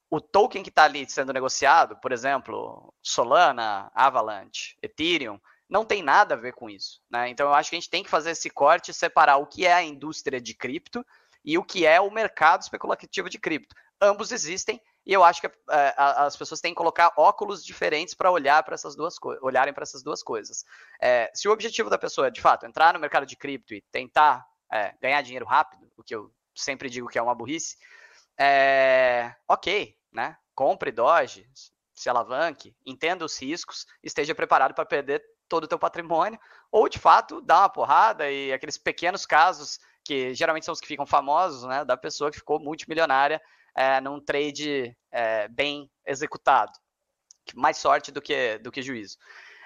O 0.08 0.20
token 0.20 0.62
que 0.62 0.68
está 0.68 0.84
ali 0.84 1.08
sendo 1.10 1.32
negociado, 1.32 1.96
por 1.96 2.12
exemplo, 2.12 2.94
Solana, 3.02 3.90
Avalanche, 3.92 4.76
Ethereum, 4.80 5.40
não 5.68 5.84
tem 5.84 6.00
nada 6.00 6.34
a 6.34 6.38
ver 6.38 6.52
com 6.52 6.70
isso. 6.70 7.00
Né? 7.10 7.28
Então 7.28 7.48
eu 7.48 7.54
acho 7.54 7.70
que 7.70 7.76
a 7.76 7.80
gente 7.80 7.90
tem 7.90 8.04
que 8.04 8.10
fazer 8.10 8.30
esse 8.30 8.48
corte 8.50 8.92
e 8.92 8.94
separar 8.94 9.36
o 9.38 9.46
que 9.46 9.66
é 9.66 9.72
a 9.72 9.82
indústria 9.82 10.40
de 10.40 10.54
cripto 10.54 11.04
e 11.44 11.58
o 11.58 11.64
que 11.64 11.84
é 11.84 12.00
o 12.00 12.10
mercado 12.10 12.62
especulativo 12.62 13.28
de 13.28 13.38
cripto. 13.38 13.74
Ambos 14.00 14.30
existem 14.30 14.80
e 15.04 15.12
eu 15.12 15.24
acho 15.24 15.40
que 15.40 15.46
é, 15.46 15.94
as 15.96 16.36
pessoas 16.36 16.60
têm 16.60 16.72
que 16.72 16.78
colocar 16.78 17.12
óculos 17.16 17.64
diferentes 17.64 18.14
para 18.14 18.30
olhar 18.30 18.62
para 18.62 18.74
essas 18.74 18.94
duas 18.94 19.16
olharem 19.42 19.74
para 19.74 19.82
essas 19.82 20.02
duas 20.04 20.22
coisas. 20.22 20.64
É, 21.00 21.30
se 21.34 21.48
o 21.48 21.52
objetivo 21.52 21.90
da 21.90 21.98
pessoa 21.98 22.28
é, 22.28 22.30
de 22.30 22.40
fato, 22.40 22.64
entrar 22.64 22.94
no 22.94 23.00
mercado 23.00 23.26
de 23.26 23.36
cripto 23.36 23.74
e 23.74 23.80
tentar 23.90 24.46
é, 24.72 24.94
ganhar 25.00 25.22
dinheiro 25.22 25.46
rápido, 25.46 25.90
o 25.96 26.02
que 26.02 26.14
eu 26.14 26.32
sempre 26.60 26.88
digo 26.88 27.08
que 27.08 27.18
é 27.18 27.22
uma 27.22 27.34
burrice, 27.34 27.76
é, 28.38 29.34
ok, 29.48 29.96
né? 30.12 30.36
Compre 30.54 30.90
Doge, 30.90 31.48
se 31.94 32.08
alavanque, 32.08 32.74
entenda 32.86 33.24
os 33.24 33.40
riscos, 33.40 33.86
esteja 34.02 34.34
preparado 34.34 34.74
para 34.74 34.86
perder 34.86 35.22
todo 35.48 35.64
o 35.64 35.68
teu 35.68 35.78
patrimônio, 35.78 36.38
ou 36.70 36.88
de 36.88 36.98
fato 36.98 37.40
dá 37.40 37.60
uma 37.60 37.68
porrada 37.68 38.30
e 38.30 38.52
aqueles 38.52 38.78
pequenos 38.78 39.26
casos 39.26 39.78
que 40.04 40.34
geralmente 40.34 40.64
são 40.64 40.72
os 40.72 40.80
que 40.80 40.86
ficam 40.86 41.04
famosos, 41.04 41.64
né, 41.64 41.84
da 41.84 41.96
pessoa 41.96 42.30
que 42.30 42.38
ficou 42.38 42.58
multimilionária 42.58 43.40
é, 43.74 44.00
num 44.00 44.20
trade 44.20 44.96
é, 45.10 45.48
bem 45.48 45.90
executado. 46.06 46.72
Mais 47.54 47.76
sorte 47.78 48.10
do 48.10 48.22
que, 48.22 48.58
do 48.58 48.70
que 48.70 48.82
juízo. 48.82 49.18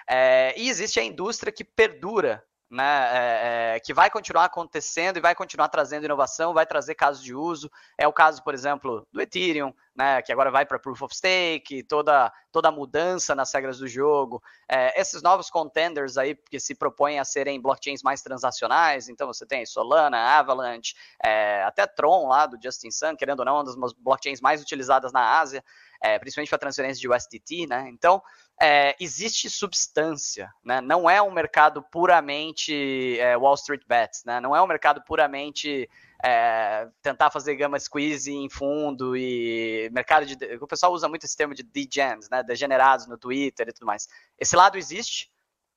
É, 0.07 0.53
e 0.57 0.69
existe 0.69 0.99
a 0.99 1.03
indústria 1.03 1.51
que 1.51 1.63
perdura 1.63 2.43
né, 2.69 3.09
é, 3.11 3.75
é, 3.75 3.79
que 3.79 3.93
vai 3.93 4.09
continuar 4.09 4.45
acontecendo 4.45 5.17
e 5.17 5.21
vai 5.21 5.35
continuar 5.35 5.69
trazendo 5.69 6.05
inovação, 6.05 6.53
vai 6.53 6.65
trazer 6.65 6.95
casos 6.95 7.23
de 7.23 7.33
uso. 7.33 7.71
É 7.97 8.07
o 8.07 8.13
caso, 8.13 8.43
por 8.43 8.53
exemplo, 8.53 9.07
do 9.11 9.21
Ethereum, 9.21 9.73
né, 9.95 10.21
que 10.21 10.31
agora 10.31 10.49
vai 10.49 10.65
para 10.65 10.79
Proof 10.79 11.03
of 11.03 11.15
Stake, 11.15 11.83
toda, 11.83 12.31
toda 12.51 12.69
a 12.69 12.71
mudança 12.71 13.35
nas 13.35 13.53
regras 13.53 13.77
do 13.77 13.87
jogo. 13.87 14.41
É, 14.67 14.99
esses 14.99 15.21
novos 15.21 15.49
contenders 15.49 16.17
aí 16.17 16.35
que 16.35 16.59
se 16.59 16.73
propõem 16.75 17.19
a 17.19 17.23
serem 17.23 17.61
blockchains 17.61 18.01
mais 18.01 18.21
transacionais, 18.21 19.09
então 19.09 19.27
você 19.27 19.45
tem 19.45 19.65
Solana, 19.65 20.17
Avalanche, 20.17 20.95
é, 21.23 21.63
até 21.63 21.85
Tron 21.85 22.27
lá 22.27 22.45
do 22.45 22.57
Justin 22.61 22.91
Sun, 22.91 23.15
querendo 23.15 23.39
ou 23.39 23.45
não, 23.45 23.55
uma 23.55 23.63
das 23.63 23.93
blockchains 23.93 24.41
mais 24.41 24.61
utilizadas 24.61 25.13
na 25.13 25.39
Ásia, 25.39 25.63
é, 26.05 26.19
principalmente 26.19 26.49
para 26.49 26.59
transferência 26.59 27.01
de 27.01 27.09
USDT, 27.09 27.65
né? 27.65 27.89
Então, 27.89 28.21
é, 28.61 28.95
existe 28.99 29.49
substância, 29.49 30.51
né? 30.63 30.79
Não 30.79 31.09
é 31.09 31.19
um 31.19 31.31
mercado 31.31 31.81
puramente 31.81 33.19
é, 33.19 33.35
Wall 33.35 33.55
Street 33.55 33.81
Bets, 33.87 34.23
né? 34.23 34.39
Não 34.39 34.55
é 34.55 34.61
um 34.61 34.67
mercado 34.67 35.03
puramente 35.03 35.89
é, 36.23 36.87
tentar 37.01 37.31
fazer 37.31 37.55
gama 37.55 37.79
squeeze 37.79 38.31
em 38.31 38.47
fundo 38.47 39.17
e 39.17 39.89
mercado 39.91 40.27
de. 40.27 40.35
O 40.61 40.67
pessoal 40.67 40.93
usa 40.93 41.09
muito 41.09 41.25
esse 41.25 41.35
termo 41.35 41.55
de 41.55 41.63
degens, 41.63 42.29
né? 42.29 42.43
Degenerados 42.43 43.07
no 43.07 43.17
Twitter 43.17 43.67
e 43.67 43.73
tudo 43.73 43.87
mais. 43.87 44.07
Esse 44.37 44.55
lado 44.55 44.77
existe. 44.77 45.33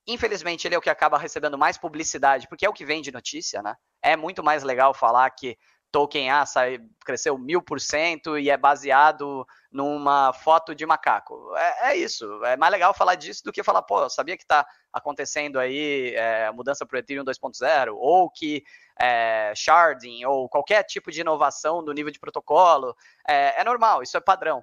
Infelizmente, 0.06 0.68
ele 0.68 0.74
é 0.74 0.78
o 0.78 0.80
que 0.82 0.90
acaba 0.90 1.18
recebendo 1.18 1.56
mais 1.56 1.78
publicidade, 1.78 2.48
porque 2.48 2.66
é 2.66 2.68
o 2.68 2.72
que 2.72 2.84
vem 2.84 3.00
de 3.00 3.10
notícia, 3.10 3.62
né? 3.62 3.74
É 4.02 4.14
muito 4.14 4.42
mais 4.42 4.62
legal 4.62 4.92
falar 4.92 5.28
que 5.30 5.56
token 5.90 6.30
A 6.30 6.44
sai, 6.44 6.78
cresceu 7.04 7.38
mil 7.38 7.62
por 7.62 7.80
cento 7.80 8.38
e 8.38 8.50
é 8.50 8.56
baseado 8.56 9.46
numa 9.70 10.32
foto 10.32 10.74
de 10.74 10.84
macaco. 10.84 11.54
É, 11.56 11.90
é, 11.90 11.96
isso. 11.96 12.44
É 12.44 12.56
mais 12.56 12.72
legal 12.72 12.92
falar 12.94 13.14
disso 13.14 13.42
do 13.44 13.52
que 13.52 13.62
falar, 13.62 13.82
pô, 13.82 14.08
sabia 14.08 14.36
que 14.36 14.42
está 14.42 14.66
acontecendo 14.92 15.58
aí 15.58 16.14
é, 16.14 16.50
mudança 16.52 16.84
para 16.86 16.96
o 16.96 16.98
Ethereum 16.98 17.24
2.0 17.24 17.94
ou 17.94 18.30
que 18.30 18.62
é, 19.00 19.52
sharding 19.54 20.24
ou 20.24 20.48
qualquer 20.48 20.82
tipo 20.84 21.10
de 21.10 21.20
inovação 21.20 21.82
no 21.82 21.92
nível 21.92 22.12
de 22.12 22.20
protocolo. 22.20 22.94
É, 23.26 23.60
é 23.60 23.64
normal, 23.64 24.02
isso 24.02 24.16
é 24.16 24.20
padrão. 24.20 24.62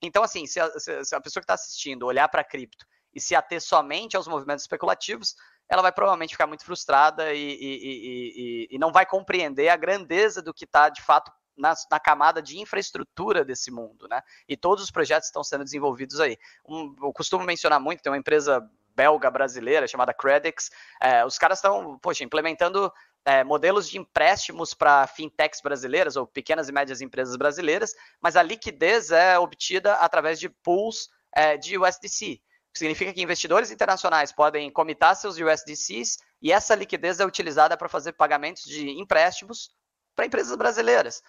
Então, 0.00 0.22
assim, 0.22 0.46
se 0.46 0.58
a, 0.58 0.68
se 0.78 1.14
a 1.14 1.20
pessoa 1.20 1.40
que 1.40 1.44
está 1.44 1.54
assistindo 1.54 2.06
olhar 2.06 2.28
para 2.28 2.42
cripto 2.42 2.84
e 3.14 3.20
se 3.20 3.34
ater 3.34 3.60
somente 3.60 4.16
aos 4.16 4.26
movimentos 4.26 4.64
especulativos, 4.64 5.34
ela 5.68 5.82
vai 5.82 5.92
provavelmente 5.92 6.32
ficar 6.32 6.46
muito 6.46 6.64
frustrada 6.64 7.32
e, 7.32 7.38
e, 7.38 8.66
e, 8.68 8.68
e 8.70 8.78
não 8.78 8.92
vai 8.92 9.06
compreender 9.06 9.68
a 9.68 9.76
grandeza 9.76 10.42
do 10.42 10.52
que 10.52 10.64
está 10.64 10.88
de 10.88 11.00
fato 11.02 11.32
na, 11.56 11.74
na, 11.90 12.00
camada 12.00 12.42
de 12.42 12.58
infraestrutura 12.58 13.44
desse 13.44 13.70
mundo, 13.70 14.08
né? 14.08 14.22
E 14.48 14.56
todos 14.56 14.82
os 14.84 14.90
projetos 14.90 15.28
estão 15.28 15.44
sendo 15.44 15.64
desenvolvidos 15.64 16.20
aí. 16.20 16.36
Um, 16.66 16.94
eu 17.02 17.12
costumo 17.12 17.44
mencionar 17.44 17.80
muito, 17.80 18.02
tem 18.02 18.10
uma 18.10 18.18
empresa 18.18 18.68
belga 18.94 19.30
brasileira 19.30 19.86
chamada 19.88 20.12
Credix, 20.12 20.70
é, 21.00 21.24
os 21.24 21.38
caras 21.38 21.58
estão, 21.58 21.98
poxa, 21.98 22.24
implementando 22.24 22.92
é, 23.24 23.42
modelos 23.44 23.88
de 23.88 23.98
empréstimos 23.98 24.74
para 24.74 25.06
fintechs 25.06 25.60
brasileiras 25.62 26.16
ou 26.16 26.26
pequenas 26.26 26.68
e 26.68 26.72
médias 26.72 27.00
empresas 27.00 27.36
brasileiras, 27.36 27.94
mas 28.20 28.36
a 28.36 28.42
liquidez 28.42 29.10
é 29.10 29.38
obtida 29.38 29.94
através 29.94 30.38
de 30.38 30.48
pools 30.48 31.08
é, 31.34 31.56
de 31.56 31.78
USDC 31.78 32.40
significa 32.74 33.12
que 33.12 33.22
investidores 33.22 33.70
internacionais 33.70 34.32
podem 34.32 34.70
comitar 34.70 35.14
seus 35.14 35.36
USDCs 35.38 36.18
e 36.40 36.52
essa 36.52 36.74
liquidez 36.74 37.20
é 37.20 37.26
utilizada 37.26 37.76
para 37.76 37.88
fazer 37.88 38.12
pagamentos 38.12 38.64
de 38.64 38.90
empréstimos 38.90 39.70
para 40.14 40.26
empresas 40.26 40.56
brasileiras. 40.56 41.22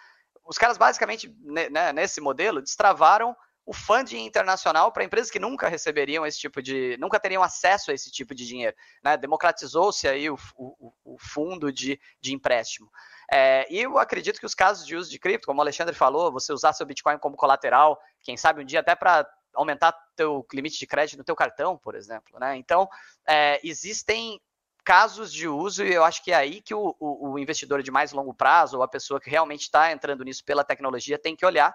Os 0.46 0.58
caras, 0.58 0.78
basicamente, 0.78 1.34
né, 1.42 1.94
nesse 1.94 2.20
modelo, 2.20 2.62
destravaram 2.62 3.36
o 3.66 3.74
funding 3.74 4.26
internacional 4.26 4.92
para 4.92 5.06
empresas 5.06 5.32
que 5.32 5.40
nunca 5.40 5.70
receberiam 5.70 6.26
esse 6.26 6.38
tipo 6.38 6.62
de. 6.62 6.98
nunca 7.00 7.20
teriam 7.20 7.42
acesso 7.42 7.92
a 7.92 7.94
esse 7.94 8.12
tipo 8.12 8.36
de 8.36 8.46
dinheiro. 8.46 8.76
Né? 9.02 9.16
Democratizou-se 9.16 10.08
aí 10.08 10.30
o, 10.30 10.38
o, 10.56 10.94
o, 11.06 11.18
fundo 11.18 11.72
de, 11.72 12.00
de 12.20 12.34
empréstimo. 12.34 12.90
É, 13.32 13.66
e 13.70 13.82
eu 13.82 13.98
acredito 13.98 14.40
que 14.40 14.46
os 14.46 14.54
casos 14.54 14.86
de 14.86 14.96
uso 14.96 15.10
de 15.10 15.18
cripto, 15.18 15.48
como 15.48 15.60
o 15.60 15.62
Alexandre 15.62 15.96
falou, 15.96 16.32
você 16.32 16.52
usar 16.52 16.74
seu 16.74 16.86
Bitcoin 16.86 17.18
como 17.18 17.38
colateral, 17.38 17.98
quem 18.22 18.36
sabe 18.36 18.62
um 18.62 18.66
dia 18.66 18.82
até 18.82 18.96
para 18.96 19.26
aumentar 19.54 19.94
teu 20.16 20.46
limite 20.54 20.78
de 20.78 20.88
crédito 20.88 21.18
no 21.18 21.24
teu 21.24 21.36
cartão, 21.36 21.78
por 21.78 21.96
exemplo, 21.96 22.40
né? 22.40 22.56
Então, 22.58 22.88
é, 23.28 23.60
existem 23.64 24.40
casos 24.84 25.32
de 25.32 25.48
uso 25.48 25.84
e 25.84 25.94
eu 25.94 26.04
acho 26.04 26.24
que 26.24 26.32
é 26.32 26.36
aí 26.36 26.62
que 26.62 26.74
o, 26.74 26.96
o, 27.00 27.32
o 27.32 27.40
investidor 27.40 27.82
de 27.82 27.92
mais 27.92 28.12
longo 28.12 28.34
prazo 28.34 28.78
ou 28.78 28.84
a 28.84 28.88
pessoa 28.88 29.20
que 29.20 29.30
realmente 29.30 29.62
está 29.62 29.92
entrando 29.92 30.24
nisso 30.24 30.44
pela 30.44 30.64
tecnologia 30.64 31.18
tem 31.18 31.36
que 31.36 31.46
olhar 31.46 31.74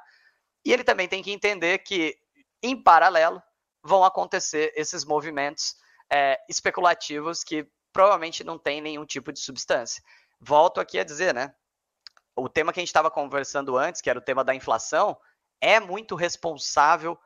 e 0.65 0.73
ele 0.73 0.85
também 0.85 1.09
tem 1.09 1.23
que 1.23 1.33
entender 1.33 1.79
que 1.79 2.17
em 2.63 2.81
paralelo 2.81 3.43
vão 3.83 4.05
acontecer 4.05 4.73
esses 4.77 5.05
movimentos 5.05 5.77
é, 6.11 6.39
especulativos 6.49 7.43
que 7.43 7.67
provavelmente 7.93 8.45
não 8.45 8.59
tem 8.59 8.81
nenhum 8.81 9.07
tipo 9.07 9.33
de 9.33 9.41
substância. 9.41 10.03
Volto 10.41 10.81
aqui 10.81 10.99
a 10.99 11.05
dizer, 11.05 11.33
né? 11.33 11.55
O 12.37 12.49
tema 12.49 12.73
que 12.73 12.79
a 12.79 12.83
gente 12.83 12.89
estava 12.89 13.11
conversando 13.11 13.77
antes, 13.77 14.01
que 14.01 14.11
era 14.11 14.19
o 14.19 14.23
tema 14.23 14.45
da 14.45 14.55
inflação, 14.55 15.19
é 15.61 15.81
muito 15.81 16.15
responsável 16.15 17.19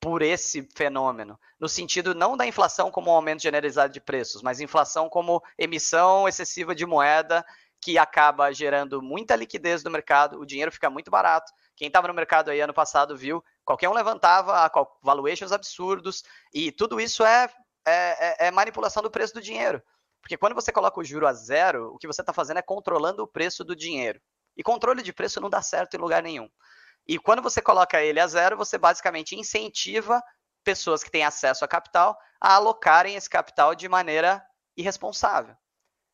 por 0.00 0.22
esse 0.22 0.68
fenômeno, 0.74 1.38
no 1.58 1.68
sentido 1.68 2.14
não 2.14 2.36
da 2.36 2.46
inflação 2.46 2.90
como 2.90 3.10
um 3.10 3.14
aumento 3.14 3.42
generalizado 3.42 3.92
de 3.92 4.00
preços, 4.00 4.42
mas 4.42 4.60
inflação 4.60 5.08
como 5.08 5.42
emissão 5.58 6.28
excessiva 6.28 6.74
de 6.74 6.86
moeda 6.86 7.44
que 7.80 7.98
acaba 7.98 8.52
gerando 8.52 9.00
muita 9.02 9.36
liquidez 9.36 9.82
no 9.84 9.90
mercado, 9.90 10.38
o 10.38 10.46
dinheiro 10.46 10.72
fica 10.72 10.90
muito 10.90 11.10
barato. 11.10 11.52
Quem 11.76 11.88
estava 11.88 12.08
no 12.08 12.14
mercado 12.14 12.50
aí 12.50 12.60
ano 12.60 12.74
passado 12.74 13.16
viu, 13.16 13.42
qualquer 13.64 13.88
um 13.88 13.92
levantava 13.92 14.70
valuations 15.02 15.52
absurdos 15.52 16.24
e 16.52 16.72
tudo 16.72 17.00
isso 17.00 17.24
é, 17.24 17.48
é, 17.86 18.46
é, 18.46 18.48
é 18.48 18.50
manipulação 18.50 19.02
do 19.02 19.10
preço 19.10 19.34
do 19.34 19.40
dinheiro. 19.40 19.82
Porque 20.20 20.36
quando 20.36 20.54
você 20.54 20.72
coloca 20.72 21.00
o 21.00 21.04
juro 21.04 21.26
a 21.26 21.32
zero, 21.32 21.92
o 21.94 21.98
que 21.98 22.06
você 22.06 22.20
está 22.20 22.32
fazendo 22.32 22.58
é 22.58 22.62
controlando 22.62 23.22
o 23.22 23.28
preço 23.28 23.64
do 23.64 23.76
dinheiro. 23.76 24.20
E 24.56 24.62
controle 24.62 25.02
de 25.02 25.12
preço 25.12 25.40
não 25.40 25.48
dá 25.48 25.62
certo 25.62 25.94
em 25.94 25.98
lugar 25.98 26.22
nenhum. 26.22 26.48
E 27.08 27.18
quando 27.18 27.40
você 27.40 27.62
coloca 27.62 28.02
ele 28.02 28.20
a 28.20 28.26
zero, 28.26 28.56
você 28.56 28.76
basicamente 28.76 29.34
incentiva 29.34 30.22
pessoas 30.62 31.02
que 31.02 31.10
têm 31.10 31.24
acesso 31.24 31.64
a 31.64 31.68
capital 31.68 32.18
a 32.38 32.54
alocarem 32.54 33.16
esse 33.16 33.30
capital 33.30 33.74
de 33.74 33.88
maneira 33.88 34.44
irresponsável. 34.76 35.56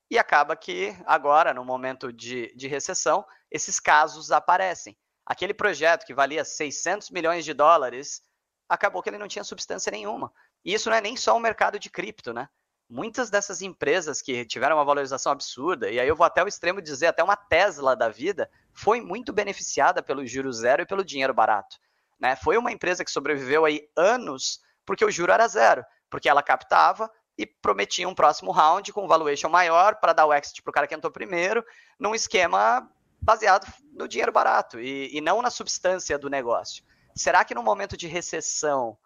E 0.08 0.18
acaba 0.18 0.54
que 0.54 0.96
agora, 1.04 1.52
no 1.52 1.64
momento 1.64 2.12
de, 2.12 2.54
de 2.54 2.68
recessão, 2.68 3.26
esses 3.50 3.80
casos 3.80 4.30
aparecem. 4.30 4.96
Aquele 5.26 5.52
projeto 5.52 6.06
que 6.06 6.14
valia 6.14 6.44
600 6.44 7.10
milhões 7.10 7.44
de 7.44 7.52
dólares, 7.52 8.22
acabou 8.68 9.02
que 9.02 9.10
ele 9.10 9.18
não 9.18 9.28
tinha 9.28 9.42
substância 9.42 9.90
nenhuma. 9.90 10.32
E 10.64 10.72
isso 10.72 10.88
não 10.88 10.96
é 10.96 11.00
nem 11.00 11.16
só 11.16 11.36
o 11.36 11.40
mercado 11.40 11.78
de 11.78 11.90
cripto, 11.90 12.32
né? 12.32 12.48
Muitas 12.94 13.28
dessas 13.28 13.60
empresas 13.60 14.22
que 14.22 14.44
tiveram 14.44 14.76
uma 14.76 14.84
valorização 14.84 15.32
absurda, 15.32 15.90
e 15.90 15.98
aí 15.98 16.06
eu 16.06 16.14
vou 16.14 16.24
até 16.24 16.44
o 16.44 16.46
extremo 16.46 16.80
dizer, 16.80 17.08
até 17.08 17.24
uma 17.24 17.34
Tesla 17.34 17.96
da 17.96 18.08
vida, 18.08 18.48
foi 18.72 19.00
muito 19.00 19.32
beneficiada 19.32 20.00
pelo 20.00 20.24
juro 20.24 20.52
zero 20.52 20.82
e 20.82 20.86
pelo 20.86 21.04
dinheiro 21.04 21.34
barato. 21.34 21.76
Né? 22.20 22.36
Foi 22.36 22.56
uma 22.56 22.70
empresa 22.70 23.04
que 23.04 23.10
sobreviveu 23.10 23.64
aí 23.64 23.82
anos 23.96 24.60
porque 24.86 25.04
o 25.04 25.10
juro 25.10 25.32
era 25.32 25.48
zero, 25.48 25.84
porque 26.08 26.28
ela 26.28 26.40
captava 26.40 27.10
e 27.36 27.44
prometia 27.44 28.08
um 28.08 28.14
próximo 28.14 28.52
round 28.52 28.92
com 28.92 29.08
valuation 29.08 29.48
maior 29.48 29.96
para 29.96 30.12
dar 30.12 30.26
o 30.26 30.32
exit 30.32 30.62
para 30.62 30.70
o 30.70 30.74
cara 30.74 30.86
que 30.86 30.94
entrou 30.94 31.12
primeiro, 31.12 31.64
num 31.98 32.14
esquema 32.14 32.88
baseado 33.20 33.66
no 33.92 34.06
dinheiro 34.06 34.30
barato 34.30 34.78
e, 34.78 35.10
e 35.12 35.20
não 35.20 35.42
na 35.42 35.50
substância 35.50 36.16
do 36.16 36.30
negócio. 36.30 36.84
Será 37.12 37.44
que 37.44 37.56
no 37.56 37.62
momento 37.64 37.96
de 37.96 38.06
recessão, 38.06 38.96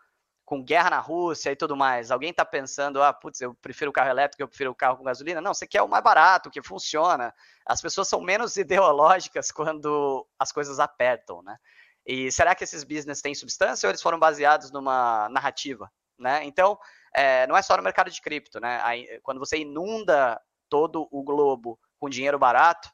com 0.48 0.62
guerra 0.62 0.88
na 0.88 0.98
Rússia 0.98 1.52
e 1.52 1.56
tudo 1.56 1.76
mais, 1.76 2.10
alguém 2.10 2.30
está 2.30 2.42
pensando, 2.42 3.02
ah, 3.02 3.12
putz, 3.12 3.38
eu 3.42 3.54
prefiro 3.56 3.90
o 3.90 3.92
carro 3.92 4.08
elétrico, 4.08 4.42
eu 4.42 4.48
prefiro 4.48 4.70
o 4.70 4.74
carro 4.74 4.96
com 4.96 5.04
gasolina? 5.04 5.42
Não, 5.42 5.52
você 5.52 5.66
quer 5.66 5.82
o 5.82 5.88
mais 5.88 6.02
barato, 6.02 6.50
que 6.50 6.62
funciona. 6.62 7.34
As 7.66 7.82
pessoas 7.82 8.08
são 8.08 8.18
menos 8.22 8.56
ideológicas 8.56 9.52
quando 9.52 10.26
as 10.38 10.50
coisas 10.50 10.80
apertam, 10.80 11.42
né? 11.42 11.58
E 12.06 12.32
será 12.32 12.54
que 12.54 12.64
esses 12.64 12.82
business 12.82 13.20
têm 13.20 13.34
substância 13.34 13.86
ou 13.86 13.90
eles 13.90 14.00
foram 14.00 14.18
baseados 14.18 14.70
numa 14.70 15.28
narrativa, 15.28 15.92
né? 16.18 16.42
Então, 16.44 16.78
é, 17.14 17.46
não 17.46 17.54
é 17.54 17.60
só 17.60 17.76
no 17.76 17.82
mercado 17.82 18.10
de 18.10 18.22
cripto, 18.22 18.58
né? 18.58 18.80
Aí, 18.84 19.20
quando 19.22 19.38
você 19.38 19.58
inunda 19.58 20.40
todo 20.66 21.06
o 21.10 21.22
globo 21.22 21.78
com 22.00 22.08
dinheiro 22.08 22.38
barato, 22.38 22.88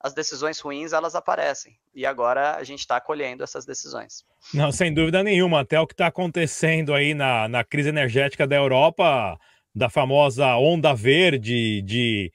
as 0.00 0.12
decisões 0.12 0.60
ruins 0.60 0.92
elas 0.92 1.14
aparecem. 1.14 1.76
E 1.94 2.04
agora 2.04 2.56
a 2.56 2.64
gente 2.64 2.80
está 2.80 3.00
colhendo 3.00 3.42
essas 3.42 3.64
decisões. 3.64 4.24
Não, 4.52 4.70
sem 4.70 4.92
dúvida 4.92 5.22
nenhuma. 5.22 5.60
Até 5.60 5.80
o 5.80 5.86
que 5.86 5.94
está 5.94 6.08
acontecendo 6.08 6.92
aí 6.92 7.14
na, 7.14 7.48
na 7.48 7.64
crise 7.64 7.88
energética 7.88 8.46
da 8.46 8.56
Europa, 8.56 9.38
da 9.74 9.88
famosa 9.88 10.56
onda 10.56 10.94
verde, 10.94 11.82
de 11.82 12.32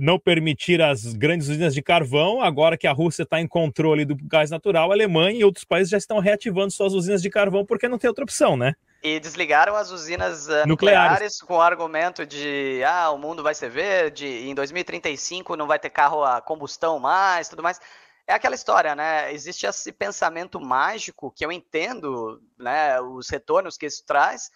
não 0.00 0.18
permitir 0.18 0.80
as 0.80 1.12
grandes 1.14 1.48
usinas 1.48 1.74
de 1.74 1.82
carvão, 1.82 2.40
agora 2.40 2.76
que 2.76 2.86
a 2.86 2.92
Rússia 2.92 3.22
está 3.22 3.40
em 3.40 3.46
controle 3.46 4.04
do 4.04 4.16
gás 4.16 4.50
natural, 4.50 4.90
a 4.90 4.94
Alemanha 4.94 5.40
e 5.40 5.44
outros 5.44 5.64
países 5.64 5.90
já 5.90 5.98
estão 5.98 6.18
reativando 6.18 6.70
suas 6.70 6.94
usinas 6.94 7.20
de 7.20 7.28
carvão 7.28 7.64
porque 7.64 7.88
não 7.88 7.98
tem 7.98 8.08
outra 8.08 8.24
opção, 8.24 8.56
né? 8.56 8.74
E 9.02 9.18
desligaram 9.18 9.74
as 9.74 9.90
usinas 9.90 10.46
uh, 10.46 10.66
nucleares. 10.66 11.10
nucleares. 11.10 11.40
com 11.40 11.56
o 11.56 11.60
argumento 11.60 12.24
de 12.24 12.82
ah, 12.86 13.10
o 13.10 13.18
mundo 13.18 13.42
vai 13.42 13.54
ser 13.54 13.68
verde, 13.68 14.26
em 14.26 14.54
2035 14.54 15.56
não 15.56 15.66
vai 15.66 15.78
ter 15.78 15.90
carro 15.90 16.22
a 16.22 16.40
combustão 16.40 17.00
mais, 17.00 17.48
tudo 17.48 17.62
mais. 17.62 17.80
É 18.26 18.32
aquela 18.32 18.54
história, 18.54 18.94
né? 18.94 19.32
Existe 19.32 19.66
esse 19.66 19.90
pensamento 19.90 20.60
mágico 20.60 21.32
que 21.32 21.44
eu 21.44 21.50
entendo, 21.50 22.40
né? 22.56 23.00
Os 23.00 23.28
retornos 23.28 23.76
que 23.76 23.86
isso 23.86 24.04
traz, 24.06 24.50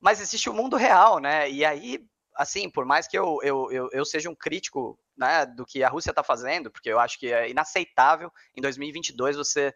mas 0.00 0.20
existe 0.20 0.50
o 0.50 0.54
mundo 0.54 0.76
real, 0.76 1.20
né? 1.20 1.48
E 1.48 1.64
aí, 1.64 2.04
assim, 2.34 2.68
por 2.68 2.84
mais 2.84 3.06
que 3.06 3.16
eu, 3.16 3.38
eu, 3.44 3.70
eu, 3.70 3.88
eu 3.92 4.04
seja 4.04 4.28
um 4.28 4.34
crítico 4.34 4.98
né, 5.16 5.46
do 5.46 5.64
que 5.64 5.84
a 5.84 5.88
Rússia 5.88 6.10
está 6.10 6.24
fazendo, 6.24 6.70
porque 6.70 6.90
eu 6.90 6.98
acho 6.98 7.18
que 7.18 7.32
é 7.32 7.48
inaceitável 7.48 8.32
em 8.56 8.60
2022 8.60 9.36
você 9.36 9.72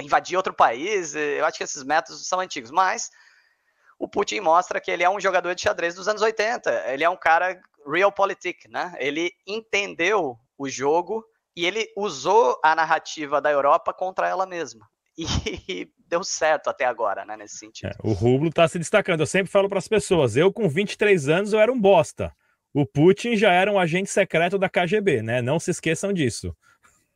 invadir 0.00 0.36
outro 0.36 0.54
país, 0.54 1.14
eu 1.14 1.44
acho 1.44 1.58
que 1.58 1.64
esses 1.64 1.82
métodos 1.82 2.26
são 2.26 2.40
antigos, 2.40 2.70
mas 2.70 3.10
o 4.02 4.08
Putin 4.08 4.40
mostra 4.40 4.80
que 4.80 4.90
ele 4.90 5.04
é 5.04 5.08
um 5.08 5.20
jogador 5.20 5.54
de 5.54 5.62
xadrez 5.62 5.94
dos 5.94 6.08
anos 6.08 6.22
80. 6.22 6.88
Ele 6.88 7.04
é 7.04 7.08
um 7.08 7.16
cara 7.16 7.60
realpolitik, 7.86 8.68
né? 8.68 8.92
Ele 8.98 9.30
entendeu 9.46 10.36
o 10.58 10.68
jogo 10.68 11.24
e 11.56 11.64
ele 11.64 11.86
usou 11.96 12.58
a 12.64 12.74
narrativa 12.74 13.40
da 13.40 13.52
Europa 13.52 13.94
contra 13.94 14.28
ela 14.28 14.44
mesma. 14.44 14.88
E 15.68 15.88
deu 16.08 16.24
certo 16.24 16.68
até 16.68 16.84
agora, 16.84 17.24
né, 17.24 17.36
nesse 17.36 17.58
sentido. 17.58 17.90
É, 17.90 17.94
o 18.02 18.12
rublo 18.12 18.48
está 18.48 18.66
se 18.66 18.76
destacando. 18.76 19.20
Eu 19.20 19.26
sempre 19.26 19.52
falo 19.52 19.68
para 19.68 19.78
as 19.78 19.86
pessoas, 19.86 20.36
eu 20.36 20.52
com 20.52 20.68
23 20.68 21.28
anos 21.28 21.52
eu 21.52 21.60
era 21.60 21.72
um 21.72 21.80
bosta. 21.80 22.34
O 22.74 22.84
Putin 22.84 23.36
já 23.36 23.52
era 23.52 23.70
um 23.70 23.78
agente 23.78 24.10
secreto 24.10 24.58
da 24.58 24.68
KGB, 24.68 25.22
né? 25.22 25.40
Não 25.40 25.60
se 25.60 25.70
esqueçam 25.70 26.12
disso. 26.12 26.56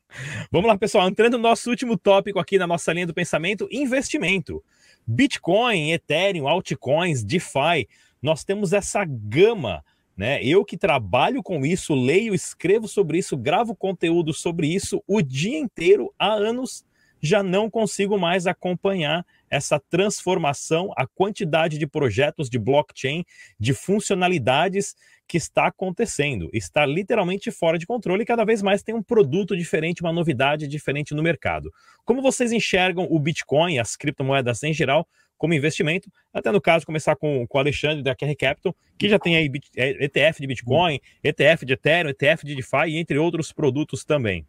Vamos 0.52 0.68
lá, 0.68 0.78
pessoal. 0.78 1.08
Entrando 1.08 1.36
no 1.36 1.42
nosso 1.42 1.68
último 1.68 1.98
tópico 1.98 2.38
aqui 2.38 2.58
na 2.58 2.66
nossa 2.66 2.92
linha 2.92 3.08
do 3.08 3.14
pensamento: 3.14 3.66
investimento. 3.72 4.62
Bitcoin, 5.06 5.92
Ethereum, 5.92 6.48
altcoins, 6.48 7.22
DeFi, 7.22 7.88
nós 8.20 8.44
temos 8.44 8.72
essa 8.72 9.04
gama. 9.04 9.84
Né? 10.16 10.42
Eu 10.42 10.64
que 10.64 10.78
trabalho 10.78 11.42
com 11.42 11.64
isso, 11.64 11.94
leio, 11.94 12.34
escrevo 12.34 12.88
sobre 12.88 13.18
isso, 13.18 13.36
gravo 13.36 13.76
conteúdo 13.76 14.32
sobre 14.32 14.66
isso 14.66 15.02
o 15.06 15.20
dia 15.20 15.58
inteiro, 15.58 16.12
há 16.18 16.32
anos, 16.32 16.84
já 17.20 17.42
não 17.42 17.70
consigo 17.70 18.18
mais 18.18 18.46
acompanhar 18.46 19.26
essa 19.50 19.78
transformação, 19.78 20.92
a 20.96 21.06
quantidade 21.06 21.78
de 21.78 21.86
projetos 21.86 22.48
de 22.48 22.58
blockchain, 22.58 23.24
de 23.58 23.74
funcionalidades 23.74 24.94
que 25.26 25.36
está 25.36 25.66
acontecendo. 25.66 26.48
Está 26.52 26.86
literalmente 26.86 27.50
fora 27.50 27.78
de 27.78 27.86
controle 27.86 28.22
e 28.22 28.26
cada 28.26 28.44
vez 28.44 28.62
mais 28.62 28.82
tem 28.82 28.94
um 28.94 29.02
produto 29.02 29.56
diferente, 29.56 30.02
uma 30.02 30.12
novidade 30.12 30.68
diferente 30.68 31.14
no 31.14 31.22
mercado. 31.22 31.72
Como 32.04 32.22
vocês 32.22 32.52
enxergam 32.52 33.06
o 33.10 33.18
Bitcoin, 33.18 33.78
as 33.78 33.96
criptomoedas 33.96 34.62
em 34.62 34.72
geral, 34.72 35.06
como 35.36 35.54
investimento? 35.54 36.10
Até 36.32 36.50
no 36.50 36.60
caso, 36.60 36.86
começar 36.86 37.16
com, 37.16 37.46
com 37.46 37.58
o 37.58 37.60
Alexandre 37.60 38.02
da 38.02 38.14
QR 38.14 38.34
Capital, 38.38 38.74
que 38.98 39.08
já 39.08 39.18
tem 39.18 39.36
aí 39.36 39.50
ETF 39.76 40.40
de 40.40 40.46
Bitcoin, 40.46 41.00
ETF 41.22 41.66
de 41.66 41.72
Ethereum, 41.72 42.10
ETF 42.10 42.46
de 42.46 42.54
DeFi 42.54 42.96
entre 42.96 43.18
outros 43.18 43.52
produtos 43.52 44.04
também. 44.04 44.46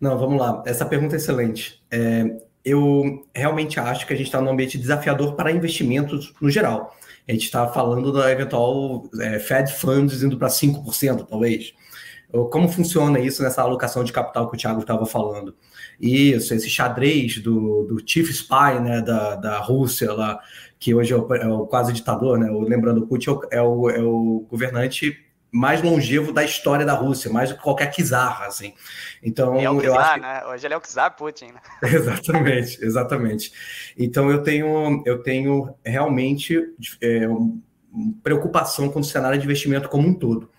Não, 0.00 0.18
vamos 0.18 0.38
lá. 0.38 0.62
Essa 0.66 0.86
pergunta 0.86 1.14
é 1.14 1.18
excelente. 1.18 1.82
É, 1.90 2.24
eu 2.64 3.24
realmente 3.34 3.78
acho 3.78 4.06
que 4.06 4.12
a 4.12 4.16
gente 4.16 4.26
está 4.26 4.40
num 4.40 4.50
ambiente 4.50 4.78
desafiador 4.78 5.34
para 5.34 5.52
investimentos 5.52 6.32
no 6.40 6.50
geral. 6.50 6.96
A 7.28 7.32
gente 7.32 7.44
está 7.44 7.66
falando 7.68 8.12
da 8.12 8.30
eventual 8.30 9.08
é, 9.20 9.38
Fed 9.38 9.72
Funds 9.72 10.22
indo 10.22 10.38
para 10.38 10.48
5%, 10.48 11.26
talvez. 11.26 11.74
Como 12.50 12.68
funciona 12.68 13.18
isso 13.18 13.42
nessa 13.42 13.62
alocação 13.62 14.04
de 14.04 14.12
capital 14.12 14.48
que 14.48 14.56
o 14.56 14.58
Thiago 14.58 14.80
estava 14.80 15.06
falando? 15.06 15.54
Isso, 16.00 16.52
esse 16.52 16.68
xadrez 16.68 17.38
do, 17.38 17.84
do 17.84 18.02
Chief 18.04 18.28
Spy 18.30 18.80
né, 18.82 19.00
da, 19.00 19.36
da 19.36 19.58
Rússia, 19.58 20.12
lá, 20.12 20.38
que 20.78 20.94
hoje 20.94 21.12
é 21.12 21.16
o, 21.16 21.34
é 21.34 21.48
o 21.48 21.66
quase 21.66 21.92
ditador, 21.92 22.38
né? 22.38 22.50
lembrando, 22.50 22.98
o 22.98 23.06
Putin 23.06 23.38
é 23.50 23.62
o, 23.62 23.88
é 23.88 24.02
o 24.02 24.46
governante 24.50 25.25
mais 25.56 25.82
longevo 25.82 26.32
da 26.32 26.44
história 26.44 26.84
da 26.84 26.92
Rússia, 26.92 27.30
mais 27.32 27.48
do 27.48 27.56
que 27.56 27.62
qualquer 27.62 27.90
czar, 27.90 28.42
assim. 28.42 28.74
Então, 29.22 29.58
é 29.58 29.70
o 29.70 29.80
czar, 29.80 30.14
que... 30.14 30.20
né? 30.20 30.44
Hoje 30.46 30.66
ele 30.66 30.74
é 30.74 30.76
o 30.76 30.80
czar 30.80 31.16
Putin. 31.16 31.46
Né? 31.46 31.60
exatamente, 31.90 32.84
exatamente. 32.84 33.52
Então 33.96 34.30
eu 34.30 34.42
tenho, 34.42 35.02
eu 35.06 35.22
tenho 35.22 35.74
realmente 35.84 36.62
é, 37.00 37.26
preocupação 38.22 38.90
com 38.90 39.00
o 39.00 39.04
cenário 39.04 39.38
de 39.38 39.44
investimento 39.44 39.88
como 39.88 40.06
um 40.06 40.14
todo. 40.14 40.50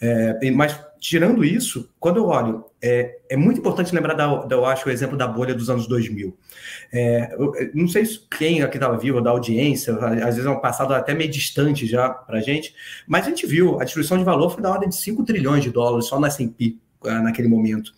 É, 0.00 0.50
mas 0.50 0.78
tirando 1.00 1.44
isso, 1.44 1.88
quando 1.98 2.18
eu 2.18 2.26
olho, 2.26 2.64
é, 2.80 3.18
é 3.28 3.36
muito 3.36 3.60
importante 3.60 3.94
lembrar, 3.94 4.14
da, 4.14 4.44
da, 4.44 4.56
eu 4.56 4.64
acho, 4.64 4.88
o 4.88 4.92
exemplo 4.92 5.16
da 5.16 5.26
bolha 5.26 5.54
dos 5.54 5.68
anos 5.70 5.86
2000. 5.86 6.36
É, 6.92 7.34
eu, 7.38 7.52
não 7.74 7.88
sei 7.88 8.04
quem 8.36 8.62
aqui 8.62 8.76
estava 8.76 8.96
vivo, 8.96 9.20
da 9.20 9.30
audiência, 9.30 9.94
às 9.96 10.36
vezes 10.36 10.46
é 10.46 10.50
um 10.50 10.60
passado 10.60 10.94
até 10.94 11.14
meio 11.14 11.30
distante 11.30 11.86
já 11.86 12.08
para 12.10 12.38
a 12.38 12.42
gente, 12.42 12.74
mas 13.06 13.26
a 13.26 13.30
gente 13.30 13.46
viu, 13.46 13.80
a 13.80 13.84
destruição 13.84 14.18
de 14.18 14.24
valor 14.24 14.50
foi 14.50 14.62
da 14.62 14.70
ordem 14.70 14.88
de 14.88 14.96
5 14.96 15.24
trilhões 15.24 15.62
de 15.62 15.70
dólares 15.70 16.06
só 16.06 16.18
na 16.18 16.28
S&P. 16.28 16.76
Ah, 17.04 17.22
naquele 17.22 17.46
momento. 17.46 17.92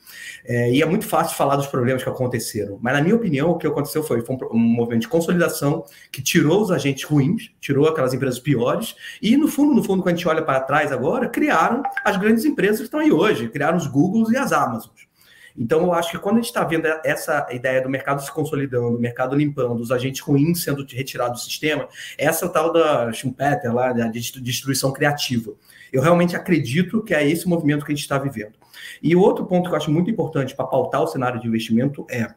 É, 0.44 0.70
e 0.70 0.82
é 0.82 0.86
muito 0.86 1.06
fácil 1.06 1.34
falar 1.34 1.56
dos 1.56 1.66
problemas 1.66 2.02
que 2.02 2.08
aconteceram. 2.08 2.78
Mas, 2.82 2.92
na 2.92 3.00
minha 3.00 3.16
opinião, 3.16 3.50
o 3.50 3.56
que 3.56 3.66
aconteceu 3.66 4.02
foi, 4.02 4.20
foi 4.20 4.36
um, 4.36 4.56
um, 4.56 4.58
movimento 4.58 5.02
de 5.02 5.08
consolidação 5.08 5.86
que 6.12 6.20
tirou 6.22 6.60
os 6.60 6.70
agentes 6.70 7.04
ruins, 7.04 7.50
tirou 7.58 7.88
aquelas 7.88 8.12
empresas 8.12 8.38
piores, 8.38 8.94
e, 9.22 9.38
no 9.38 9.48
fundo, 9.48 9.74
no 9.74 9.82
fundo, 9.82 10.02
quando 10.02 10.14
a 10.14 10.16
gente 10.18 10.28
olha 10.28 10.42
para 10.42 10.60
trás 10.60 10.92
agora, 10.92 11.30
criaram 11.30 11.82
as 12.04 12.18
grandes 12.18 12.44
empresas 12.44 12.78
que 12.78 12.84
estão 12.84 13.00
aí 13.00 13.10
hoje, 13.10 13.48
criaram 13.48 13.78
os 13.78 13.86
Googles 13.86 14.28
e 14.30 14.36
as 14.36 14.52
Amazons. 14.52 15.08
Então, 15.56 15.80
eu 15.82 15.94
acho 15.94 16.10
que 16.10 16.18
quando 16.18 16.36
a 16.36 16.40
gente 16.40 16.48
está 16.48 16.62
vendo 16.62 16.86
essa 17.02 17.46
ideia 17.50 17.82
do 17.82 17.88
mercado 17.88 18.22
se 18.22 18.30
consolidando, 18.30 18.96
o 18.96 19.00
mercado 19.00 19.34
limpando, 19.34 19.80
os 19.80 19.90
agentes 19.90 20.20
ruins 20.20 20.62
sendo 20.62 20.84
retirados 20.86 21.40
do 21.40 21.44
sistema, 21.44 21.88
essa 22.18 22.44
é 22.44 22.48
tal 22.50 22.70
da 22.70 23.10
Schumpeter, 23.12 23.74
lá, 23.74 23.92
da 23.92 24.08
destruição 24.08 24.92
criativa. 24.92 25.52
Eu 25.92 26.02
realmente 26.02 26.36
acredito 26.36 27.02
que 27.02 27.14
é 27.14 27.28
esse 27.28 27.48
movimento 27.48 27.84
que 27.84 27.92
a 27.92 27.94
gente 27.94 28.02
está 28.02 28.18
vivendo. 28.18 28.54
E 29.02 29.14
outro 29.16 29.46
ponto 29.46 29.68
que 29.68 29.74
eu 29.74 29.78
acho 29.78 29.90
muito 29.90 30.10
importante 30.10 30.54
para 30.54 30.66
pautar 30.66 31.02
o 31.02 31.06
cenário 31.06 31.40
de 31.40 31.46
investimento 31.46 32.06
é: 32.10 32.32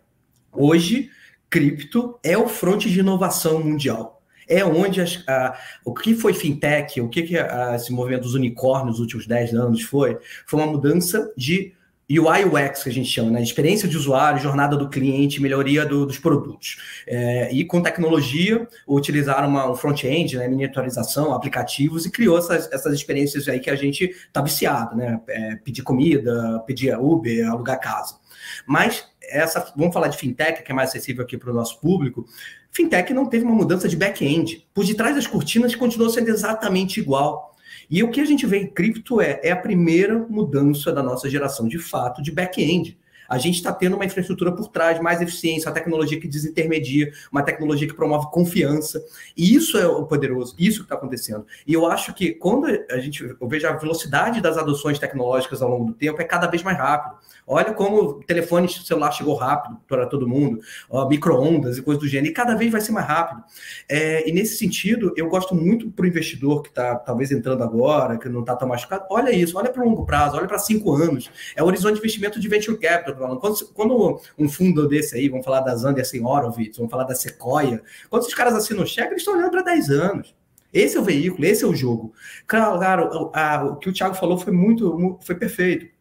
hoje, 0.51 1.09
cripto 1.49 2.19
é 2.23 2.37
o 2.37 2.47
fronte 2.47 2.89
de 2.89 2.99
inovação 2.99 3.63
mundial. 3.63 4.21
É 4.47 4.63
onde 4.65 4.99
as, 4.99 5.23
a, 5.27 5.57
o 5.85 5.93
que 5.93 6.13
foi 6.13 6.33
fintech, 6.33 6.99
o 6.99 7.07
que, 7.07 7.23
que 7.23 7.37
a, 7.37 7.75
esse 7.75 7.93
movimento 7.93 8.23
dos 8.23 8.33
unicórnios 8.33 8.91
nos 8.91 8.99
últimos 8.99 9.25
10 9.25 9.53
anos 9.53 9.81
foi, 9.83 10.17
foi 10.45 10.59
uma 10.59 10.71
mudança 10.71 11.31
de 11.37 11.73
UI 12.09 12.45
UX, 12.45 12.83
que 12.83 12.89
a 12.89 12.93
gente 12.93 13.09
chama, 13.09 13.31
né? 13.31 13.41
experiência 13.41 13.87
de 13.87 13.97
usuário, 13.97 14.39
jornada 14.39 14.75
do 14.75 14.89
cliente, 14.89 15.41
melhoria 15.41 15.85
do, 15.85 16.05
dos 16.05 16.19
produtos. 16.19 16.77
É, 17.07 17.51
e 17.53 17.63
com 17.65 17.81
tecnologia, 17.81 18.67
utilizaram 18.87 19.47
uma, 19.47 19.71
um 19.71 19.75
front-end, 19.75 20.37
né? 20.37 20.47
miniaturização, 20.47 21.33
aplicativos, 21.33 22.05
e 22.05 22.11
criou 22.11 22.37
essas, 22.37 22.71
essas 22.71 22.93
experiências 22.93 23.47
aí 23.47 23.59
que 23.59 23.69
a 23.69 23.75
gente 23.75 24.05
está 24.05 24.41
viciado, 24.41 24.95
né? 24.95 25.19
É, 25.27 25.55
pedir 25.55 25.81
comida, 25.81 26.61
pedir 26.67 26.97
Uber, 26.97 27.49
alugar 27.49 27.79
casa. 27.79 28.15
Mas 28.67 29.05
essa, 29.23 29.73
vamos 29.75 29.93
falar 29.93 30.09
de 30.09 30.17
fintech, 30.17 30.63
que 30.63 30.71
é 30.71 30.75
mais 30.75 30.89
acessível 30.89 31.23
aqui 31.23 31.37
para 31.37 31.51
o 31.51 31.53
nosso 31.53 31.79
público. 31.79 32.25
Fintech 32.71 33.13
não 33.13 33.25
teve 33.25 33.45
uma 33.45 33.55
mudança 33.55 33.87
de 33.87 33.95
back-end. 33.95 34.67
Por 34.73 34.85
detrás 34.85 35.15
das 35.15 35.27
cortinas 35.27 35.75
continuou 35.75 36.09
sendo 36.09 36.29
exatamente 36.29 36.99
igual. 36.99 37.52
E 37.89 38.03
o 38.03 38.09
que 38.09 38.21
a 38.21 38.25
gente 38.25 38.45
vê 38.45 38.59
em 38.59 38.67
cripto 38.67 39.21
é, 39.21 39.39
é 39.43 39.51
a 39.51 39.57
primeira 39.57 40.17
mudança 40.17 40.91
da 40.91 41.03
nossa 41.03 41.29
geração 41.29 41.67
de 41.67 41.79
fato 41.79 42.21
de 42.21 42.31
back-end. 42.31 42.97
A 43.29 43.37
gente 43.37 43.55
está 43.55 43.71
tendo 43.71 43.95
uma 43.95 44.05
infraestrutura 44.05 44.51
por 44.51 44.67
trás, 44.67 44.99
mais 44.99 45.21
eficiência, 45.21 45.69
uma 45.69 45.73
tecnologia 45.73 46.19
que 46.19 46.27
desintermedia, 46.27 47.11
uma 47.31 47.43
tecnologia 47.43 47.87
que 47.87 47.93
promove 47.93 48.27
confiança. 48.31 49.03
E 49.35 49.55
isso 49.55 49.77
é 49.77 49.87
o 49.87 50.05
poderoso, 50.05 50.55
isso 50.57 50.79
que 50.79 50.85
está 50.85 50.95
acontecendo. 50.95 51.45
E 51.65 51.73
eu 51.73 51.85
acho 51.85 52.13
que 52.13 52.31
quando 52.31 52.67
a 52.89 52.97
gente 52.99 53.23
eu 53.23 53.47
vejo 53.47 53.67
a 53.67 53.73
velocidade 53.73 54.41
das 54.41 54.57
adoções 54.57 54.99
tecnológicas 54.99 55.61
ao 55.61 55.69
longo 55.69 55.85
do 55.85 55.93
tempo 55.93 56.21
é 56.21 56.25
cada 56.25 56.47
vez 56.47 56.63
mais 56.63 56.77
rápido. 56.77 57.17
Olha 57.45 57.73
como 57.73 58.01
o 58.01 58.13
telefone 58.23 58.69
celular 58.69 59.11
chegou 59.11 59.35
rápido 59.35 59.77
para 59.87 60.05
todo 60.05 60.25
mundo, 60.25 60.61
micro-ondas 61.09 61.77
e 61.77 61.81
coisas 61.81 62.01
do 62.01 62.07
gênero, 62.07 62.31
e 62.31 62.33
cada 62.33 62.55
vez 62.55 62.71
vai 62.71 62.79
ser 62.79 62.93
mais 62.93 63.05
rápido. 63.05 63.43
É, 63.89 64.27
e 64.27 64.31
nesse 64.31 64.55
sentido, 64.55 65.13
eu 65.17 65.27
gosto 65.27 65.53
muito 65.53 65.91
para 65.91 66.03
o 66.03 66.07
investidor 66.07 66.61
que 66.63 66.69
está 66.69 66.95
talvez 66.95 67.31
entrando 67.31 67.61
agora, 67.61 68.17
que 68.17 68.29
não 68.29 68.39
está 68.41 68.55
tão 68.55 68.67
machucado, 68.67 69.05
olha 69.09 69.29
isso, 69.29 69.57
olha 69.57 69.69
para 69.69 69.81
o 69.81 69.85
longo 69.85 70.05
prazo, 70.05 70.37
olha 70.37 70.47
para 70.47 70.57
cinco 70.57 70.93
anos. 70.93 71.29
É 71.53 71.61
o 71.61 71.65
horizonte 71.65 71.95
de 71.95 71.99
investimento 71.99 72.39
de 72.39 72.47
venture 72.47 72.77
capital 72.77 73.12
falando. 73.17 73.39
Quando, 73.39 73.65
quando, 73.73 74.21
um 74.37 74.49
fundo 74.49 74.87
desse 74.87 75.15
aí, 75.15 75.29
vamos 75.29 75.45
falar 75.45 75.61
das 75.61 75.83
Anderson 75.83 76.23
Horowitz, 76.25 76.77
vamos 76.77 76.91
falar 76.91 77.03
da 77.03 77.15
Sequoia, 77.15 77.81
quando 78.09 78.23
esses 78.23 78.33
caras 78.33 78.53
assinam 78.53 78.85
cheque, 78.85 79.09
eles 79.09 79.21
estão 79.21 79.35
olhando 79.35 79.51
para 79.51 79.61
10 79.61 79.89
anos. 79.89 80.35
Esse 80.73 80.97
é 80.97 80.99
o 80.99 81.03
veículo, 81.03 81.45
esse 81.45 81.63
é 81.63 81.67
o 81.67 81.75
jogo. 81.75 82.13
Claro 82.47 83.31
a, 83.33 83.55
a, 83.55 83.63
o 83.65 83.75
que 83.77 83.89
o 83.89 83.93
Thiago 83.93 84.15
falou 84.15 84.37
foi 84.37 84.51
muito, 84.51 85.19
foi 85.21 85.35
perfeito. 85.35 85.93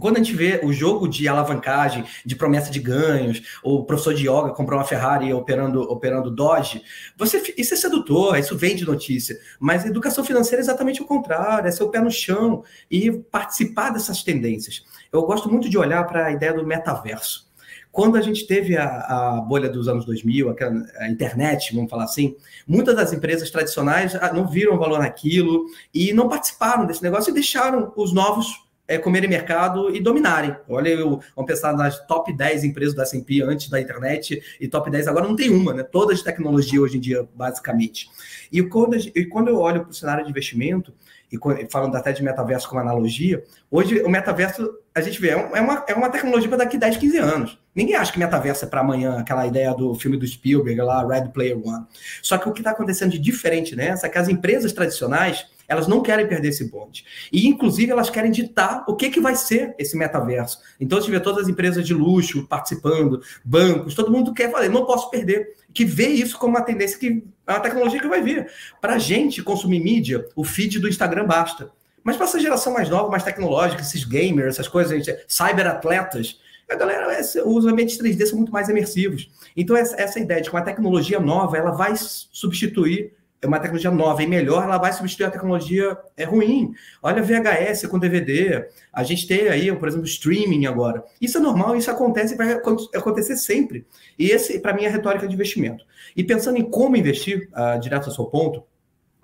Quando 0.00 0.16
a 0.16 0.22
gente 0.22 0.34
vê 0.34 0.60
o 0.62 0.72
jogo 0.72 1.06
de 1.06 1.28
alavancagem, 1.28 2.04
de 2.24 2.34
promessa 2.34 2.70
de 2.70 2.80
ganhos, 2.80 3.42
o 3.62 3.84
professor 3.84 4.14
de 4.14 4.22
yoga 4.22 4.50
comprou 4.50 4.78
uma 4.78 4.84
Ferrari 4.84 5.32
operando, 5.32 5.82
operando 5.82 6.30
Dodge, 6.30 6.82
você, 7.16 7.54
isso 7.56 7.74
é 7.74 7.76
sedutor, 7.76 8.38
isso 8.38 8.56
vende 8.56 8.84
notícia. 8.84 9.38
Mas 9.58 9.84
educação 9.84 10.24
financeira 10.24 10.60
é 10.60 10.64
exatamente 10.64 11.02
o 11.02 11.04
contrário, 11.04 11.68
é 11.68 11.70
ser 11.70 11.82
o 11.82 11.90
pé 11.90 12.00
no 12.00 12.10
chão 12.10 12.64
e 12.90 13.10
participar 13.10 13.90
dessas 13.90 14.22
tendências. 14.22 14.84
Eu 15.12 15.22
gosto 15.22 15.50
muito 15.50 15.68
de 15.68 15.76
olhar 15.76 16.04
para 16.04 16.26
a 16.26 16.32
ideia 16.32 16.52
do 16.52 16.66
metaverso. 16.66 17.50
Quando 17.92 18.16
a 18.16 18.20
gente 18.20 18.46
teve 18.46 18.76
a, 18.76 18.84
a 18.84 19.40
bolha 19.40 19.68
dos 19.68 19.88
anos 19.88 20.04
2000, 20.04 20.48
aquela, 20.48 20.86
a 20.98 21.08
internet, 21.08 21.74
vamos 21.74 21.90
falar 21.90 22.04
assim, 22.04 22.36
muitas 22.66 22.94
das 22.94 23.12
empresas 23.12 23.50
tradicionais 23.50 24.14
ah, 24.14 24.32
não 24.32 24.46
viram 24.46 24.78
valor 24.78 25.00
naquilo 25.00 25.66
e 25.92 26.12
não 26.12 26.28
participaram 26.28 26.86
desse 26.86 27.02
negócio 27.02 27.30
e 27.30 27.34
deixaram 27.34 27.92
os 27.96 28.12
novos 28.12 28.46
é, 28.90 28.98
comerem 28.98 29.28
mercado 29.28 29.94
e 29.94 30.00
dominarem. 30.00 30.56
Olha, 30.68 30.88
eu, 30.88 31.20
vamos 31.34 31.48
pensar 31.48 31.72
nas 31.76 32.04
top 32.06 32.32
10 32.32 32.64
empresas 32.64 32.94
da 32.94 33.02
S&P 33.02 33.40
antes 33.40 33.68
da 33.68 33.80
internet 33.80 34.42
e 34.60 34.66
top 34.66 34.90
10 34.90 35.06
agora 35.06 35.28
não 35.28 35.36
tem 35.36 35.48
uma, 35.50 35.72
né? 35.72 35.84
Todas 35.84 36.18
de 36.18 36.24
tecnologia 36.24 36.80
hoje 36.80 36.96
em 36.96 37.00
dia, 37.00 37.28
basicamente. 37.34 38.08
E 38.50 38.60
quando, 38.62 38.96
e 38.96 39.26
quando 39.26 39.46
eu 39.46 39.58
olho 39.58 39.82
para 39.82 39.90
o 39.90 39.94
cenário 39.94 40.24
de 40.24 40.30
investimento, 40.30 40.92
e 41.30 41.68
falando 41.70 41.94
até 41.96 42.12
de 42.12 42.22
metaverso 42.22 42.68
como 42.68 42.80
analogia, 42.80 43.44
hoje 43.70 44.02
o 44.02 44.08
metaverso, 44.08 44.68
a 44.94 45.00
gente 45.00 45.20
vê, 45.20 45.28
é, 45.28 45.50
é 45.54 45.60
uma, 45.60 45.84
é 45.86 45.94
uma 45.94 46.10
tecnologia 46.10 46.48
para 46.48 46.58
daqui 46.58 46.76
10, 46.76 46.96
15 46.96 47.18
anos. 47.18 47.58
Ninguém 47.74 47.94
acha 47.94 48.12
que 48.12 48.18
metaverso 48.18 48.64
é 48.64 48.68
para 48.68 48.80
amanhã, 48.80 49.18
aquela 49.18 49.46
ideia 49.46 49.72
do 49.72 49.94
filme 49.94 50.16
do 50.16 50.26
Spielberg 50.26 50.80
lá, 50.80 51.06
Red 51.06 51.28
Player 51.28 51.56
One. 51.56 51.86
Só 52.20 52.36
que 52.36 52.48
o 52.48 52.52
que 52.52 52.60
está 52.60 52.72
acontecendo 52.72 53.12
de 53.12 53.18
diferente 53.18 53.76
nessa 53.76 54.06
é 54.06 54.10
que 54.10 54.18
as 54.18 54.28
empresas 54.28 54.72
tradicionais, 54.72 55.46
elas 55.68 55.86
não 55.86 56.02
querem 56.02 56.26
perder 56.26 56.48
esse 56.48 56.68
bonde. 56.68 57.04
E, 57.32 57.46
inclusive, 57.46 57.92
elas 57.92 58.10
querem 58.10 58.32
ditar 58.32 58.84
o 58.88 58.96
que, 58.96 59.08
que 59.08 59.20
vai 59.20 59.36
ser 59.36 59.72
esse 59.78 59.96
metaverso. 59.96 60.58
Então, 60.80 60.98
a 60.98 61.00
gente 61.00 61.12
vê 61.12 61.20
todas 61.20 61.44
as 61.44 61.48
empresas 61.48 61.86
de 61.86 61.94
luxo 61.94 62.44
participando, 62.48 63.22
bancos, 63.44 63.94
todo 63.94 64.10
mundo 64.10 64.34
quer 64.34 64.50
falar, 64.50 64.68
não 64.68 64.84
posso 64.84 65.08
perder. 65.08 65.54
Que 65.72 65.84
vê 65.84 66.08
isso 66.08 66.36
como 66.36 66.56
uma 66.56 66.64
tendência 66.64 66.98
que 66.98 67.22
é 67.50 67.56
uma 67.56 67.62
tecnologia 67.62 68.00
que 68.00 68.08
vai 68.08 68.22
vir. 68.22 68.48
Para 68.80 68.94
a 68.94 68.98
gente 68.98 69.42
consumir 69.42 69.80
mídia, 69.80 70.26
o 70.36 70.44
feed 70.44 70.78
do 70.78 70.88
Instagram 70.88 71.26
basta. 71.26 71.70
Mas 72.02 72.16
para 72.16 72.26
essa 72.26 72.40
geração 72.40 72.72
mais 72.72 72.88
nova, 72.88 73.10
mais 73.10 73.22
tecnológica, 73.22 73.82
esses 73.82 74.04
gamers, 74.04 74.54
essas 74.54 74.68
coisas, 74.68 75.04
gente, 75.04 75.24
cyberatletas, 75.28 76.40
a 76.68 76.74
galera, 76.76 77.20
os 77.44 77.66
ambientes 77.66 77.98
3D 77.98 78.26
são 78.26 78.38
muito 78.38 78.52
mais 78.52 78.68
imersivos. 78.68 79.28
Então, 79.56 79.76
essa, 79.76 80.00
essa 80.00 80.20
ideia 80.20 80.40
de 80.40 80.48
que 80.48 80.54
uma 80.54 80.62
tecnologia 80.62 81.18
nova, 81.18 81.58
ela 81.58 81.72
vai 81.72 81.94
substituir 81.96 83.12
é 83.42 83.46
uma 83.46 83.58
tecnologia 83.58 83.90
nova 83.90 84.22
e 84.22 84.26
melhor, 84.26 84.64
ela 84.64 84.76
vai 84.76 84.92
substituir 84.92 85.26
a 85.26 85.30
tecnologia 85.30 85.96
é 86.16 86.24
ruim. 86.24 86.72
Olha 87.02 87.22
VHS 87.22 87.86
com 87.86 87.98
DVD, 87.98 88.68
a 88.92 89.02
gente 89.02 89.26
tem 89.26 89.48
aí, 89.48 89.74
por 89.74 89.88
exemplo, 89.88 90.06
streaming 90.06 90.66
agora. 90.66 91.02
Isso 91.20 91.38
é 91.38 91.40
normal, 91.40 91.74
isso 91.74 91.90
acontece 91.90 92.34
e 92.34 92.36
vai 92.36 92.52
acontecer 92.52 93.36
sempre. 93.36 93.86
E 94.18 94.30
esse, 94.30 94.60
para 94.60 94.74
mim, 94.74 94.84
é 94.84 94.88
a 94.88 94.90
retórica 94.90 95.26
de 95.26 95.34
investimento. 95.34 95.84
E 96.14 96.22
pensando 96.22 96.58
em 96.58 96.70
como 96.70 96.96
investir, 96.96 97.48
uh, 97.52 97.80
direto 97.80 98.06
ao 98.06 98.14
seu 98.14 98.26
ponto, 98.26 98.62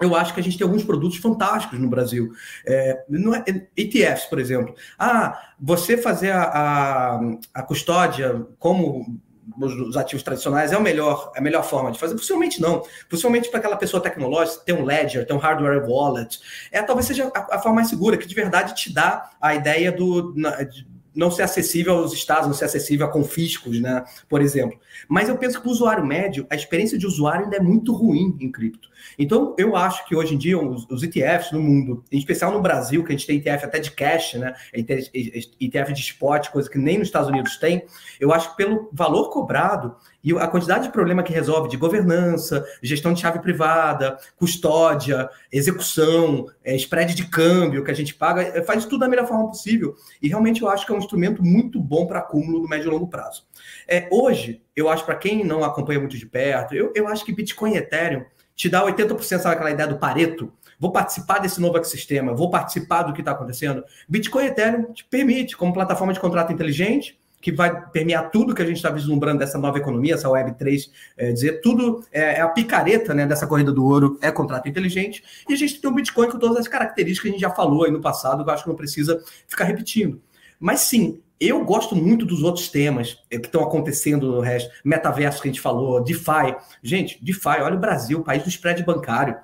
eu 0.00 0.14
acho 0.14 0.34
que 0.34 0.40
a 0.40 0.42
gente 0.42 0.58
tem 0.58 0.66
alguns 0.66 0.84
produtos 0.84 1.18
fantásticos 1.18 1.78
no 1.78 1.88
Brasil. 1.88 2.30
É, 2.66 3.02
é, 3.46 3.66
ETFs, 3.76 4.26
por 4.26 4.38
exemplo. 4.38 4.74
Ah, 4.98 5.54
você 5.58 5.96
fazer 5.96 6.30
a, 6.30 6.42
a, 6.42 7.20
a 7.54 7.62
custódia 7.62 8.46
como 8.58 9.18
os 9.58 9.96
ativos 9.96 10.22
tradicionais 10.22 10.72
é 10.72 10.76
o 10.76 10.82
melhor, 10.82 11.32
a 11.36 11.40
melhor 11.40 11.64
forma 11.64 11.90
de 11.90 11.98
fazer? 11.98 12.14
Possivelmente 12.14 12.60
não. 12.60 12.82
Possivelmente 13.08 13.48
para 13.48 13.58
aquela 13.58 13.76
pessoa 13.76 14.02
tecnológica 14.02 14.62
ter 14.64 14.72
um 14.72 14.84
ledger, 14.84 15.26
ter 15.26 15.32
um 15.32 15.38
hardware 15.38 15.88
wallet, 15.88 16.40
é 16.70 16.82
talvez 16.82 17.06
seja 17.06 17.30
a, 17.34 17.56
a, 17.56 17.58
forma 17.58 17.76
mais 17.76 17.88
segura, 17.88 18.16
que 18.16 18.26
de 18.26 18.34
verdade 18.34 18.74
te 18.74 18.92
dá 18.92 19.30
a 19.40 19.54
ideia 19.54 19.90
do 19.92 20.32
de 20.32 20.95
não 21.16 21.30
ser 21.30 21.42
acessível 21.42 21.94
aos 21.94 22.12
estados, 22.12 22.46
não 22.46 22.54
ser 22.54 22.66
acessível 22.66 23.06
a 23.06 23.10
confiscos, 23.10 23.80
né? 23.80 24.04
Por 24.28 24.42
exemplo. 24.42 24.78
Mas 25.08 25.28
eu 25.28 25.38
penso 25.38 25.60
que 25.60 25.66
o 25.66 25.70
usuário 25.70 26.04
médio, 26.04 26.46
a 26.50 26.54
experiência 26.54 26.98
de 26.98 27.06
usuário 27.06 27.44
ainda 27.44 27.56
é 27.56 27.60
muito 27.60 27.92
ruim 27.92 28.36
em 28.38 28.52
cripto. 28.52 28.88
Então, 29.18 29.54
eu 29.58 29.76
acho 29.76 30.06
que 30.06 30.14
hoje 30.14 30.34
em 30.34 30.38
dia 30.38 30.58
os, 30.58 30.86
os, 30.90 31.02
ETFs 31.02 31.52
no 31.52 31.60
mundo, 31.60 32.04
em 32.12 32.18
especial 32.18 32.52
no 32.52 32.60
Brasil, 32.60 33.02
que 33.02 33.12
a 33.12 33.16
gente 33.16 33.26
tem 33.26 33.38
ETF 33.38 33.64
até 33.64 33.78
de 33.78 33.90
cash, 33.92 34.34
né? 34.34 34.54
ETF 34.74 35.92
de 35.92 36.00
spot, 36.00 36.48
coisa 36.50 36.68
que 36.68 36.78
nem 36.78 36.98
nos 36.98 37.08
Estados 37.08 37.28
Unidos 37.28 37.56
tem, 37.56 37.84
eu 38.20 38.32
acho 38.32 38.50
que 38.50 38.56
pelo 38.56 38.88
valor 38.92 39.30
cobrado 39.30 39.96
e 40.26 40.36
a 40.36 40.48
quantidade 40.48 40.88
de 40.88 40.92
problema 40.92 41.22
que 41.22 41.32
resolve 41.32 41.68
de 41.68 41.76
governança, 41.76 42.66
gestão 42.82 43.12
de 43.12 43.20
chave 43.20 43.38
privada, 43.38 44.18
custódia, 44.36 45.30
execução, 45.52 46.46
é, 46.64 46.74
spread 46.74 47.14
de 47.14 47.28
câmbio 47.28 47.84
que 47.84 47.92
a 47.92 47.94
gente 47.94 48.12
paga, 48.12 48.42
é, 48.42 48.60
faz 48.60 48.84
tudo 48.84 48.98
da 48.98 49.08
melhor 49.08 49.28
forma 49.28 49.46
possível. 49.46 49.94
E 50.20 50.26
realmente 50.26 50.62
eu 50.62 50.68
acho 50.68 50.84
que 50.84 50.90
é 50.90 50.94
um 50.96 50.98
instrumento 50.98 51.44
muito 51.44 51.78
bom 51.78 52.08
para 52.08 52.18
acúmulo 52.18 52.60
no 52.60 52.68
médio 52.68 52.88
e 52.88 52.90
longo 52.90 53.06
prazo. 53.06 53.46
É, 53.86 54.08
hoje, 54.10 54.60
eu 54.74 54.88
acho, 54.88 55.04
para 55.04 55.14
quem 55.14 55.44
não 55.44 55.62
acompanha 55.62 56.00
muito 56.00 56.18
de 56.18 56.26
perto, 56.26 56.74
eu, 56.74 56.92
eu 56.96 57.06
acho 57.06 57.24
que 57.24 57.32
Bitcoin 57.32 57.74
e 57.74 57.76
Ethereum 57.76 58.24
te 58.56 58.68
dá 58.68 58.84
80%, 58.84 59.22
sabe 59.22 59.54
aquela 59.54 59.70
ideia 59.70 59.88
do 59.88 59.98
Pareto? 59.98 60.52
Vou 60.76 60.90
participar 60.90 61.38
desse 61.38 61.60
novo 61.60 61.76
ecossistema, 61.76 62.34
vou 62.34 62.50
participar 62.50 63.04
do 63.04 63.12
que 63.12 63.20
está 63.20 63.30
acontecendo. 63.30 63.84
Bitcoin 64.08 64.42
e 64.42 64.48
Ethereum 64.48 64.92
te 64.92 65.04
permite, 65.04 65.56
como 65.56 65.72
plataforma 65.72 66.12
de 66.12 66.18
contrato 66.18 66.52
inteligente, 66.52 67.16
que 67.46 67.52
vai 67.52 67.80
permear 67.90 68.28
tudo 68.32 68.52
que 68.52 68.60
a 68.60 68.64
gente 68.64 68.78
está 68.78 68.90
vislumbrando 68.90 69.38
dessa 69.38 69.56
nova 69.56 69.78
economia, 69.78 70.14
essa 70.14 70.28
Web3, 70.28 70.90
é, 71.16 71.30
dizer 71.30 71.60
tudo 71.60 72.04
é, 72.10 72.38
é, 72.38 72.40
a 72.40 72.48
picareta 72.48 73.14
né, 73.14 73.24
dessa 73.24 73.46
corrida 73.46 73.70
do 73.70 73.84
ouro, 73.84 74.18
é 74.20 74.32
contrato 74.32 74.68
inteligente, 74.68 75.22
e 75.48 75.54
a 75.54 75.56
gente 75.56 75.80
tem 75.80 75.88
um 75.88 75.94
Bitcoin 75.94 76.28
com 76.28 76.40
todas 76.40 76.56
as 76.56 76.66
características 76.66 77.22
que 77.22 77.28
a 77.28 77.30
gente 77.30 77.40
já 77.40 77.50
falou 77.50 77.84
aí 77.84 77.92
no 77.92 78.00
passado, 78.00 78.42
eu 78.42 78.52
acho 78.52 78.64
que 78.64 78.68
não 78.68 78.74
precisa 78.74 79.22
ficar 79.46 79.62
repetindo. 79.62 80.20
Mas 80.58 80.80
sim, 80.80 81.20
eu 81.38 81.64
gosto 81.64 81.94
muito 81.94 82.26
dos 82.26 82.42
outros 82.42 82.68
temas 82.68 83.16
é, 83.30 83.38
que 83.38 83.46
estão 83.46 83.62
acontecendo 83.62 84.26
no 84.26 84.40
resto. 84.40 84.68
Metaverso 84.84 85.40
que 85.40 85.46
a 85.46 85.52
gente 85.52 85.60
falou, 85.60 86.02
DeFi. 86.02 86.56
Gente, 86.82 87.24
DeFi, 87.24 87.60
olha 87.62 87.76
o 87.76 87.80
Brasil, 87.80 88.24
país 88.24 88.42
do 88.42 88.48
spread 88.48 88.82
bancário, 88.82 89.36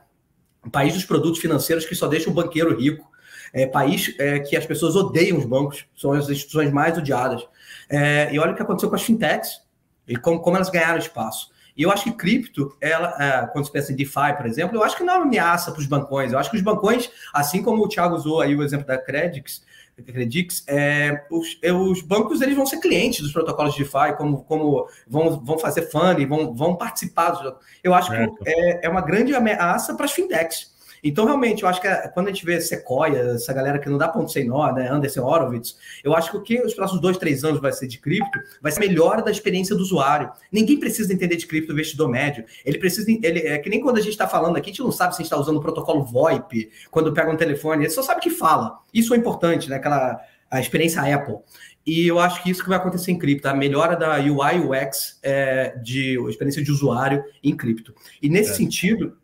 país 0.72 0.92
dos 0.92 1.04
produtos 1.04 1.38
financeiros 1.38 1.84
que 1.84 1.94
só 1.94 2.08
deixa 2.08 2.28
o 2.28 2.32
banqueiro 2.32 2.76
rico. 2.76 3.11
É 3.52 3.66
país 3.66 4.14
é, 4.18 4.38
que 4.38 4.56
as 4.56 4.64
pessoas 4.64 4.96
odeiam 4.96 5.38
os 5.38 5.44
bancos, 5.44 5.84
são 5.94 6.12
as 6.12 6.28
instituições 6.28 6.72
mais 6.72 6.96
odiadas. 6.96 7.46
É, 7.88 8.32
e 8.32 8.38
olha 8.38 8.52
o 8.52 8.54
que 8.54 8.62
aconteceu 8.62 8.88
com 8.88 8.94
as 8.96 9.02
fintechs 9.02 9.60
e 10.08 10.16
como, 10.16 10.40
como 10.40 10.56
elas 10.56 10.70
ganharam 10.70 10.98
espaço. 10.98 11.50
E 11.76 11.82
eu 11.82 11.90
acho 11.90 12.04
que 12.04 12.12
cripto, 12.12 12.76
ela, 12.80 13.14
é, 13.18 13.46
quando 13.46 13.64
se 13.64 13.72
pensa 13.72 13.92
em 13.92 13.96
DeFi, 13.96 14.36
por 14.36 14.46
exemplo, 14.46 14.76
eu 14.76 14.82
acho 14.82 14.96
que 14.96 15.04
não 15.04 15.14
é 15.14 15.16
uma 15.16 15.26
ameaça 15.26 15.72
para 15.72 15.80
os 15.80 15.86
bancões. 15.86 16.32
Eu 16.32 16.38
acho 16.38 16.50
que 16.50 16.56
os 16.56 16.62
bancões, 16.62 17.10
assim 17.32 17.62
como 17.62 17.82
o 17.82 17.88
Thiago 17.88 18.14
usou 18.14 18.40
aí 18.40 18.54
o 18.54 18.62
exemplo 18.62 18.86
da 18.86 18.98
Credix, 18.98 19.62
Credix, 20.02 20.64
é, 20.66 21.24
os, 21.30 21.58
é, 21.62 21.72
os, 21.72 22.00
bancos 22.02 22.40
eles 22.40 22.56
vão 22.56 22.64
ser 22.64 22.80
clientes 22.80 23.20
dos 23.20 23.32
protocolos 23.32 23.74
de 23.74 23.84
DeFi, 23.84 24.16
como, 24.16 24.42
como 24.44 24.86
vão, 25.06 25.38
vão 25.40 25.58
fazer 25.58 25.82
funding, 25.90 26.26
vão, 26.26 26.54
vão 26.54 26.76
participar. 26.76 27.56
Eu 27.84 27.94
acho 27.94 28.10
que 28.10 28.16
é, 28.46 28.86
é 28.86 28.88
uma 28.88 29.02
grande 29.02 29.34
ameaça 29.34 29.94
para 29.94 30.06
as 30.06 30.12
fintechs. 30.12 30.71
Então, 31.02 31.24
realmente, 31.24 31.62
eu 31.62 31.68
acho 31.68 31.80
que 31.80 31.88
é, 31.88 32.06
quando 32.08 32.28
a 32.28 32.30
gente 32.30 32.44
vê 32.44 32.60
Sequoia, 32.60 33.32
essa 33.34 33.52
galera 33.52 33.78
que 33.78 33.88
não 33.88 33.98
dá 33.98 34.08
ponto 34.08 34.30
sem 34.30 34.46
nó, 34.46 34.72
né? 34.72 34.88
Anderson 34.88 35.22
Horowitz, 35.22 35.76
eu 36.04 36.14
acho 36.14 36.30
que 36.30 36.36
o 36.36 36.42
que 36.42 36.62
os 36.62 36.74
próximos 36.74 37.00
dois, 37.00 37.16
três 37.16 37.42
anos 37.42 37.60
vai 37.60 37.72
ser 37.72 37.88
de 37.88 37.98
cripto 37.98 38.38
vai 38.60 38.70
ser 38.70 38.80
melhor 38.80 39.22
da 39.22 39.30
experiência 39.30 39.74
do 39.74 39.82
usuário. 39.82 40.30
Ninguém 40.50 40.78
precisa 40.78 41.12
entender 41.12 41.36
de 41.36 41.46
cripto 41.46 41.72
investidor 41.72 42.08
médio. 42.08 42.44
Ele 42.64 42.78
precisa. 42.78 43.10
Ele, 43.10 43.40
é 43.40 43.58
que 43.58 43.68
nem 43.68 43.80
quando 43.80 43.98
a 43.98 44.00
gente 44.00 44.12
está 44.12 44.28
falando 44.28 44.56
aqui, 44.56 44.70
a 44.70 44.72
gente 44.72 44.82
não 44.82 44.92
sabe 44.92 45.14
se 45.14 45.22
a 45.22 45.24
gente 45.24 45.32
está 45.32 45.38
usando 45.38 45.56
o 45.56 45.60
protocolo 45.60 46.04
VoIP, 46.04 46.70
quando 46.90 47.12
pega 47.12 47.30
um 47.30 47.36
telefone, 47.36 47.84
ele 47.84 47.90
só 47.90 48.02
sabe 48.02 48.20
que 48.20 48.30
fala. 48.30 48.78
Isso 48.94 49.12
é 49.12 49.16
importante, 49.16 49.68
né? 49.68 49.76
Aquela 49.76 50.20
a 50.52 50.60
experiência 50.60 51.00
Apple. 51.02 51.38
E 51.84 52.06
eu 52.06 52.18
acho 52.20 52.42
que 52.42 52.50
isso 52.50 52.62
que 52.62 52.68
vai 52.68 52.78
acontecer 52.78 53.10
em 53.10 53.18
cripto, 53.18 53.48
a 53.48 53.54
melhora 53.54 53.96
da 53.96 54.18
UI 54.18 54.60
UX 54.60 55.18
é, 55.22 55.74
de 55.82 56.20
experiência 56.28 56.62
de 56.62 56.70
usuário 56.70 57.24
em 57.42 57.56
cripto. 57.56 57.94
E 58.20 58.28
nesse 58.28 58.52
é. 58.52 58.54
sentido, 58.54 59.16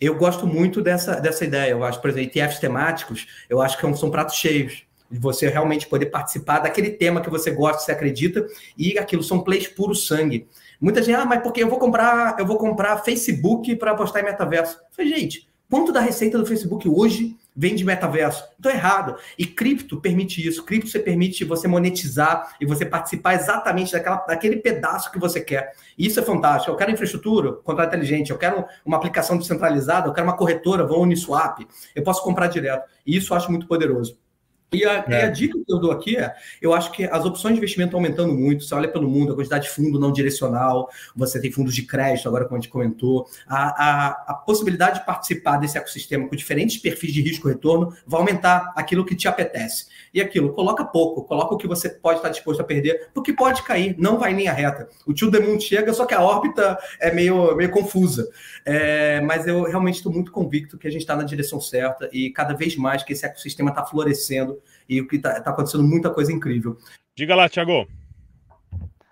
eu 0.00 0.14
gosto 0.14 0.46
muito 0.46 0.80
dessa, 0.80 1.20
dessa 1.20 1.44
ideia. 1.44 1.70
Eu 1.70 1.84
acho, 1.84 2.00
por 2.00 2.10
exemplo, 2.10 2.30
ETFs 2.34 2.58
temáticos, 2.58 3.26
eu 3.48 3.60
acho 3.60 3.78
que 3.78 3.86
é 3.86 3.94
são 3.94 4.10
pratos 4.10 4.36
cheios. 4.36 4.84
de 5.10 5.18
você 5.18 5.48
realmente 5.48 5.86
poder 5.86 6.06
participar 6.06 6.58
daquele 6.58 6.90
tema 6.90 7.22
que 7.22 7.30
você 7.30 7.50
gosta, 7.50 7.82
você 7.82 7.92
acredita, 7.92 8.46
e 8.76 8.98
aquilo 8.98 9.22
são 9.22 9.40
plays 9.40 9.66
puro 9.66 9.94
sangue. 9.94 10.46
Muita 10.80 11.02
gente, 11.02 11.16
ah, 11.16 11.24
mas 11.24 11.42
porque 11.42 11.62
eu 11.62 11.68
vou 11.68 11.78
comprar, 11.78 12.36
eu 12.38 12.46
vou 12.46 12.58
comprar 12.58 12.98
Facebook 12.98 13.74
para 13.76 13.92
apostar 13.92 14.22
em 14.22 14.26
metaverso. 14.26 14.76
Eu 14.76 14.94
falei, 14.94 15.10
gente, 15.10 15.48
quanto 15.70 15.92
da 15.92 16.00
receita 16.00 16.38
do 16.38 16.46
Facebook 16.46 16.88
hoje 16.88 17.36
vem 17.58 17.74
de 17.74 17.84
metaverso. 17.84 18.44
Então 18.56 18.70
é 18.70 18.76
errado. 18.76 19.16
E 19.36 19.44
cripto 19.44 20.00
permite 20.00 20.46
isso. 20.46 20.64
Cripto 20.64 20.88
você 20.88 21.00
permite 21.00 21.44
você 21.44 21.66
monetizar 21.66 22.54
e 22.60 22.64
você 22.64 22.86
participar 22.86 23.34
exatamente 23.34 23.90
daquela, 23.90 24.18
daquele 24.18 24.58
pedaço 24.58 25.10
que 25.10 25.18
você 25.18 25.40
quer. 25.40 25.72
E 25.98 26.06
isso 26.06 26.20
é 26.20 26.22
fantástico. 26.22 26.70
Eu 26.70 26.76
quero 26.76 26.92
infraestrutura, 26.92 27.54
contrato 27.54 27.88
inteligente. 27.88 28.30
Eu 28.30 28.38
quero 28.38 28.64
uma 28.86 28.96
aplicação 28.96 29.36
descentralizada. 29.36 30.06
Eu 30.06 30.12
quero 30.12 30.28
uma 30.28 30.36
corretora, 30.36 30.86
vou 30.86 31.02
Uniswap. 31.02 31.66
Eu 31.96 32.04
posso 32.04 32.22
comprar 32.22 32.46
direto. 32.46 32.88
E 33.04 33.16
isso 33.16 33.32
eu 33.32 33.36
acho 33.36 33.50
muito 33.50 33.66
poderoso. 33.66 34.16
E 34.70 34.84
a, 34.84 35.04
é. 35.08 35.10
e 35.10 35.14
a, 35.14 35.30
dica 35.30 35.58
que 35.58 35.72
eu 35.72 35.78
dou 35.78 35.90
aqui 35.90 36.16
é: 36.16 36.34
eu 36.60 36.74
acho 36.74 36.92
que 36.92 37.04
as 37.04 37.24
opções 37.24 37.54
de 37.54 37.58
investimento 37.58 37.88
estão 37.88 38.00
aumentando 38.00 38.34
muito. 38.34 38.64
Você 38.64 38.74
olha 38.74 38.88
pelo 38.88 39.08
mundo, 39.08 39.32
a 39.32 39.34
quantidade 39.34 39.64
de 39.64 39.70
fundo 39.70 39.98
não 39.98 40.12
direcional, 40.12 40.90
você 41.16 41.40
tem 41.40 41.50
fundos 41.50 41.74
de 41.74 41.82
crédito, 41.82 42.28
agora 42.28 42.44
como 42.44 42.58
a 42.58 42.60
gente 42.60 42.70
comentou. 42.70 43.26
A, 43.46 43.56
a, 43.56 44.08
a 44.28 44.34
possibilidade 44.34 45.00
de 45.00 45.06
participar 45.06 45.56
desse 45.56 45.78
ecossistema 45.78 46.28
com 46.28 46.36
diferentes 46.36 46.76
perfis 46.76 47.12
de 47.12 47.22
risco-retorno 47.22 47.94
vai 48.06 48.20
aumentar 48.20 48.72
aquilo 48.76 49.06
que 49.06 49.16
te 49.16 49.26
apetece. 49.26 49.86
E 50.12 50.20
aquilo, 50.20 50.52
coloca 50.52 50.84
pouco, 50.84 51.24
coloca 51.24 51.54
o 51.54 51.58
que 51.58 51.66
você 51.66 51.88
pode 51.88 52.18
estar 52.18 52.28
disposto 52.28 52.60
a 52.60 52.64
perder, 52.64 53.08
porque 53.14 53.32
pode 53.32 53.62
cair, 53.62 53.94
não 53.98 54.18
vai 54.18 54.32
em 54.32 54.36
linha 54.36 54.52
reta. 54.52 54.88
O 55.06 55.14
tio 55.14 55.30
Demon 55.30 55.58
chega, 55.58 55.94
só 55.94 56.04
que 56.04 56.14
a 56.14 56.20
órbita 56.20 56.78
é 57.00 57.10
meio, 57.10 57.56
meio 57.56 57.70
confusa. 57.70 58.28
É, 58.66 59.20
mas 59.22 59.46
eu 59.46 59.62
realmente 59.62 59.96
estou 59.96 60.12
muito 60.12 60.30
convicto 60.30 60.76
que 60.76 60.86
a 60.86 60.90
gente 60.90 61.00
está 61.00 61.16
na 61.16 61.22
direção 61.22 61.58
certa 61.58 62.08
e 62.12 62.30
cada 62.30 62.52
vez 62.52 62.76
mais 62.76 63.02
que 63.02 63.14
esse 63.14 63.24
ecossistema 63.24 63.70
está 63.70 63.82
florescendo 63.84 64.57
e 64.88 65.00
o 65.00 65.06
que 65.06 65.16
está 65.16 65.40
tá 65.40 65.50
acontecendo 65.50 65.84
muita 65.84 66.10
coisa 66.10 66.32
incrível. 66.32 66.78
Diga 67.14 67.34
lá, 67.34 67.48
Thiago. 67.48 67.86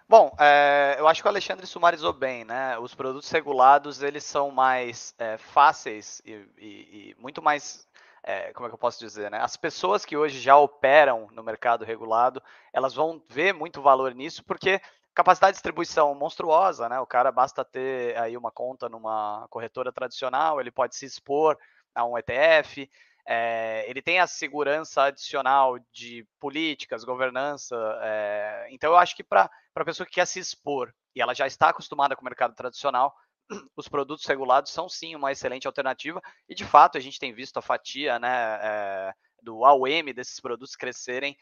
Bom, 0.08 0.32
é, 0.38 0.94
eu 0.98 1.08
acho 1.08 1.20
que 1.20 1.26
o 1.26 1.30
Alexandre 1.30 1.66
sumarizou 1.66 2.12
bem, 2.12 2.44
né? 2.44 2.78
Os 2.78 2.94
produtos 2.94 3.28
regulados 3.28 4.02
eles 4.02 4.22
são 4.22 4.52
mais 4.52 5.12
é, 5.18 5.36
fáceis 5.36 6.22
e, 6.24 6.32
e, 6.56 6.66
e, 6.66 7.16
muito 7.18 7.42
mais, 7.42 7.88
é, 8.22 8.52
como 8.52 8.66
é 8.66 8.68
que 8.68 8.74
eu 8.74 8.78
posso 8.78 9.00
dizer, 9.00 9.32
né? 9.32 9.38
As 9.40 9.56
pessoas 9.56 10.04
que 10.04 10.16
hoje 10.16 10.38
já 10.38 10.56
operam 10.56 11.26
no 11.32 11.42
mercado 11.42 11.84
regulado, 11.84 12.40
elas 12.72 12.94
vão 12.94 13.20
ver 13.28 13.52
muito 13.52 13.82
valor 13.82 14.14
nisso 14.14 14.44
porque 14.44 14.80
capacidade 15.12 15.54
de 15.54 15.56
distribuição 15.56 16.14
monstruosa, 16.14 16.88
né? 16.88 17.00
O 17.00 17.06
cara 17.06 17.32
basta 17.32 17.64
ter 17.64 18.16
aí 18.16 18.36
uma 18.36 18.52
conta 18.52 18.88
numa 18.88 19.48
corretora 19.50 19.90
tradicional, 19.90 20.60
ele 20.60 20.70
pode 20.70 20.94
se 20.94 21.04
expor 21.04 21.58
a 21.92 22.04
um 22.04 22.16
ETF, 22.16 22.88
é, 23.28 23.84
ele 23.88 24.00
tem 24.00 24.20
a 24.20 24.26
segurança 24.26 25.04
adicional 25.04 25.78
de 25.92 26.24
políticas, 26.38 27.02
governança. 27.02 27.76
É, 28.00 28.68
então, 28.70 28.92
eu 28.92 28.96
acho 28.96 29.16
que 29.16 29.24
para 29.24 29.50
a 29.74 29.84
pessoa 29.84 30.06
que 30.06 30.14
quer 30.14 30.26
se 30.26 30.38
expor 30.38 30.94
e 31.14 31.20
ela 31.20 31.34
já 31.34 31.46
está 31.46 31.70
acostumada 31.70 32.14
com 32.14 32.22
o 32.22 32.24
mercado 32.24 32.54
tradicional, 32.54 33.12
os 33.76 33.88
produtos 33.88 34.24
regulados 34.26 34.70
são 34.70 34.88
sim 34.88 35.16
uma 35.16 35.32
excelente 35.32 35.66
alternativa. 35.66 36.22
E 36.48 36.54
de 36.54 36.64
fato, 36.64 36.96
a 36.96 37.00
gente 37.00 37.18
tem 37.18 37.32
visto 37.34 37.56
a 37.56 37.62
fatia 37.62 38.18
né, 38.20 38.58
é, 38.62 39.14
do 39.42 39.64
AUM 39.64 40.12
desses 40.14 40.38
produtos 40.38 40.76
crescerem 40.76 41.36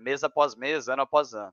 mês 0.00 0.22
após 0.22 0.54
mês, 0.54 0.86
ano 0.86 1.00
após 1.00 1.32
ano. 1.32 1.50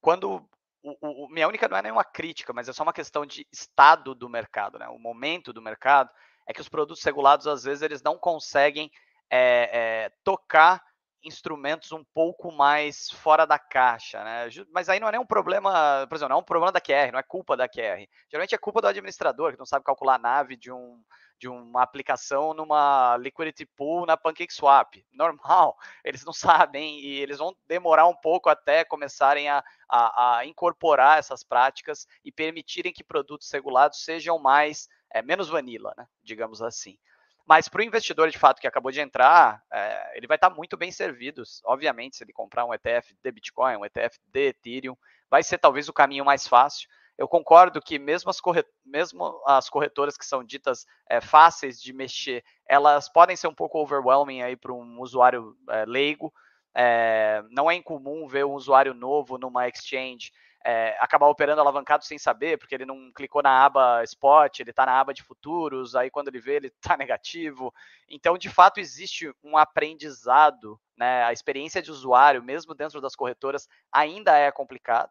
quando 0.00 0.48
o, 0.80 1.24
o, 1.24 1.28
minha 1.28 1.48
única 1.48 1.66
não 1.66 1.76
é 1.76 1.82
nenhuma 1.82 2.04
crítica, 2.04 2.52
mas 2.52 2.68
é 2.68 2.72
só 2.72 2.84
uma 2.84 2.92
questão 2.92 3.26
de 3.26 3.44
estado 3.50 4.14
do 4.14 4.28
mercado, 4.28 4.78
né? 4.78 4.86
o 4.88 4.98
momento 4.98 5.52
do 5.52 5.60
mercado 5.60 6.08
é 6.46 6.52
que 6.52 6.60
os 6.60 6.68
produtos 6.68 7.02
regulados, 7.02 7.46
às 7.46 7.64
vezes, 7.64 7.82
eles 7.82 8.02
não 8.02 8.18
conseguem 8.18 8.90
é, 9.30 9.70
é, 9.72 10.12
tocar 10.22 10.82
instrumentos 11.24 11.90
um 11.90 12.04
pouco 12.04 12.52
mais 12.52 13.10
fora 13.10 13.46
da 13.46 13.58
caixa, 13.58 14.22
né? 14.22 14.48
Mas 14.72 14.88
aí 14.88 15.00
não 15.00 15.08
é 15.08 15.12
nem 15.12 15.20
um 15.20 15.26
problema, 15.26 16.06
por 16.06 16.16
exemplo, 16.16 16.30
não 16.30 16.36
é 16.36 16.40
um 16.40 16.44
problema 16.44 16.70
da 16.70 16.80
QR, 16.80 17.10
não 17.12 17.18
é 17.18 17.22
culpa 17.22 17.56
da 17.56 17.68
QR. 17.68 18.06
Geralmente 18.30 18.54
é 18.54 18.58
culpa 18.58 18.80
do 18.82 18.88
administrador, 18.88 19.52
que 19.52 19.58
não 19.58 19.66
sabe 19.66 19.84
calcular 19.84 20.16
a 20.16 20.18
nave 20.18 20.56
de, 20.56 20.70
um, 20.70 21.02
de 21.38 21.48
uma 21.48 21.82
aplicação 21.82 22.52
numa 22.52 23.16
liquidity 23.16 23.64
pool 23.64 24.06
na 24.06 24.16
PancakeSwap. 24.16 25.04
Normal, 25.12 25.76
eles 26.04 26.24
não 26.24 26.32
sabem 26.32 27.00
e 27.00 27.18
eles 27.20 27.38
vão 27.38 27.56
demorar 27.66 28.06
um 28.06 28.16
pouco 28.16 28.50
até 28.50 28.84
começarem 28.84 29.48
a, 29.48 29.64
a, 29.88 30.38
a 30.38 30.46
incorporar 30.46 31.18
essas 31.18 31.42
práticas 31.42 32.06
e 32.24 32.30
permitirem 32.30 32.92
que 32.92 33.02
produtos 33.02 33.50
regulados 33.50 34.04
sejam 34.04 34.38
mais 34.38 34.88
é, 35.14 35.22
menos 35.22 35.48
vanilla, 35.48 35.94
né, 35.96 36.06
digamos 36.22 36.60
assim. 36.60 36.98
Mas 37.46 37.68
para 37.68 37.80
o 37.80 37.84
investidor 37.84 38.30
de 38.30 38.38
fato 38.38 38.60
que 38.60 38.66
acabou 38.66 38.90
de 38.90 39.00
entrar, 39.00 39.62
é, 39.72 40.16
ele 40.16 40.26
vai 40.26 40.36
estar 40.36 40.50
tá 40.50 40.56
muito 40.56 40.76
bem 40.76 40.90
servido. 40.90 41.42
Obviamente, 41.64 42.16
se 42.16 42.24
ele 42.24 42.32
comprar 42.32 42.64
um 42.64 42.74
ETF 42.74 43.14
de 43.22 43.30
Bitcoin, 43.30 43.76
um 43.76 43.84
ETF 43.84 44.18
de 44.26 44.48
Ethereum, 44.48 44.96
vai 45.30 45.42
ser 45.42 45.58
talvez 45.58 45.88
o 45.88 45.92
caminho 45.92 46.24
mais 46.24 46.48
fácil. 46.48 46.88
Eu 47.16 47.28
concordo 47.28 47.80
que 47.80 47.96
mesmo 47.98 48.28
as, 48.28 48.40
corret 48.40 48.66
mesmo 48.84 49.40
as 49.46 49.68
corretoras 49.68 50.16
que 50.16 50.26
são 50.26 50.42
ditas 50.42 50.84
é, 51.08 51.20
fáceis 51.20 51.80
de 51.80 51.92
mexer, 51.92 52.42
elas 52.66 53.08
podem 53.08 53.36
ser 53.36 53.46
um 53.46 53.54
pouco 53.54 53.78
overwhelming 53.78 54.42
aí 54.42 54.56
para 54.56 54.72
um 54.72 55.00
usuário 55.00 55.56
é, 55.68 55.84
leigo. 55.84 56.32
É, 56.74 57.42
não 57.50 57.70
é 57.70 57.74
incomum 57.74 58.26
ver 58.26 58.44
um 58.44 58.52
usuário 58.52 58.94
novo 58.94 59.38
numa 59.38 59.68
exchange 59.68 60.32
é, 60.64 60.96
acabar 60.98 61.28
operando 61.28 61.60
alavancado 61.60 62.04
sem 62.04 62.16
saber, 62.18 62.58
porque 62.58 62.74
ele 62.74 62.86
não 62.86 63.12
clicou 63.12 63.42
na 63.42 63.64
aba 63.66 64.02
spot, 64.02 64.60
ele 64.60 64.70
está 64.70 64.86
na 64.86 64.98
aba 64.98 65.12
de 65.12 65.22
futuros, 65.22 65.94
aí 65.94 66.10
quando 66.10 66.28
ele 66.28 66.40
vê, 66.40 66.56
ele 66.56 66.68
está 66.68 66.96
negativo. 66.96 67.72
Então, 68.08 68.38
de 68.38 68.48
fato, 68.48 68.80
existe 68.80 69.30
um 69.42 69.58
aprendizado, 69.58 70.80
né? 70.96 71.22
A 71.24 71.32
experiência 71.32 71.82
de 71.82 71.90
usuário, 71.90 72.42
mesmo 72.42 72.74
dentro 72.74 73.00
das 73.00 73.14
corretoras, 73.14 73.68
ainda 73.92 74.36
é 74.38 74.50
complicado. 74.50 75.10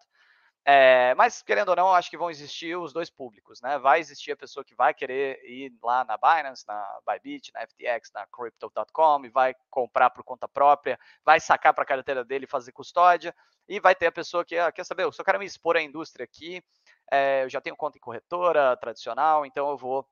É, 0.66 1.14
mas, 1.16 1.42
querendo 1.42 1.70
ou 1.70 1.76
não, 1.76 1.94
acho 1.94 2.10
que 2.10 2.18
vão 2.18 2.30
existir 2.30 2.78
os 2.78 2.94
dois 2.94 3.10
públicos, 3.10 3.62
né? 3.62 3.78
Vai 3.80 4.00
existir 4.00 4.32
a 4.32 4.38
pessoa 4.38 4.64
que 4.64 4.74
vai 4.74 4.94
querer 4.94 5.44
ir 5.44 5.74
lá 5.84 6.06
na 6.06 6.18
Binance, 6.18 6.66
na 6.66 7.00
Bybit, 7.06 7.52
na 7.54 7.68
FTX, 7.68 8.12
na 8.14 8.26
Crypto.com 8.28 9.26
e 9.26 9.30
vai 9.30 9.54
comprar 9.70 10.10
por 10.10 10.24
conta 10.24 10.48
própria, 10.48 10.98
vai 11.26 11.40
sacar 11.40 11.74
para 11.74 11.84
a 11.84 11.88
carteira 11.88 12.24
dele 12.24 12.46
e 12.46 12.48
fazer 12.48 12.72
custódia, 12.72 13.36
e 13.68 13.80
vai 13.80 13.94
ter 13.94 14.08
a 14.08 14.12
pessoa 14.12 14.46
que 14.46 14.58
ah, 14.58 14.72
quer 14.72 14.86
saber, 14.86 15.04
eu 15.04 15.12
só 15.12 15.24
quero 15.24 15.40
me 15.40 15.46
expor 15.46 15.76
à 15.76 15.82
indústria 15.82 16.24
aqui, 16.24 16.64
é, 17.12 17.44
eu 17.44 17.50
já 17.50 17.60
tenho 17.60 17.76
conta 17.76 17.98
em 17.98 18.02
corretora 18.02 18.78
tradicional, 18.78 19.46
então 19.46 19.70
eu 19.70 19.78
vou 19.78 20.08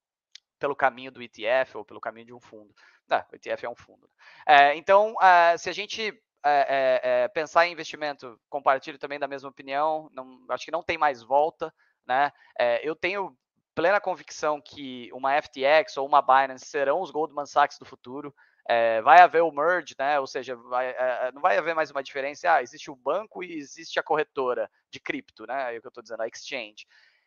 pelo 0.59 0.75
caminho 0.75 1.11
do 1.11 1.23
ETF 1.23 1.77
ou 1.77 1.85
pelo 1.85 1.99
caminho 2.01 2.27
de 2.27 2.33
um 2.33 2.39
fundo. 2.39 2.73
Não, 3.07 3.19
o 3.31 3.35
ETF 3.35 3.65
é 3.65 3.69
um 3.69 3.75
fundo. 3.75 4.07
É, 4.45 4.75
então, 4.75 5.15
é, 5.21 5.57
se 5.57 5.69
a 5.69 5.73
gente 5.73 6.13
é, 6.43 7.01
é, 7.03 7.27
pensar 7.27 7.67
em 7.67 7.71
investimento, 7.71 8.39
compartilho 8.49 8.97
também 8.97 9.19
da 9.19 9.27
mesma 9.27 9.49
opinião. 9.49 10.09
Não, 10.13 10.43
acho 10.49 10.65
que 10.65 10.71
não 10.71 10.83
tem 10.83 10.97
mais 10.97 11.21
volta, 11.21 11.73
né? 12.05 12.31
É, 12.57 12.87
eu 12.87 12.95
tenho 12.95 13.35
plena 13.75 14.01
convicção 14.01 14.61
que 14.61 15.09
uma 15.13 15.39
FTX 15.41 15.97
ou 15.97 16.07
uma 16.07 16.21
Binance 16.21 16.65
serão 16.65 17.01
os 17.01 17.11
Goldman 17.11 17.45
Sachs 17.45 17.77
do 17.77 17.85
futuro. 17.85 18.33
É, 18.67 19.01
vai 19.01 19.19
haver 19.19 19.41
o 19.41 19.51
merge, 19.51 19.95
né? 19.97 20.19
Ou 20.19 20.27
seja, 20.27 20.55
vai, 20.55 20.89
é, 20.89 21.31
não 21.33 21.41
vai 21.41 21.57
haver 21.57 21.73
mais 21.73 21.89
uma 21.91 22.03
diferença. 22.03 22.53
Ah, 22.53 22.61
existe 22.61 22.91
o 22.91 22.95
banco 22.95 23.43
e 23.43 23.57
existe 23.57 23.99
a 23.99 24.03
corretora 24.03 24.69
de 24.89 24.99
cripto, 24.99 25.45
né? 25.45 25.75
É 25.75 25.77
o 25.77 25.81
que 25.81 25.87
eu 25.87 25.89
estou 25.89 26.03
dizendo, 26.03 26.21
a 26.21 26.27
exchange 26.27 26.85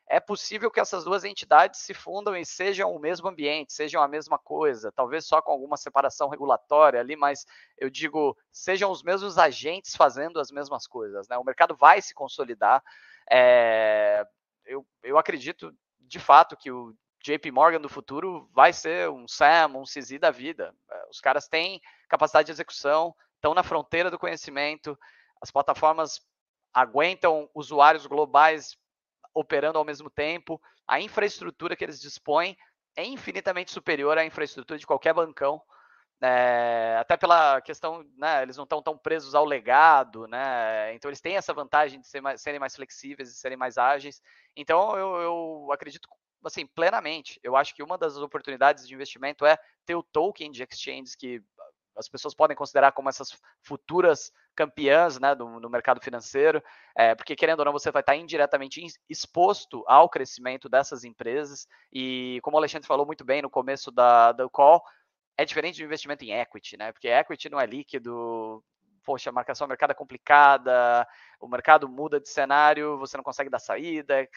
é 0.09 0.21
possível 0.21 0.71
que 0.71 0.81
essas 0.81 1.05
duas 1.05 1.25
entidades 1.25 1.81
se 1.81 1.95
fundam 1.95 2.37
e 2.37 2.45
sejam 2.45 2.95
o 2.95 2.99
mesmo 2.99 3.29
ambiente, 3.29 3.73
sejam 3.73 4.03
a 4.03 4.09
mesma 4.09 4.39
coisa, 4.39 4.93
talvez 4.93 5.27
só 5.27 5.41
com 5.41 5.51
alguma 5.51 5.77
separação 5.77 6.29
regulatória 6.29 7.01
ali, 7.01 7.17
mas 7.17 7.47
eu 7.79 7.89
digo, 7.89 8.37
sejam 8.53 8.91
os 8.91 9.03
mesmos 9.03 9.39
agentes 9.39 9.97
fazendo 9.97 10.39
as 10.39 10.51
mesmas 10.51 10.87
coisas. 10.87 11.27
Né? 11.29 11.39
O 11.39 11.45
mercado 11.45 11.75
vai 11.75 12.03
se 12.03 12.15
consolidar. 12.15 12.83
É, 13.31 14.27
eu, 14.67 14.87
eu 15.03 15.17
acredito, 15.17 15.75
de 16.01 16.21
fato, 16.21 16.57
que 16.57 16.71
o 16.71 16.95
JP 17.23 17.51
Morgan 17.51 17.81
do 17.81 17.89
futuro 17.89 18.49
vai 18.53 18.73
ser 18.73 19.09
um 19.09 19.27
Sam, 19.27 19.69
um 19.77 19.85
CZ 19.85 20.19
da 20.21 20.31
vida. 20.31 20.75
É, 20.91 21.07
os 21.11 21.21
caras 21.21 21.49
têm 21.49 21.81
capacidade 22.09 22.47
de 22.47 22.53
execução, 22.53 23.15
estão 23.37 23.55
na 23.55 23.63
fronteira 23.63 24.11
do 24.11 24.19
conhecimento, 24.19 24.99
as 25.41 25.51
plataformas 25.51 26.21
aguentam 26.73 27.49
usuários 27.55 28.07
globais 28.07 28.77
operando 29.35 29.79
ao 29.79 29.85
mesmo 29.85 30.09
tempo, 30.09 30.61
a 30.87 31.01
infraestrutura 31.01 31.75
que 31.75 31.85
eles 31.85 32.01
dispõem 32.01 32.57
é 32.97 33.05
infinitamente 33.05 33.73
superior 33.73 34.17
à 34.17 34.25
infraestrutura 34.25 34.79
de 34.79 34.87
qualquer 34.87 35.13
bancão. 35.13 35.61
É, 36.23 36.97
até 36.99 37.17
pela 37.17 37.61
questão, 37.61 38.05
né, 38.17 38.43
eles 38.43 38.57
não 38.57 38.65
estão 38.65 38.81
tão 38.81 38.97
presos 38.97 39.35
ao 39.35 39.45
legado, 39.45 40.27
né, 40.27 40.95
então 40.95 41.11
eles 41.11 41.21
têm 41.21 41.37
essa 41.37 41.53
vantagem 41.53 42.01
de 42.01 42.07
ser 42.07 42.23
mais, 42.23 42.41
serem 42.41 42.61
mais 42.61 42.75
flexíveis 42.75 43.29
e 43.29 43.35
serem 43.35 43.59
mais 43.59 43.77
ágeis. 43.77 44.23
Então 44.57 44.97
eu, 44.97 45.17
eu 45.17 45.73
acredito 45.73 46.09
assim 46.45 46.67
plenamente. 46.67 47.41
Eu 47.43 47.57
acho 47.57 47.75
que 47.75 47.83
uma 47.83 47.99
das 47.99 48.17
oportunidades 48.17 48.87
de 48.87 48.95
investimento 48.95 49.45
é 49.45 49.59
ter 49.85 49.97
o 49.97 50.03
token 50.03 50.51
de 50.51 50.63
exchanges 50.63 51.15
que 51.15 51.43
as 51.97 52.09
pessoas 52.09 52.35
podem 52.35 52.57
considerar 52.57 52.93
como 52.93 53.09
essas 53.09 53.37
futuras 53.63 54.33
campeãs 54.55 55.19
né, 55.19 55.35
do, 55.35 55.61
no 55.61 55.69
mercado 55.69 56.01
financeiro, 56.01 56.63
é, 56.97 57.15
porque 57.15 57.37
querendo 57.37 57.61
ou 57.61 57.65
não, 57.65 57.73
você 57.73 57.91
vai 57.91 58.01
estar 58.01 58.17
indiretamente 58.17 58.81
exposto 59.09 59.85
ao 59.87 60.09
crescimento 60.09 60.69
dessas 60.69 61.05
empresas. 61.05 61.67
E 61.93 62.39
como 62.43 62.57
o 62.57 62.59
Alexandre 62.59 62.87
falou 62.87 63.07
muito 63.07 63.25
bem 63.25 63.43
no 63.43 63.51
começo 63.51 63.91
da, 63.91 64.33
do 64.33 64.49
call, 64.49 64.83
é 65.37 65.45
diferente 65.45 65.79
do 65.79 65.85
investimento 65.85 66.25
em 66.25 66.33
equity, 66.33 66.77
né? 66.77 66.93
Porque 66.93 67.09
equity 67.09 67.49
não 67.49 67.61
é 67.61 67.67
líquido, 67.67 68.63
poxa, 69.05 69.31
a 69.31 69.33
marcação 69.33 69.67
do 69.67 69.71
mercado 69.71 69.91
é 69.91 69.95
complicada, 69.95 71.07
o 71.41 71.49
mercado 71.49 71.89
muda 71.89 72.21
de 72.21 72.29
cenário, 72.29 72.99
você 72.99 73.17
não 73.17 73.25
consegue 73.25 73.51
dar 73.51 73.59
saída. 73.59 74.29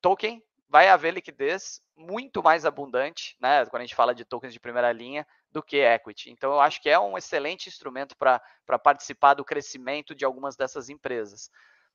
Token 0.00 0.42
vai 0.68 0.88
haver 0.88 1.14
liquidez 1.14 1.80
muito 1.96 2.42
mais 2.42 2.66
abundante, 2.66 3.36
né, 3.40 3.64
quando 3.66 3.82
a 3.82 3.84
gente 3.84 3.94
fala 3.94 4.14
de 4.14 4.24
tokens 4.24 4.52
de 4.52 4.60
primeira 4.60 4.92
linha, 4.92 5.26
do 5.50 5.62
que 5.62 5.78
equity. 5.78 6.30
Então, 6.30 6.52
eu 6.52 6.60
acho 6.60 6.82
que 6.82 6.90
é 6.90 6.98
um 6.98 7.16
excelente 7.16 7.68
instrumento 7.68 8.16
para 8.16 8.40
participar 8.82 9.34
do 9.34 9.44
crescimento 9.44 10.14
de 10.14 10.24
algumas 10.24 10.56
dessas 10.56 10.88
empresas. 10.88 11.50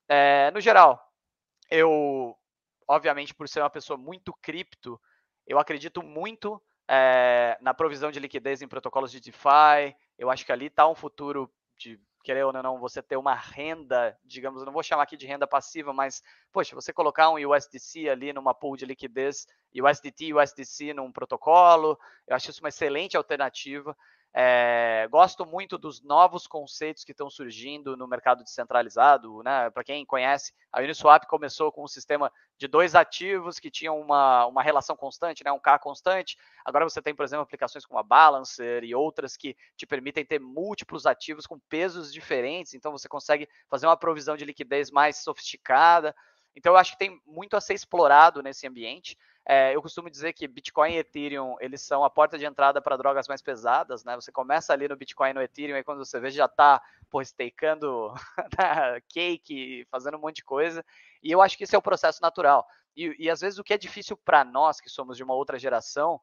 É, 0.07 0.49
no 0.51 0.59
geral, 0.59 0.99
eu, 1.69 2.35
obviamente, 2.87 3.33
por 3.33 3.47
ser 3.47 3.61
uma 3.61 3.69
pessoa 3.69 3.97
muito 3.97 4.33
cripto, 4.41 4.99
eu 5.45 5.59
acredito 5.59 6.01
muito 6.01 6.61
é, 6.87 7.57
na 7.61 7.73
provisão 7.73 8.11
de 8.11 8.19
liquidez 8.19 8.61
em 8.61 8.67
protocolos 8.67 9.11
de 9.11 9.19
DeFi. 9.19 9.95
Eu 10.17 10.29
acho 10.29 10.45
que 10.45 10.51
ali 10.51 10.67
está 10.67 10.87
um 10.87 10.95
futuro 10.95 11.51
de 11.77 11.99
querer 12.21 12.43
ou 12.45 12.53
não, 12.53 12.79
você 12.79 13.01
ter 13.01 13.17
uma 13.17 13.33
renda, 13.33 14.17
digamos, 14.23 14.63
não 14.63 14.71
vou 14.71 14.83
chamar 14.83 15.03
aqui 15.03 15.17
de 15.17 15.25
renda 15.25 15.47
passiva, 15.47 15.93
mas, 15.93 16.21
poxa, 16.51 16.75
você 16.75 16.93
colocar 16.93 17.29
um 17.29 17.35
USDC 17.35 18.09
ali 18.09 18.31
numa 18.33 18.53
pool 18.53 18.77
de 18.77 18.85
liquidez, 18.85 19.47
USDT, 19.73 20.33
USDC 20.33 20.93
num 20.93 21.11
protocolo, 21.11 21.97
eu 22.27 22.35
acho 22.35 22.49
isso 22.49 22.61
uma 22.61 22.69
excelente 22.69 23.17
alternativa. 23.17 23.95
É, 24.33 25.07
gosto 25.11 25.45
muito 25.45 25.77
dos 25.77 26.01
novos 26.01 26.47
conceitos 26.47 27.03
que 27.03 27.11
estão 27.11 27.29
surgindo 27.29 27.97
no 27.97 28.07
mercado 28.07 28.43
descentralizado. 28.43 29.43
Né? 29.43 29.69
Para 29.71 29.83
quem 29.83 30.05
conhece, 30.05 30.53
a 30.71 30.79
Uniswap 30.79 31.25
começou 31.25 31.71
com 31.71 31.83
um 31.83 31.87
sistema 31.87 32.31
de 32.57 32.67
dois 32.67 32.95
ativos 32.95 33.59
que 33.59 33.69
tinham 33.69 33.99
uma, 33.99 34.45
uma 34.45 34.63
relação 34.63 34.95
constante, 34.95 35.43
né? 35.43 35.51
um 35.51 35.59
K 35.59 35.77
constante. 35.79 36.37
Agora 36.63 36.87
você 36.87 37.01
tem, 37.01 37.13
por 37.13 37.23
exemplo, 37.23 37.43
aplicações 37.43 37.85
como 37.85 37.99
a 37.99 38.03
Balancer 38.03 38.83
e 38.83 38.95
outras 38.95 39.35
que 39.35 39.55
te 39.75 39.85
permitem 39.85 40.25
ter 40.25 40.39
múltiplos 40.39 41.05
ativos 41.05 41.45
com 41.45 41.59
pesos 41.67 42.13
diferentes. 42.13 42.73
Então 42.73 42.91
você 42.91 43.09
consegue 43.09 43.49
fazer 43.69 43.85
uma 43.85 43.97
provisão 43.97 44.37
de 44.37 44.45
liquidez 44.45 44.89
mais 44.91 45.17
sofisticada. 45.17 46.15
Então 46.55 46.73
eu 46.73 46.77
acho 46.77 46.91
que 46.93 46.99
tem 46.99 47.21
muito 47.25 47.55
a 47.55 47.61
ser 47.61 47.73
explorado 47.73 48.41
nesse 48.41 48.67
ambiente. 48.67 49.17
É, 49.45 49.75
eu 49.75 49.81
costumo 49.81 50.09
dizer 50.09 50.33
que 50.33 50.47
Bitcoin 50.47 50.93
e 50.93 50.97
Ethereum 50.97 51.55
eles 51.59 51.81
são 51.81 52.03
a 52.03 52.09
porta 52.09 52.37
de 52.37 52.45
entrada 52.45 52.81
para 52.81 52.97
drogas 52.97 53.27
mais 53.27 53.41
pesadas, 53.41 54.03
né? 54.03 54.15
Você 54.15 54.31
começa 54.31 54.71
ali 54.71 54.87
no 54.87 54.95
Bitcoin 54.95 55.31
e 55.31 55.33
no 55.33 55.41
Ethereum 55.41 55.77
e 55.77 55.83
quando 55.83 56.05
você 56.05 56.19
vê 56.19 56.29
já 56.29 56.45
está 56.45 56.81
stakeando 57.23 58.13
cake, 59.09 59.85
fazendo 59.89 60.17
um 60.17 60.21
monte 60.21 60.37
de 60.37 60.43
coisa. 60.43 60.85
E 61.23 61.31
eu 61.31 61.41
acho 61.41 61.57
que 61.57 61.63
esse 61.63 61.75
é 61.75 61.77
o 61.77 61.81
processo 61.81 62.21
natural. 62.21 62.67
E, 62.95 63.15
e 63.17 63.29
às 63.29 63.41
vezes 63.41 63.57
o 63.57 63.63
que 63.63 63.73
é 63.73 63.77
difícil 63.77 64.15
para 64.17 64.43
nós 64.43 64.79
que 64.79 64.89
somos 64.89 65.17
de 65.17 65.23
uma 65.23 65.33
outra 65.33 65.57
geração 65.57 66.21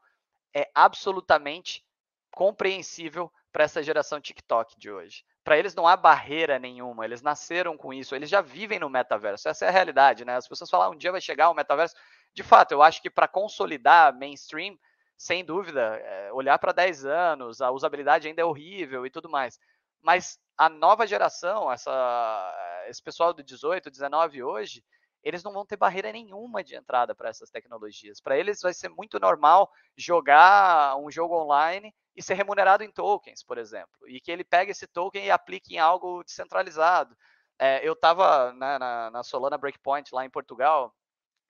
é 0.54 0.70
absolutamente 0.74 1.84
compreensível 2.30 3.32
para 3.52 3.64
essa 3.64 3.82
geração 3.82 4.20
TikTok 4.20 4.78
de 4.78 4.90
hoje. 4.90 5.24
Para 5.42 5.58
eles 5.58 5.74
não 5.74 5.86
há 5.86 5.96
barreira 5.96 6.58
nenhuma, 6.58 7.04
eles 7.04 7.22
nasceram 7.22 7.76
com 7.76 7.92
isso, 7.92 8.14
eles 8.14 8.28
já 8.28 8.40
vivem 8.40 8.78
no 8.78 8.90
metaverso. 8.90 9.48
Essa 9.48 9.64
é 9.64 9.68
a 9.68 9.72
realidade, 9.72 10.24
né? 10.24 10.36
As 10.36 10.46
pessoas 10.46 10.68
falam, 10.68 10.88
ah, 10.88 10.90
um 10.90 10.98
dia 10.98 11.10
vai 11.10 11.20
chegar 11.20 11.50
o 11.50 11.54
metaverso 11.54 11.94
de 12.34 12.42
fato, 12.42 12.72
eu 12.72 12.82
acho 12.82 13.02
que 13.02 13.10
para 13.10 13.26
consolidar 13.26 14.16
mainstream, 14.16 14.78
sem 15.16 15.44
dúvida, 15.44 15.96
é, 15.96 16.32
olhar 16.32 16.58
para 16.58 16.70
10 16.70 17.04
anos, 17.04 17.60
a 17.60 17.70
usabilidade 17.70 18.28
ainda 18.28 18.42
é 18.42 18.44
horrível 18.44 19.04
e 19.04 19.10
tudo 19.10 19.28
mais. 19.28 19.58
Mas 20.00 20.38
a 20.56 20.68
nova 20.68 21.06
geração, 21.06 21.70
essa, 21.70 22.84
esse 22.86 23.02
pessoal 23.02 23.34
do 23.34 23.42
18, 23.42 23.90
19 23.90 24.42
hoje, 24.42 24.84
eles 25.24 25.42
não 25.42 25.52
vão 25.52 25.66
ter 25.66 25.76
barreira 25.76 26.12
nenhuma 26.12 26.62
de 26.62 26.76
entrada 26.76 27.12
para 27.14 27.28
essas 27.28 27.50
tecnologias. 27.50 28.20
Para 28.20 28.38
eles 28.38 28.60
vai 28.60 28.72
ser 28.72 28.88
muito 28.88 29.18
normal 29.18 29.68
jogar 29.96 30.96
um 30.96 31.10
jogo 31.10 31.34
online 31.34 31.92
e 32.18 32.22
ser 32.22 32.34
remunerado 32.34 32.82
em 32.82 32.90
tokens, 32.90 33.42
por 33.42 33.56
exemplo, 33.56 34.08
e 34.08 34.20
que 34.20 34.30
ele 34.30 34.44
pegue 34.44 34.72
esse 34.72 34.86
token 34.86 35.24
e 35.24 35.30
aplique 35.30 35.74
em 35.74 35.78
algo 35.78 36.24
descentralizado. 36.24 37.16
É, 37.58 37.86
eu 37.86 37.92
estava 37.94 38.52
né, 38.52 38.78
na, 38.78 39.10
na 39.10 39.22
Solana 39.22 39.56
Breakpoint 39.56 40.12
lá 40.12 40.24
em 40.24 40.30
Portugal 40.30 40.94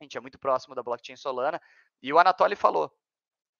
a 0.00 0.04
gente 0.04 0.16
é 0.16 0.20
muito 0.20 0.38
próximo 0.38 0.74
da 0.74 0.82
blockchain 0.82 1.16
Solana, 1.16 1.60
e 2.02 2.12
o 2.12 2.18
Anatoly 2.18 2.54
falou, 2.54 2.92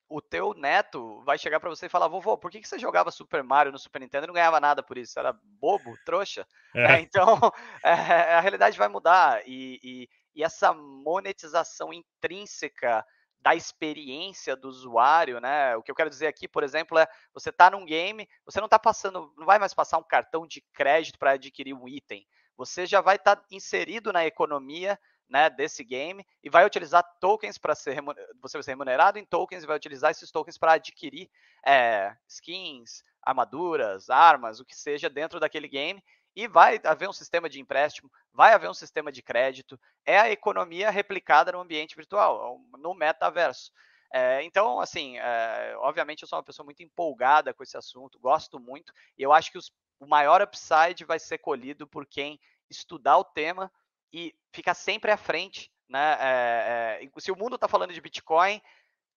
o 0.09 0.23
teu 0.23 0.55
neto 0.55 1.23
vai 1.25 1.37
chegar 1.37 1.61
para 1.61 1.69
você 1.69 1.87
e 1.87 1.91
falar, 1.91 2.09
vovô, 2.09 2.39
por 2.39 2.51
que, 2.51 2.61
que 2.61 2.69
você 2.69 2.79
jogava 2.79 3.11
Super 3.11 3.43
Mario 3.43 3.73
no 3.73 3.79
Super 3.79 4.01
Nintendo 4.01 4.25
e 4.25 4.29
não 4.29 4.35
ganhava 4.35 4.61
nada 4.61 4.83
por 4.83 4.97
isso? 4.97 5.13
Você 5.13 5.19
era 5.19 5.39
bobo, 5.61 5.95
trouxa? 6.05 6.47
É. 6.75 6.95
É, 6.95 7.01
então, 7.01 7.39
é, 7.85 8.35
a 8.35 8.41
realidade 8.41 8.79
vai 8.79 8.89
mudar, 8.89 9.43
e, 9.47 9.81
e, 9.83 10.09
e 10.35 10.43
essa 10.45 10.73
monetização 10.73 11.93
intrínseca 11.93 13.05
da 13.41 13.55
experiência 13.55 14.57
do 14.57 14.69
usuário, 14.69 15.41
né? 15.41 15.77
O 15.77 15.83
que 15.83 15.91
eu 15.91 15.95
quero 15.95 16.11
dizer 16.11 16.27
aqui, 16.27 16.49
por 16.49 16.63
exemplo, 16.63 16.99
é 16.99 17.07
você 17.33 17.51
está 17.51 17.71
num 17.71 17.85
game, 17.85 18.29
você 18.45 18.61
não 18.61 18.67
está 18.67 18.79
passando, 18.79 19.33
não 19.37 19.47
vai 19.47 19.59
mais 19.59 19.75
passar 19.75 19.99
um 19.99 20.03
cartão 20.03 20.47
de 20.47 20.61
crédito 20.73 21.19
para 21.19 21.33
adquirir 21.33 21.75
um 21.75 21.89
item. 21.89 22.27
Você 22.57 22.87
já 22.87 23.01
vai 23.01 23.17
estar 23.17 23.37
tá 23.37 23.45
inserido 23.51 24.13
na 24.13 24.27
economia 24.27 24.99
né, 25.29 25.51
desse 25.51 25.85
game 25.85 26.27
e 26.43 26.49
vai 26.49 26.65
utilizar 26.65 27.05
tokens 27.21 27.59
para 27.59 27.75
ser 27.75 28.03
você 28.41 28.57
vai 28.57 28.63
ser 28.63 28.71
remunerado 28.71 29.19
em 29.19 29.25
tokens 29.25 29.63
e 29.63 29.67
vai 29.67 29.77
utilizar 29.77 30.11
esses 30.11 30.31
tokens 30.31 30.57
para 30.57 30.73
adquirir 30.73 31.31
é, 31.65 32.17
skins, 32.27 33.03
armaduras, 33.23 34.09
armas, 34.09 34.59
o 34.59 34.65
que 34.65 34.75
seja 34.75 35.11
dentro 35.11 35.39
daquele 35.39 35.69
game 35.69 36.03
e 36.39 36.47
vai 36.47 36.81
haver 36.85 37.09
um 37.09 37.13
sistema 37.13 37.49
de 37.49 37.59
empréstimo, 37.61 38.09
vai 38.33 38.53
haver 38.53 38.71
um 38.71 38.75
sistema 38.75 39.11
de 39.11 39.21
crédito, 39.21 39.77
é 40.07 40.21
a 40.21 40.31
economia 40.31 40.89
replicada 40.89 41.51
no 41.51 41.59
ambiente 41.59 41.97
virtual, 41.97 42.61
no 42.79 42.95
metaverso. 42.95 43.73
É, 44.13 44.41
então, 44.45 44.79
assim, 44.79 45.19
é, 45.19 45.75
obviamente 45.79 46.23
eu 46.23 46.29
sou 46.29 46.39
uma 46.39 46.45
pessoa 46.45 46.65
muito 46.65 46.81
empolgada 46.81 47.53
com 47.53 47.65
esse 47.65 47.77
assunto, 47.77 48.21
gosto 48.21 48.61
muito, 48.61 48.93
e 49.19 49.23
eu 49.25 49.33
acho 49.33 49.51
que 49.51 49.59
os, 49.59 49.73
o 49.99 50.07
maior 50.07 50.41
upside 50.41 51.05
vai 51.05 51.19
ser 51.19 51.39
colhido 51.39 51.89
por 51.89 52.07
quem 52.07 52.39
estudar 52.71 53.19
o 53.19 53.25
tema 53.25 53.69
e 54.13 54.33
ficar 54.53 54.75
sempre 54.75 55.11
à 55.11 55.17
frente. 55.17 55.73
Né? 55.89 56.17
É, 56.21 57.01
é, 57.03 57.21
se 57.21 57.33
o 57.33 57.37
mundo 57.37 57.57
está 57.57 57.67
falando 57.67 57.93
de 57.93 58.01
Bitcoin, 58.01 58.63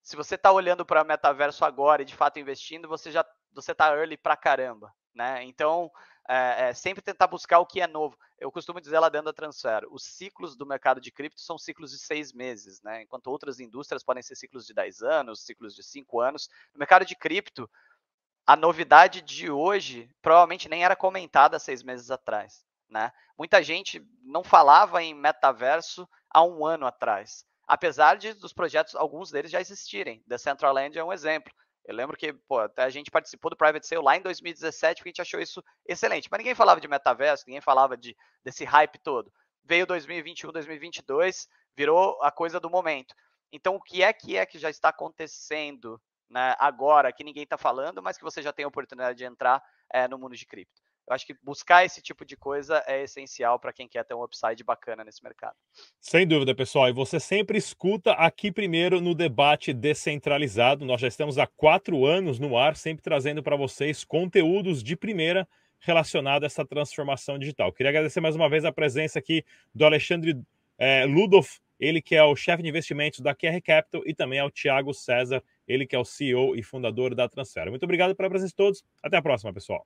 se 0.02 0.16
você 0.16 0.34
está 0.34 0.52
olhando 0.52 0.84
para 0.84 1.04
o 1.04 1.06
metaverso 1.06 1.64
agora 1.66 2.02
e 2.02 2.06
de 2.06 2.16
fato 2.16 2.40
investindo, 2.40 2.88
você 2.88 3.12
já 3.12 3.24
você 3.54 3.74
está 3.74 3.96
early 3.96 4.18
pra 4.18 4.36
caramba. 4.36 4.92
Né? 5.14 5.44
Então, 5.44 5.92
é, 6.28 6.70
é, 6.70 6.74
sempre 6.74 7.02
tentar 7.02 7.28
buscar 7.28 7.60
o 7.60 7.66
que 7.66 7.82
é 7.82 7.88
novo. 7.88 8.18
Eu 8.40 8.52
costumo 8.52 8.82
dizer 8.82 9.00
lá 9.00 9.10
dentro 9.10 9.26
da 9.26 9.34
Transfer, 9.34 9.86
os 9.92 10.04
ciclos 10.04 10.56
do 10.56 10.66
mercado 10.66 11.02
de 11.02 11.12
cripto 11.12 11.42
são 11.42 11.58
ciclos 11.58 11.92
de 11.92 12.00
seis 12.00 12.32
meses, 12.34 12.82
né? 12.82 13.04
enquanto 13.04 13.28
outras 13.28 13.60
indústrias 13.60 14.04
podem 14.04 14.24
ser 14.24 14.36
ciclos 14.36 14.66
de 14.66 14.74
10 14.74 15.02
anos, 15.02 15.46
ciclos 15.46 15.76
de 15.76 15.84
5 15.84 16.20
anos. 16.20 16.50
No 16.74 16.80
mercado 16.80 17.06
de 17.06 17.16
cripto, 17.16 17.70
a 18.46 18.56
novidade 18.56 19.22
de 19.22 19.50
hoje 19.50 20.10
provavelmente 20.22 20.68
nem 20.68 20.84
era 20.84 20.96
comentada 20.96 21.60
seis 21.60 21.84
meses 21.84 22.10
atrás. 22.10 22.66
Né? 22.90 23.12
Muita 23.38 23.64
gente 23.64 24.06
não 24.24 24.44
falava 24.44 25.02
em 25.02 25.14
metaverso 25.14 26.08
há 26.30 26.44
um 26.44 26.66
ano 26.66 26.86
atrás, 26.86 27.46
apesar 27.68 28.18
de 28.18 28.34
dos 28.34 28.52
projetos, 28.52 28.96
alguns 28.96 29.32
deles 29.32 29.52
já 29.52 29.62
existirem. 29.62 30.24
Decentraland 30.28 30.98
é 30.98 31.04
um 31.04 31.14
exemplo. 31.14 31.54
Eu 31.86 31.96
lembro 31.96 32.16
que 32.16 32.32
pô, 32.34 32.60
até 32.60 32.84
a 32.84 32.90
gente 32.90 33.10
participou 33.10 33.50
do 33.50 33.58
Private 33.58 33.88
Sale 33.88 34.04
lá 34.04 34.16
em 34.16 34.22
2017 34.22 35.00
porque 35.00 35.10
a 35.10 35.12
gente 35.12 35.22
achou 35.22 35.40
isso 35.40 35.64
excelente. 35.88 36.28
Mas 36.30 36.38
ninguém 36.40 36.56
falava 36.56 36.80
de 36.80 36.88
metaverso, 36.88 37.46
ninguém 37.48 37.62
falava 37.62 37.98
de, 37.98 38.16
desse 38.44 38.64
hype 38.64 39.00
todo. 39.00 39.32
Veio 39.64 39.86
2021, 39.86 40.52
2022, 40.52 41.48
virou 41.76 42.22
a 42.22 42.32
coisa 42.32 42.60
do 42.60 42.70
momento. 42.70 43.14
Então, 43.52 43.76
o 43.76 43.82
que 43.82 44.04
é 44.04 44.14
que 44.14 44.38
é 44.38 44.46
que 44.46 44.58
já 44.58 44.70
está 44.70 44.90
acontecendo 44.90 46.02
né, 46.30 46.56
agora 46.58 47.12
que 47.12 47.24
ninguém 47.24 47.44
está 47.44 47.58
falando, 47.58 48.02
mas 48.02 48.18
que 48.18 48.24
você 48.24 48.42
já 48.42 48.54
tem 48.54 48.64
a 48.64 48.68
oportunidade 48.68 49.18
de 49.18 49.26
entrar 49.26 49.62
é, 49.94 50.08
no 50.08 50.18
mundo 50.18 50.36
de 50.36 50.46
cripto? 50.46 50.81
Eu 51.08 51.16
acho 51.16 51.26
que 51.26 51.36
buscar 51.44 51.86
esse 51.86 52.02
tipo 52.02 52.24
de 52.24 52.38
coisa 52.38 52.84
é 52.88 53.04
essencial 53.04 53.60
para 53.60 53.74
quem 53.74 53.88
quer 53.88 54.06
ter 54.06 54.14
um 54.14 54.24
upside 54.24 54.64
bacana 54.64 55.04
nesse 55.04 55.24
mercado. 55.24 55.56
Sem 56.00 56.26
dúvida, 56.28 56.56
pessoal. 56.56 56.90
E 56.90 56.94
você 56.94 57.20
sempre 57.20 57.58
escuta 57.58 58.14
aqui 58.14 58.52
primeiro 58.52 59.02
no 59.02 59.14
debate 59.14 59.74
descentralizado. 59.74 60.86
Nós 60.86 61.02
já 61.02 61.08
estamos 61.08 61.38
há 61.38 61.48
quatro 61.48 62.06
anos 62.06 62.40
no 62.40 62.58
ar, 62.58 62.76
sempre 62.76 63.04
trazendo 63.04 63.44
para 63.44 63.56
vocês 63.56 64.04
conteúdos 64.04 64.84
de 64.84 64.96
primeira 64.96 65.48
relacionado 65.82 66.44
a 66.44 66.46
essa 66.46 66.66
transformação 66.66 67.38
digital. 67.38 67.74
Queria 67.74 67.90
agradecer 67.90 68.22
mais 68.22 68.36
uma 68.36 68.48
vez 68.48 68.64
a 68.64 68.72
presença 68.72 69.20
aqui 69.20 69.44
do 69.74 69.84
Alexandre 69.84 70.40
é, 70.78 71.06
Ludolf, 71.06 71.58
ele 71.80 72.02
que 72.02 72.16
é 72.16 72.24
o 72.24 72.36
chefe 72.36 72.62
de 72.62 72.70
investimentos 72.70 73.20
da 73.20 73.36
QR 73.36 73.60
Capital, 73.64 74.04
e 74.06 74.14
também 74.14 74.40
ao 74.40 74.52
Tiago 74.52 74.94
César, 74.94 75.44
ele 75.68 75.88
que 75.88 75.96
é 75.96 76.00
o 76.00 76.06
CEO 76.06 76.56
e 76.56 76.62
fundador 76.62 77.16
da 77.16 77.28
Transfer. 77.28 77.70
Muito 77.70 77.84
obrigado 77.84 78.16
pela 78.16 78.30
presença 78.30 78.52
de 78.52 78.56
todos. 78.56 78.84
Até 79.02 79.18
a 79.18 79.22
próxima, 79.22 79.52
pessoal. 79.52 79.86